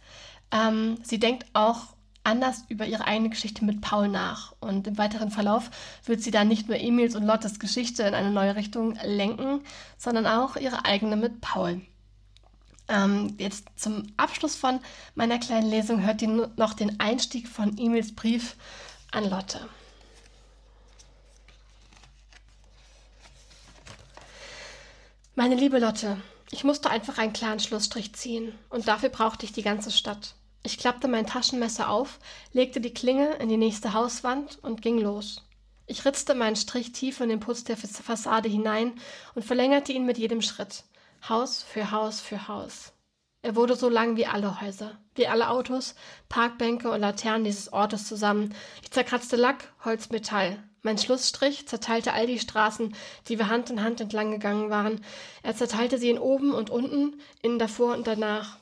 ähm, 0.50 0.98
sie 1.02 1.18
denkt 1.18 1.46
auch 1.52 1.94
anders 2.24 2.64
über 2.68 2.86
ihre 2.86 3.06
eigene 3.06 3.28
Geschichte 3.28 3.64
mit 3.64 3.82
Paul 3.82 4.08
nach. 4.08 4.54
Und 4.60 4.86
im 4.86 4.98
weiteren 4.98 5.30
Verlauf 5.30 5.70
wird 6.06 6.22
sie 6.22 6.30
dann 6.30 6.48
nicht 6.48 6.68
nur 6.68 6.78
Emils 6.78 7.14
und 7.14 7.24
Lottes 7.24 7.58
Geschichte 7.58 8.02
in 8.02 8.14
eine 8.14 8.30
neue 8.30 8.56
Richtung 8.56 8.98
lenken, 9.04 9.60
sondern 9.98 10.26
auch 10.26 10.56
ihre 10.56 10.84
eigene 10.84 11.16
mit 11.16 11.40
Paul. 11.40 11.82
Ähm, 12.88 13.34
jetzt 13.38 13.66
zum 13.76 14.06
Abschluss 14.16 14.56
von 14.56 14.80
meiner 15.14 15.38
kleinen 15.38 15.68
Lesung 15.68 16.02
hört 16.02 16.20
ihr 16.22 16.28
noch 16.56 16.74
den 16.74 17.00
Einstieg 17.00 17.48
von 17.48 17.78
Emils 17.78 18.14
Brief 18.14 18.56
an 19.10 19.28
Lotte. 19.28 19.60
Meine 25.34 25.56
liebe 25.56 25.78
Lotte, 25.78 26.18
ich 26.54 26.62
musste 26.62 26.88
einfach 26.88 27.18
einen 27.18 27.32
klaren 27.32 27.58
Schlussstrich 27.58 28.14
ziehen 28.14 28.56
und 28.70 28.86
dafür 28.86 29.08
brauchte 29.08 29.44
ich 29.44 29.52
die 29.52 29.64
ganze 29.64 29.90
Stadt. 29.90 30.36
Ich 30.62 30.78
klappte 30.78 31.08
mein 31.08 31.26
Taschenmesser 31.26 31.90
auf, 31.90 32.20
legte 32.52 32.80
die 32.80 32.94
Klinge 32.94 33.34
in 33.40 33.48
die 33.48 33.56
nächste 33.56 33.92
Hauswand 33.92 34.60
und 34.62 34.80
ging 34.80 35.00
los. 35.00 35.42
Ich 35.88 36.04
ritzte 36.04 36.36
meinen 36.36 36.54
Strich 36.54 36.92
tief 36.92 37.18
in 37.18 37.28
den 37.28 37.40
Putz 37.40 37.64
der 37.64 37.76
Fassade 37.76 38.48
hinein 38.48 38.92
und 39.34 39.44
verlängerte 39.44 39.90
ihn 39.90 40.06
mit 40.06 40.16
jedem 40.16 40.42
Schritt. 40.42 40.84
Haus 41.28 41.64
für 41.64 41.90
Haus 41.90 42.20
für 42.20 42.46
Haus. 42.46 42.92
Er 43.42 43.56
wurde 43.56 43.74
so 43.74 43.88
lang 43.88 44.16
wie 44.16 44.26
alle 44.26 44.60
Häuser, 44.60 44.96
wie 45.16 45.26
alle 45.26 45.50
Autos, 45.50 45.96
Parkbänke 46.28 46.88
und 46.88 47.00
Laternen 47.00 47.42
dieses 47.42 47.72
Ortes 47.72 48.06
zusammen. 48.06 48.54
Ich 48.80 48.92
zerkratzte 48.92 49.34
Lack, 49.34 49.74
Holz, 49.84 50.10
Metall. 50.10 50.62
Mein 50.84 50.98
Schlussstrich 50.98 51.66
zerteilte 51.66 52.12
all 52.12 52.26
die 52.26 52.38
Straßen, 52.38 52.94
die 53.28 53.38
wir 53.38 53.48
Hand 53.48 53.70
in 53.70 53.82
Hand 53.82 54.02
entlang 54.02 54.30
gegangen 54.30 54.68
waren. 54.68 55.00
Er 55.42 55.56
zerteilte 55.56 55.96
sie 55.96 56.10
in 56.10 56.18
oben 56.18 56.52
und 56.52 56.68
unten, 56.68 57.20
in 57.42 57.58
davor 57.58 57.94
und 57.94 58.06
danach 58.06 58.58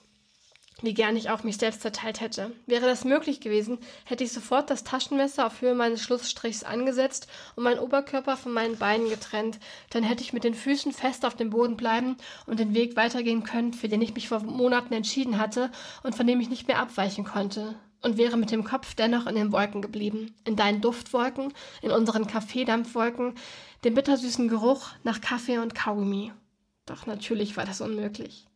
wie 0.83 0.95
gern 0.95 1.17
ich 1.17 1.31
auch 1.31 1.45
mich 1.45 1.59
selbst 1.59 1.83
zerteilt 1.83 2.21
hätte. 2.21 2.53
Wäre 2.67 2.87
das 2.87 3.05
möglich 3.05 3.41
gewesen, 3.41 3.79
hätte 4.05 4.25
ich 4.25 4.33
sofort 4.33 4.69
das 4.69 4.85
Taschenmesser 4.85 5.47
auf 5.47 5.61
Höhe 5.61 5.75
meines 5.75 6.03
Schlussstrichs 6.03 6.65
angesetzt 6.65 7.29
und 7.55 7.65
meinen 7.65 7.79
Oberkörper 7.79 8.37
von 8.37 8.53
meinen 8.53 8.77
Beinen 8.79 9.09
getrennt. 9.09 9.59
Dann 9.91 10.03
hätte 10.03 10.23
ich 10.23 10.33
mit 10.33 10.45
den 10.45 10.55
Füßen 10.55 10.93
fest 10.93 11.25
auf 11.25 11.37
dem 11.37 11.51
Boden 11.51 11.77
bleiben 11.77 12.17
und 12.47 12.59
den 12.59 12.75
Weg 12.75 12.97
weitergehen 12.97 13.45
können, 13.45 13.73
für 13.73 13.89
den 13.89 14.03
ich 14.03 14.15
mich 14.15 14.29
vor 14.29 14.41
Monaten 14.41 14.93
entschieden 14.93 15.39
hatte 15.39 15.71
und 16.03 16.17
von 16.17 16.27
dem 16.27 16.41
ich 16.41 16.51
nicht 16.51 16.67
mehr 16.67 16.81
abweichen 16.81 17.25
konnte. 17.25 17.77
Und 18.03 18.19
wäre 18.19 18.37
mit 18.37 18.51
dem 18.51 18.65
Kopf 18.65 18.95
dennoch 18.95 19.27
in 19.27 19.37
den 19.37 19.53
Wolken 19.53 19.81
geblieben. 19.81 20.35
In 20.45 20.57
deinen 20.57 20.81
Duftwolken, 20.81 21.53
in 21.83 21.93
unseren 21.93 22.27
Kaffeedampfwolken, 22.27 23.35
dem 23.85 23.95
bittersüßen 23.95 24.49
Geruch 24.49 24.89
nach 25.05 25.21
Kaffee 25.21 25.59
und 25.59 25.75
Kaugummi. 25.75 26.33
Doch 26.87 27.07
natürlich 27.07 27.57
war 27.57 27.65
das 27.65 27.81
unmöglich. 27.81 28.47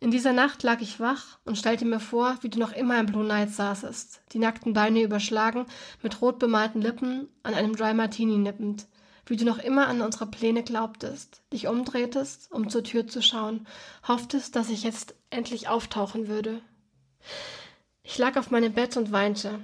In 0.00 0.10
dieser 0.10 0.34
Nacht 0.34 0.62
lag 0.62 0.82
ich 0.82 1.00
wach 1.00 1.38
und 1.44 1.56
stellte 1.56 1.86
mir 1.86 2.00
vor, 2.00 2.36
wie 2.42 2.50
du 2.50 2.58
noch 2.58 2.72
immer 2.72 3.00
im 3.00 3.06
Blue 3.06 3.24
Night 3.24 3.50
saßest, 3.50 4.20
die 4.32 4.38
nackten 4.38 4.74
Beine 4.74 5.02
überschlagen, 5.02 5.64
mit 6.02 6.20
rot 6.20 6.38
bemalten 6.38 6.82
Lippen, 6.82 7.28
an 7.42 7.54
einem 7.54 7.74
Dry 7.74 7.94
Martini 7.94 8.36
nippend, 8.36 8.86
wie 9.24 9.36
du 9.36 9.46
noch 9.46 9.58
immer 9.58 9.86
an 9.86 10.02
unsere 10.02 10.26
Pläne 10.26 10.62
glaubtest, 10.62 11.42
dich 11.52 11.68
umdrehtest, 11.68 12.52
um 12.52 12.68
zur 12.68 12.84
Tür 12.84 13.06
zu 13.06 13.22
schauen, 13.22 13.66
hofftest, 14.06 14.54
dass 14.56 14.68
ich 14.68 14.82
jetzt 14.82 15.14
endlich 15.30 15.68
auftauchen 15.68 16.28
würde. 16.28 16.60
Ich 18.06 18.18
lag 18.18 18.36
auf 18.36 18.50
meinem 18.50 18.74
Bett 18.74 18.98
und 18.98 19.12
weinte, 19.12 19.60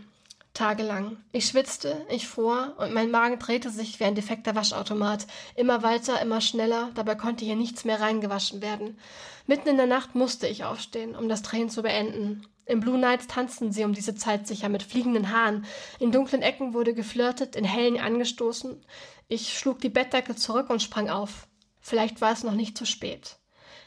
tagelang. 0.55 1.19
Ich 1.31 1.46
schwitzte, 1.46 2.04
ich 2.08 2.27
fror 2.27 2.75
und 2.79 2.92
mein 2.92 3.10
Magen 3.10 3.38
drehte 3.38 3.69
sich 3.69 4.00
wie 4.00 4.04
ein 4.04 4.15
defekter 4.15 4.54
Waschautomat. 4.54 5.27
Immer 5.56 5.83
weiter, 5.83 6.21
immer 6.23 6.40
schneller, 6.40 6.90
dabei 6.94 7.15
konnte 7.17 7.44
hier 7.44 7.54
nichts 7.54 7.85
mehr 7.85 8.00
reingewaschen 8.00 8.62
werden. 8.62 8.98
Mitten 9.46 9.69
in 9.69 9.77
der 9.77 9.87
Nacht 9.87 10.15
musste 10.15 10.46
ich 10.46 10.65
aufstehen, 10.65 11.15
um 11.15 11.29
das 11.29 11.42
Drehen 11.42 11.69
zu 11.69 11.83
beenden. 11.83 12.46
Im 12.65 12.81
Blue 12.81 12.98
Nights 12.98 13.27
tanzten 13.27 13.73
sie 13.73 13.85
um 13.85 13.92
diese 13.92 14.15
Zeit 14.15 14.46
sicher 14.46 14.71
mit 14.71 14.83
fliegenden 14.83 15.31
Haaren. 15.31 15.67
In 15.98 16.10
dunklen 16.10 16.40
Ecken 16.40 16.73
wurde 16.73 16.94
geflirtet, 16.94 17.56
in 17.56 17.65
hellen 17.65 18.00
angestoßen. 18.00 18.83
Ich 19.29 19.58
schlug 19.58 19.81
die 19.81 19.90
Bettdecke 19.90 20.35
zurück 20.35 20.71
und 20.71 20.83
sprang 20.83 21.10
auf. 21.10 21.46
Vielleicht 21.81 22.21
war 22.21 22.33
es 22.33 22.42
noch 22.42 22.54
nicht 22.54 22.79
zu 22.79 22.87
spät. 22.87 23.40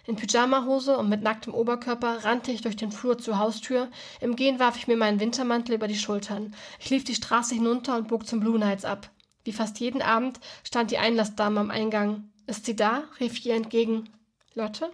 In 0.05 0.17
Pyjamahose 0.17 0.97
und 0.97 1.07
mit 1.07 1.21
nacktem 1.21 1.53
Oberkörper 1.53 2.25
rannte 2.25 2.51
ich 2.51 2.61
durch 2.61 2.75
den 2.75 2.91
Flur 2.91 3.17
zur 3.17 3.39
Haustür. 3.39 3.89
Im 4.19 4.35
Gehen 4.35 4.59
warf 4.59 4.75
ich 4.75 4.87
mir 4.87 4.97
meinen 4.97 5.21
Wintermantel 5.21 5.75
über 5.75 5.87
die 5.87 5.97
Schultern. 5.97 6.53
Ich 6.79 6.89
lief 6.89 7.05
die 7.05 7.15
Straße 7.15 7.55
hinunter 7.55 7.95
und 7.95 8.09
bog 8.09 8.27
zum 8.27 8.41
Blue 8.41 8.59
Nights 8.59 8.83
ab. 8.83 9.09
Wie 9.45 9.53
fast 9.53 9.79
jeden 9.79 10.01
Abend 10.01 10.41
stand 10.65 10.91
die 10.91 10.97
Einlassdame 10.97 11.59
am 11.59 11.71
Eingang. 11.71 12.29
Ist 12.47 12.65
sie 12.65 12.75
da? 12.75 13.03
rief 13.21 13.33
ich 13.37 13.45
ihr 13.45 13.55
entgegen. 13.55 14.09
Lotte? 14.53 14.91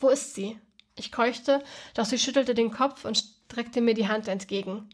Wo 0.00 0.08
ist 0.08 0.34
sie? 0.34 0.58
Ich 0.98 1.12
keuchte, 1.12 1.62
doch 1.94 2.06
sie 2.06 2.18
schüttelte 2.18 2.54
den 2.54 2.70
Kopf 2.70 3.04
und 3.04 3.18
streckte 3.18 3.82
mir 3.82 3.94
die 3.94 4.08
Hand 4.08 4.28
entgegen. 4.28 4.88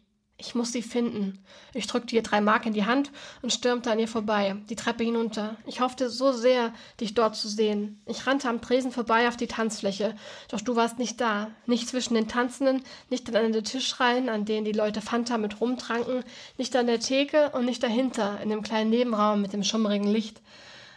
Ich 0.45 0.57
muss 0.57 0.73
sie 0.73 0.83
finden. 0.83 1.39
Ich 1.73 1.87
drückte 1.87 2.17
ihr 2.17 2.23
drei 2.23 2.41
Mark 2.41 2.67
in 2.67 2.73
die 2.73 2.85
Hand 2.85 3.13
und 3.43 3.53
stürmte 3.53 3.93
an 3.93 4.01
ihr 4.01 4.09
vorbei, 4.09 4.57
die 4.69 4.75
Treppe 4.75 5.05
hinunter. 5.05 5.57
Ich 5.67 5.81
hoffte 5.81 6.11
so 6.11 6.33
sehr, 6.33 6.75
dich 7.01 7.15
dort 7.15 7.37
zu 7.37 7.49
sehen. 7.49 8.03
Ich 8.07 8.27
rannte 8.27 8.49
am 8.49 8.61
Tresen 8.61 8.91
vorbei 8.91 9.29
auf 9.29 9.37
die 9.37 9.47
Tanzfläche, 9.47 10.17
doch 10.49 10.61
du 10.61 10.75
warst 10.75 10.99
nicht 10.99 11.21
da. 11.21 11.53
Nicht 11.67 11.89
zwischen 11.89 12.15
den 12.15 12.27
Tanzenden, 12.27 12.83
nicht 13.09 13.29
an 13.29 13.37
einer 13.37 13.51
der 13.51 13.63
Tischreihen, 13.63 14.29
an 14.29 14.45
denen 14.45 14.65
die 14.65 14.73
Leute 14.73 15.01
Fanta 15.01 15.39
mit 15.39 15.61
rumtranken, 15.61 16.25
nicht 16.59 16.75
an 16.75 16.89
der 16.89 16.99
Theke 16.99 17.51
und 17.51 17.65
nicht 17.65 17.85
dahinter, 17.85 18.41
in 18.41 18.49
dem 18.49 18.63
kleinen 18.63 18.91
Nebenraum 18.91 19.43
mit 19.43 19.53
dem 19.53 19.63
schummrigen 19.63 20.09
Licht. 20.09 20.43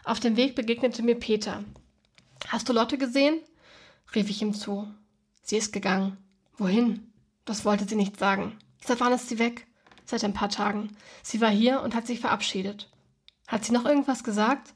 Auf 0.05 0.19
dem 0.19 0.37
Weg 0.37 0.55
begegnete 0.55 1.03
mir 1.03 1.19
Peter. 1.19 1.63
Hast 2.47 2.67
du 2.67 2.73
Lotte 2.73 2.97
gesehen? 2.97 3.41
rief 4.15 4.27
ich 4.27 4.41
ihm 4.41 4.55
zu. 4.55 4.87
Sie 5.43 5.57
ist 5.57 5.71
gegangen. 5.71 6.17
Wohin? 6.57 7.11
Das 7.45 7.63
wollte 7.63 7.85
sie 7.87 7.95
nicht 7.95 8.17
sagen. 8.17 8.57
Wann 8.87 9.13
ist 9.13 9.29
sie 9.29 9.39
weg? 9.39 9.67
Seit 10.05 10.23
ein 10.23 10.33
paar 10.33 10.49
Tagen. 10.49 10.95
Sie 11.23 11.41
war 11.41 11.49
hier 11.49 11.81
und 11.81 11.95
hat 11.95 12.07
sich 12.07 12.19
verabschiedet. 12.19 12.89
Hat 13.47 13.65
sie 13.65 13.73
noch 13.73 13.85
irgendwas 13.85 14.23
gesagt? 14.23 14.73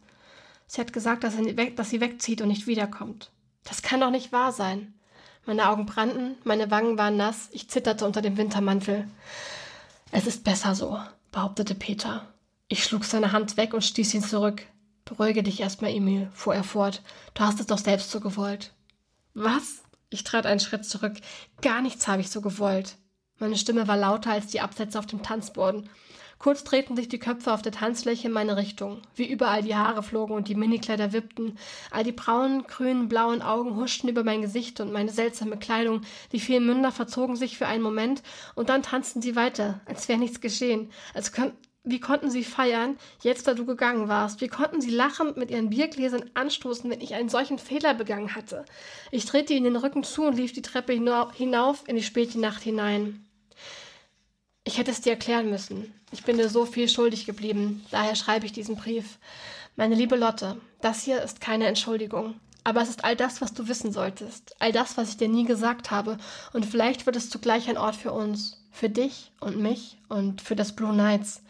Sie 0.68 0.82
hat 0.82 0.94
gesagt, 0.94 1.24
dass, 1.24 1.38
weg, 1.38 1.76
dass 1.76 1.90
sie 1.90 2.02
wegzieht 2.02 2.42
und 2.42 2.48
nicht 2.48 2.68
wiederkommt. 2.68 3.32
Das 3.64 3.82
kann 3.82 4.02
doch 4.02 4.12
nicht 4.12 4.32
wahr 4.32 4.52
sein. 4.52 4.94
Meine 5.46 5.70
Augen 5.70 5.86
brannten, 5.86 6.38
meine 6.44 6.70
Wangen 6.70 6.98
waren 6.98 7.18
nass, 7.18 7.50
ich 7.52 7.70
zitterte 7.70 8.06
unter 8.06 8.22
dem 8.22 8.38
Wintermantel. 8.38 9.08
Es 10.12 10.28
ist 10.28 10.44
besser 10.44 10.76
so, 10.76 11.00
behauptete 11.32 11.76
Peter. 11.76 12.28
Ich 12.68 12.84
schlug 12.84 13.04
seine 13.04 13.32
Hand 13.32 13.58
weg 13.58 13.74
und 13.74 13.84
stieß 13.84 14.14
ihn 14.14 14.24
zurück. 14.24 14.62
Beruhige 15.06 15.42
dich 15.42 15.60
erstmal, 15.60 15.92
Emil, 15.92 16.30
fuhr 16.34 16.54
er 16.54 16.64
fort. 16.64 17.02
Du 17.34 17.42
hast 17.42 17.60
es 17.60 17.66
doch 17.66 17.80
selbst 17.80 18.12
so 18.12 18.20
gewollt. 18.20 18.74
Was? 19.34 19.82
Ich 20.12 20.24
trat 20.24 20.46
einen 20.46 20.60
Schritt 20.60 20.86
zurück. 20.86 21.14
Gar 21.62 21.82
nichts 21.82 22.08
habe 22.08 22.22
ich 22.22 22.30
so 22.30 22.42
gewollt. 22.42 22.96
Meine 23.40 23.58
Stimme 23.58 23.88
war 23.88 23.98
lauter 23.98 24.32
als 24.32 24.48
die 24.48 24.62
Absätze 24.62 25.00
auf 25.00 25.06
dem 25.06 25.24
Tanzboden. 25.24 25.90
Kurz 26.40 26.64
drehten 26.64 26.96
sich 26.96 27.10
die 27.10 27.20
Köpfe 27.20 27.54
auf 27.54 27.62
der 27.62 27.74
Tanzfläche 27.74 28.30
in 28.30 28.34
meine 28.34 28.56
Richtung, 28.56 29.02
wie 29.16 29.30
überall 29.30 29.62
die 29.62 29.76
Haare 29.76 30.04
flogen 30.04 30.34
und 30.34 30.48
die 30.48 30.56
Minikleider 30.56 31.12
wippten, 31.12 31.58
all 31.92 32.06
die 32.06 32.14
braunen, 32.14 32.64
grünen, 32.64 33.10
blauen 33.10 33.42
Augen 33.42 33.76
huschten 33.76 34.10
über 34.10 34.24
mein 34.24 34.42
Gesicht 34.42 34.80
und 34.80 34.94
meine 34.94 35.12
seltsame 35.12 35.58
Kleidung, 35.58 36.02
die 36.32 36.40
vielen 36.40 36.66
Münder 36.66 36.94
verzogen 36.94 37.36
sich 37.36 37.58
für 37.58 37.68
einen 37.68 37.84
Moment, 37.84 38.24
und 38.56 38.70
dann 38.70 38.84
tanzten 38.84 39.22
sie 39.22 39.36
weiter, 39.36 39.82
als 39.86 40.08
wäre 40.08 40.18
nichts 40.18 40.40
geschehen, 40.40 40.92
als, 41.14 41.34
wie 41.84 42.00
konnten 42.00 42.30
sie 42.30 42.46
feiern, 42.46 42.98
jetzt 43.22 43.48
da 43.48 43.54
du 43.54 43.66
gegangen 43.66 44.08
warst? 44.08 44.40
Wie 44.40 44.48
konnten 44.48 44.80
sie 44.80 44.92
lachend 44.92 45.36
mit 45.36 45.52
ihren 45.52 45.70
Biergläsern 45.70 46.30
anstoßen, 46.36 46.90
wenn 46.90 47.02
ich 47.02 47.16
einen 47.16 47.30
solchen 47.30 47.60
Fehler 47.60 47.94
begangen 47.94 48.36
hatte? 48.36 48.64
Ich 49.12 49.26
drehte 49.26 49.54
ihnen 49.54 49.66
den 49.66 49.76
Rücken 49.76 50.04
zu 50.04 50.24
und 50.24 50.38
lief 50.38 50.54
die 50.54 50.62
Treppe 50.62 50.94
hinauf 50.94 51.88
in 51.88 51.96
die 51.98 52.04
späte 52.04 52.40
Nacht 52.40 52.64
hinein. 52.64 53.26
Ich 54.70 54.78
hätte 54.78 54.92
es 54.92 55.02
dir 55.02 55.14
erklären 55.14 55.50
müssen. 55.50 55.92
Ich 56.12 56.24
bin 56.26 56.38
dir 56.38 56.48
so 56.48 56.64
viel 56.64 56.88
schuldig 56.88 57.26
geblieben. 57.26 57.84
Daher 57.90 58.14
schreibe 58.14 58.46
ich 58.46 58.52
diesen 58.52 58.76
Brief. 58.76 59.18
Meine 59.76 59.96
liebe 59.96 60.16
Lotte, 60.16 60.62
das 60.80 61.02
hier 61.02 61.24
ist 61.24 61.42
keine 61.42 61.66
Entschuldigung. 61.66 62.36
Aber 62.64 62.84
es 62.84 62.90
ist 62.90 63.04
all 63.04 63.16
das, 63.16 63.42
was 63.42 63.52
du 63.56 63.68
wissen 63.68 63.92
solltest. 63.92 64.56
All 64.60 64.72
das, 64.72 64.96
was 64.96 65.10
ich 65.10 65.18
dir 65.18 65.28
nie 65.28 65.46
gesagt 65.46 65.90
habe. 65.90 66.20
Und 66.54 66.68
vielleicht 66.68 67.08
wird 67.08 67.16
es 67.16 67.32
zugleich 67.32 67.68
ein 67.68 67.80
Ort 67.80 67.96
für 67.96 68.12
uns. 68.12 68.62
Für 68.72 68.92
dich 68.92 69.32
und 69.40 69.58
mich 69.58 69.98
und 70.08 70.40
für 70.40 70.56
das 70.56 70.76
Blue 70.76 70.94
Knights. 70.94 71.42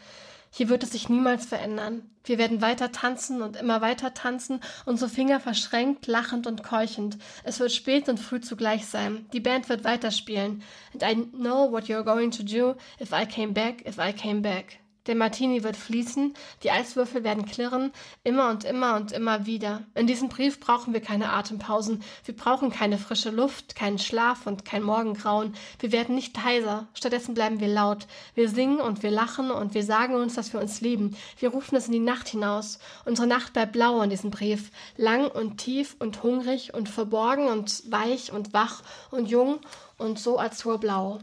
Hier 0.51 0.69
wird 0.69 0.83
es 0.83 0.91
sich 0.91 1.09
niemals 1.09 1.45
verändern. 1.45 2.09
Wir 2.23 2.37
werden 2.37 2.61
weiter 2.61 2.91
tanzen 2.91 3.41
und 3.41 3.55
immer 3.55 3.81
weiter 3.81 4.13
tanzen, 4.13 4.59
unsere 4.85 5.09
Finger 5.09 5.39
verschränkt, 5.39 6.07
lachend 6.07 6.47
und 6.47 6.63
keuchend. 6.63 7.17
Es 7.43 7.59
wird 7.59 7.71
spät 7.71 8.09
und 8.09 8.19
früh 8.19 8.41
zugleich 8.41 8.85
sein. 8.85 9.25
Die 9.31 9.39
Band 9.39 9.69
wird 9.69 9.83
weiterspielen. 9.83 10.63
And 10.93 11.03
I 11.03 11.15
know 11.37 11.71
what 11.71 11.85
you're 11.85 12.03
going 12.03 12.31
to 12.31 12.43
do 12.43 12.75
if 12.99 13.11
I 13.11 13.25
came 13.25 13.53
back, 13.53 13.85
if 13.87 13.97
I 13.97 14.11
came 14.11 14.41
back. 14.41 14.78
Der 15.07 15.15
Martini 15.15 15.63
wird 15.63 15.77
fließen, 15.77 16.33
die 16.61 16.71
Eiswürfel 16.71 17.23
werden 17.23 17.45
klirren, 17.45 17.91
immer 18.23 18.49
und 18.49 18.65
immer 18.65 18.95
und 18.95 19.11
immer 19.11 19.45
wieder. 19.45 19.83
In 19.95 20.07
diesem 20.07 20.27
Brief 20.29 20.59
brauchen 20.59 20.93
wir 20.93 21.01
keine 21.01 21.31
Atempausen, 21.31 22.03
wir 22.25 22.35
brauchen 22.35 22.69
keine 22.69 22.97
frische 22.97 23.31
Luft, 23.31 23.75
keinen 23.75 23.97
Schlaf 23.97 24.45
und 24.45 24.65
kein 24.65 24.83
Morgengrauen. 24.83 25.53
Wir 25.79 25.91
werden 25.91 26.15
nicht 26.15 26.43
heiser, 26.43 26.87
stattdessen 26.93 27.33
bleiben 27.33 27.59
wir 27.59 27.69
laut. 27.69 28.07
Wir 28.35 28.49
singen 28.49 28.81
und 28.81 29.01
wir 29.01 29.11
lachen 29.11 29.51
und 29.51 29.73
wir 29.73 29.83
sagen 29.83 30.15
uns, 30.15 30.35
dass 30.35 30.51
wir 30.53 30.59
uns 30.59 30.81
lieben. 30.81 31.15
Wir 31.39 31.49
rufen 31.49 31.75
es 31.75 31.87
in 31.87 31.93
die 31.93 31.99
Nacht 31.99 32.27
hinaus. 32.27 32.79
Unsere 33.05 33.27
Nacht 33.27 33.53
bleibt 33.53 33.71
blau 33.71 34.01
in 34.01 34.09
diesem 34.09 34.31
Brief, 34.31 34.69
lang 34.97 35.27
und 35.27 35.57
tief 35.57 35.95
und 35.99 36.23
hungrig 36.23 36.73
und 36.73 36.89
verborgen 36.89 37.47
und 37.47 37.89
weich 37.89 38.31
und 38.33 38.53
wach 38.53 38.83
und 39.11 39.29
jung 39.29 39.59
und 39.97 40.19
so 40.19 40.39
azurblau. 40.39 41.19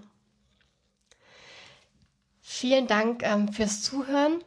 Vielen 2.48 2.86
Dank 2.86 3.24
ähm, 3.24 3.48
fürs 3.48 3.82
Zuhören. 3.82 4.38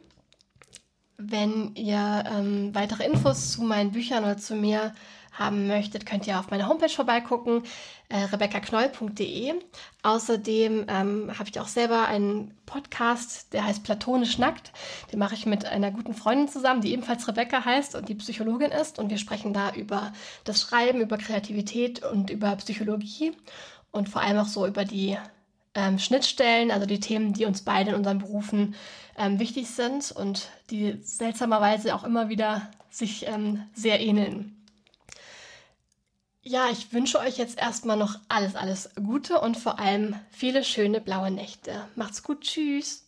Wenn 1.18 1.74
ihr 1.74 2.24
ähm, 2.26 2.74
weitere 2.74 3.04
Infos 3.04 3.52
zu 3.52 3.62
meinen 3.62 3.92
Büchern 3.92 4.24
oder 4.24 4.38
zu 4.38 4.54
mir 4.54 4.94
haben 5.32 5.66
möchtet, 5.66 6.06
könnt 6.06 6.26
ihr 6.26 6.40
auf 6.40 6.50
meiner 6.50 6.66
Homepage 6.66 6.88
vorbeigucken, 6.88 7.62
äh, 8.08 8.24
rebeccaknoll.de. 8.24 9.52
Außerdem 10.02 10.86
ähm, 10.88 11.38
habe 11.38 11.50
ich 11.50 11.60
auch 11.60 11.68
selber 11.68 12.06
einen 12.06 12.56
Podcast, 12.64 13.52
der 13.52 13.66
heißt 13.66 13.84
Platonisch 13.84 14.38
Nackt. 14.38 14.72
Den 15.12 15.18
mache 15.18 15.34
ich 15.34 15.44
mit 15.44 15.66
einer 15.66 15.90
guten 15.90 16.14
Freundin 16.14 16.48
zusammen, 16.48 16.80
die 16.80 16.92
ebenfalls 16.94 17.28
Rebecca 17.28 17.66
heißt 17.66 17.96
und 17.96 18.08
die 18.08 18.14
Psychologin 18.14 18.70
ist. 18.70 18.98
Und 18.98 19.10
wir 19.10 19.18
sprechen 19.18 19.52
da 19.52 19.74
über 19.74 20.14
das 20.44 20.62
Schreiben, 20.62 21.02
über 21.02 21.18
Kreativität 21.18 22.02
und 22.02 22.30
über 22.30 22.56
Psychologie 22.56 23.32
und 23.90 24.08
vor 24.08 24.22
allem 24.22 24.38
auch 24.38 24.48
so 24.48 24.66
über 24.66 24.86
die 24.86 25.18
ähm, 25.74 25.98
Schnittstellen, 25.98 26.70
also 26.70 26.86
die 26.86 27.00
Themen, 27.00 27.32
die 27.32 27.44
uns 27.44 27.62
beide 27.62 27.90
in 27.90 27.96
unseren 27.96 28.18
Berufen 28.18 28.74
ähm, 29.16 29.38
wichtig 29.38 29.68
sind 29.68 30.12
und 30.12 30.48
die 30.70 30.98
seltsamerweise 31.02 31.94
auch 31.94 32.04
immer 32.04 32.28
wieder 32.28 32.70
sich 32.90 33.26
ähm, 33.26 33.68
sehr 33.74 34.00
ähneln. 34.00 34.56
Ja, 36.42 36.70
ich 36.70 36.92
wünsche 36.92 37.18
euch 37.18 37.36
jetzt 37.36 37.58
erstmal 37.58 37.98
noch 37.98 38.18
alles, 38.28 38.56
alles 38.56 38.90
Gute 38.96 39.40
und 39.40 39.56
vor 39.56 39.78
allem 39.78 40.16
viele 40.30 40.64
schöne 40.64 41.00
blaue 41.00 41.30
Nächte. 41.30 41.86
Macht's 41.96 42.22
gut, 42.22 42.40
tschüss. 42.40 43.06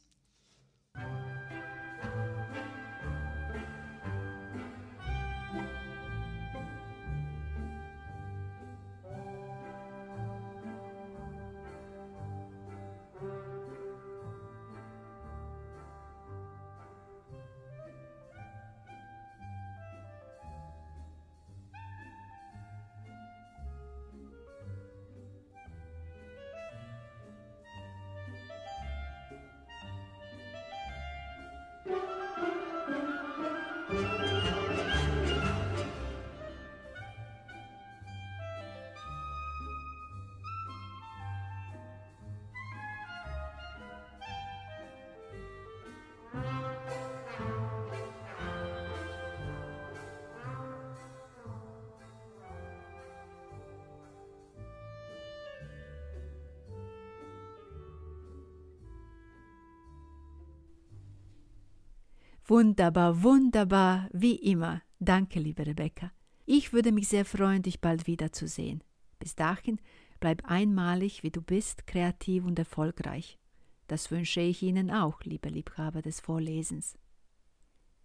Wunderbar, 62.45 63.23
wunderbar, 63.23 64.09
wie 64.13 64.35
immer. 64.35 64.83
Danke, 64.99 65.39
liebe 65.39 65.65
Rebecca. 65.65 66.11
Ich 66.45 66.73
würde 66.73 66.91
mich 66.91 67.09
sehr 67.09 67.25
freuen, 67.25 67.63
dich 67.63 67.81
bald 67.81 68.07
wiederzusehen. 68.07 68.83
Bis 69.19 69.37
dahin, 69.37 69.81
bleib 70.19 70.45
einmalig, 70.45 71.23
wie 71.23 71.31
du 71.31 71.41
bist, 71.41 71.87
kreativ 71.87 72.45
und 72.45 72.59
erfolgreich. 72.59 73.39
Das 73.87 74.11
wünsche 74.11 74.41
ich 74.41 74.63
Ihnen 74.63 74.91
auch, 74.91 75.21
liebe 75.23 75.49
Liebhaber 75.49 76.03
des 76.03 76.21
Vorlesens. 76.21 76.99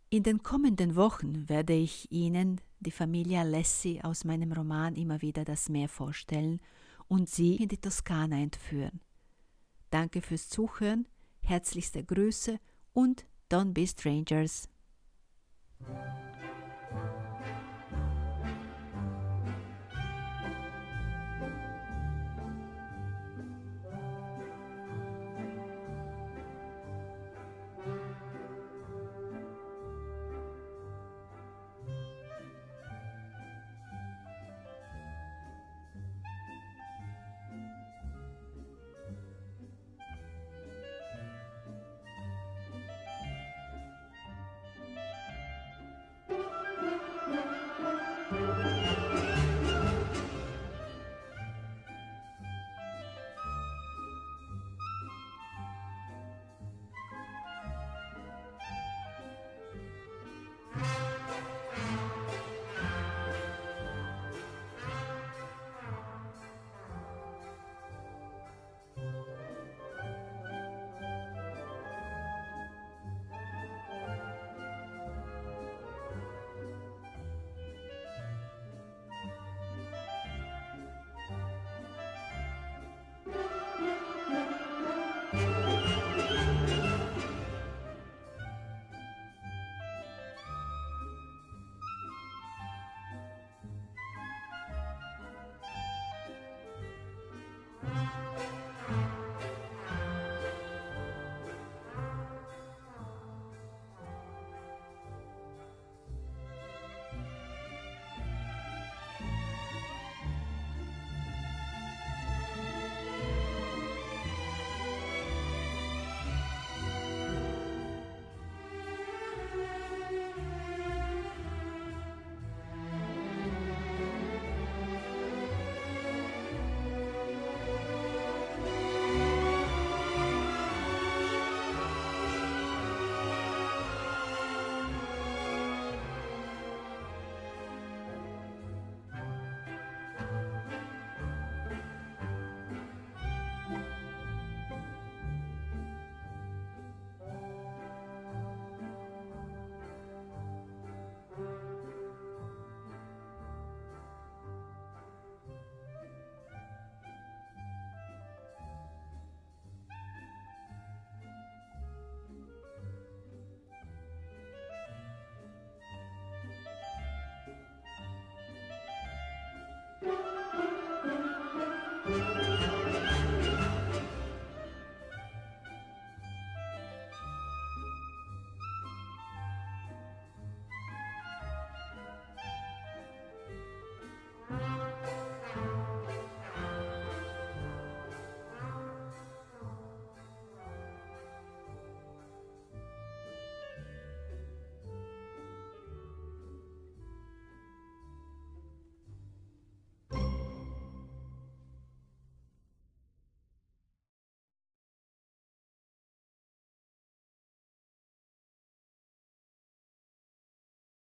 In 0.09 0.23
den 0.23 0.43
kommenden 0.43 0.95
Wochen 0.95 1.49
werde 1.49 1.73
ich 1.73 2.11
Ihnen 2.11 2.61
die 2.79 2.91
Familie 2.91 3.39
Alessi 3.39 3.99
aus 4.03 4.23
meinem 4.23 4.51
Roman 4.51 4.95
immer 4.95 5.21
wieder 5.21 5.45
das 5.45 5.67
Meer 5.67 5.89
vorstellen 5.89 6.59
und 7.07 7.29
Sie 7.29 7.55
in 7.55 7.69
die 7.69 7.77
Toskana 7.77 8.39
entführen. 8.39 9.01
Danke 9.89 10.21
fürs 10.21 10.47
Zuhören, 10.49 11.07
herzlichste 11.41 12.03
Grüße 12.03 12.59
und 12.93 13.25
Don't 13.49 13.71
be 13.71 13.85
strangers. 13.85 14.67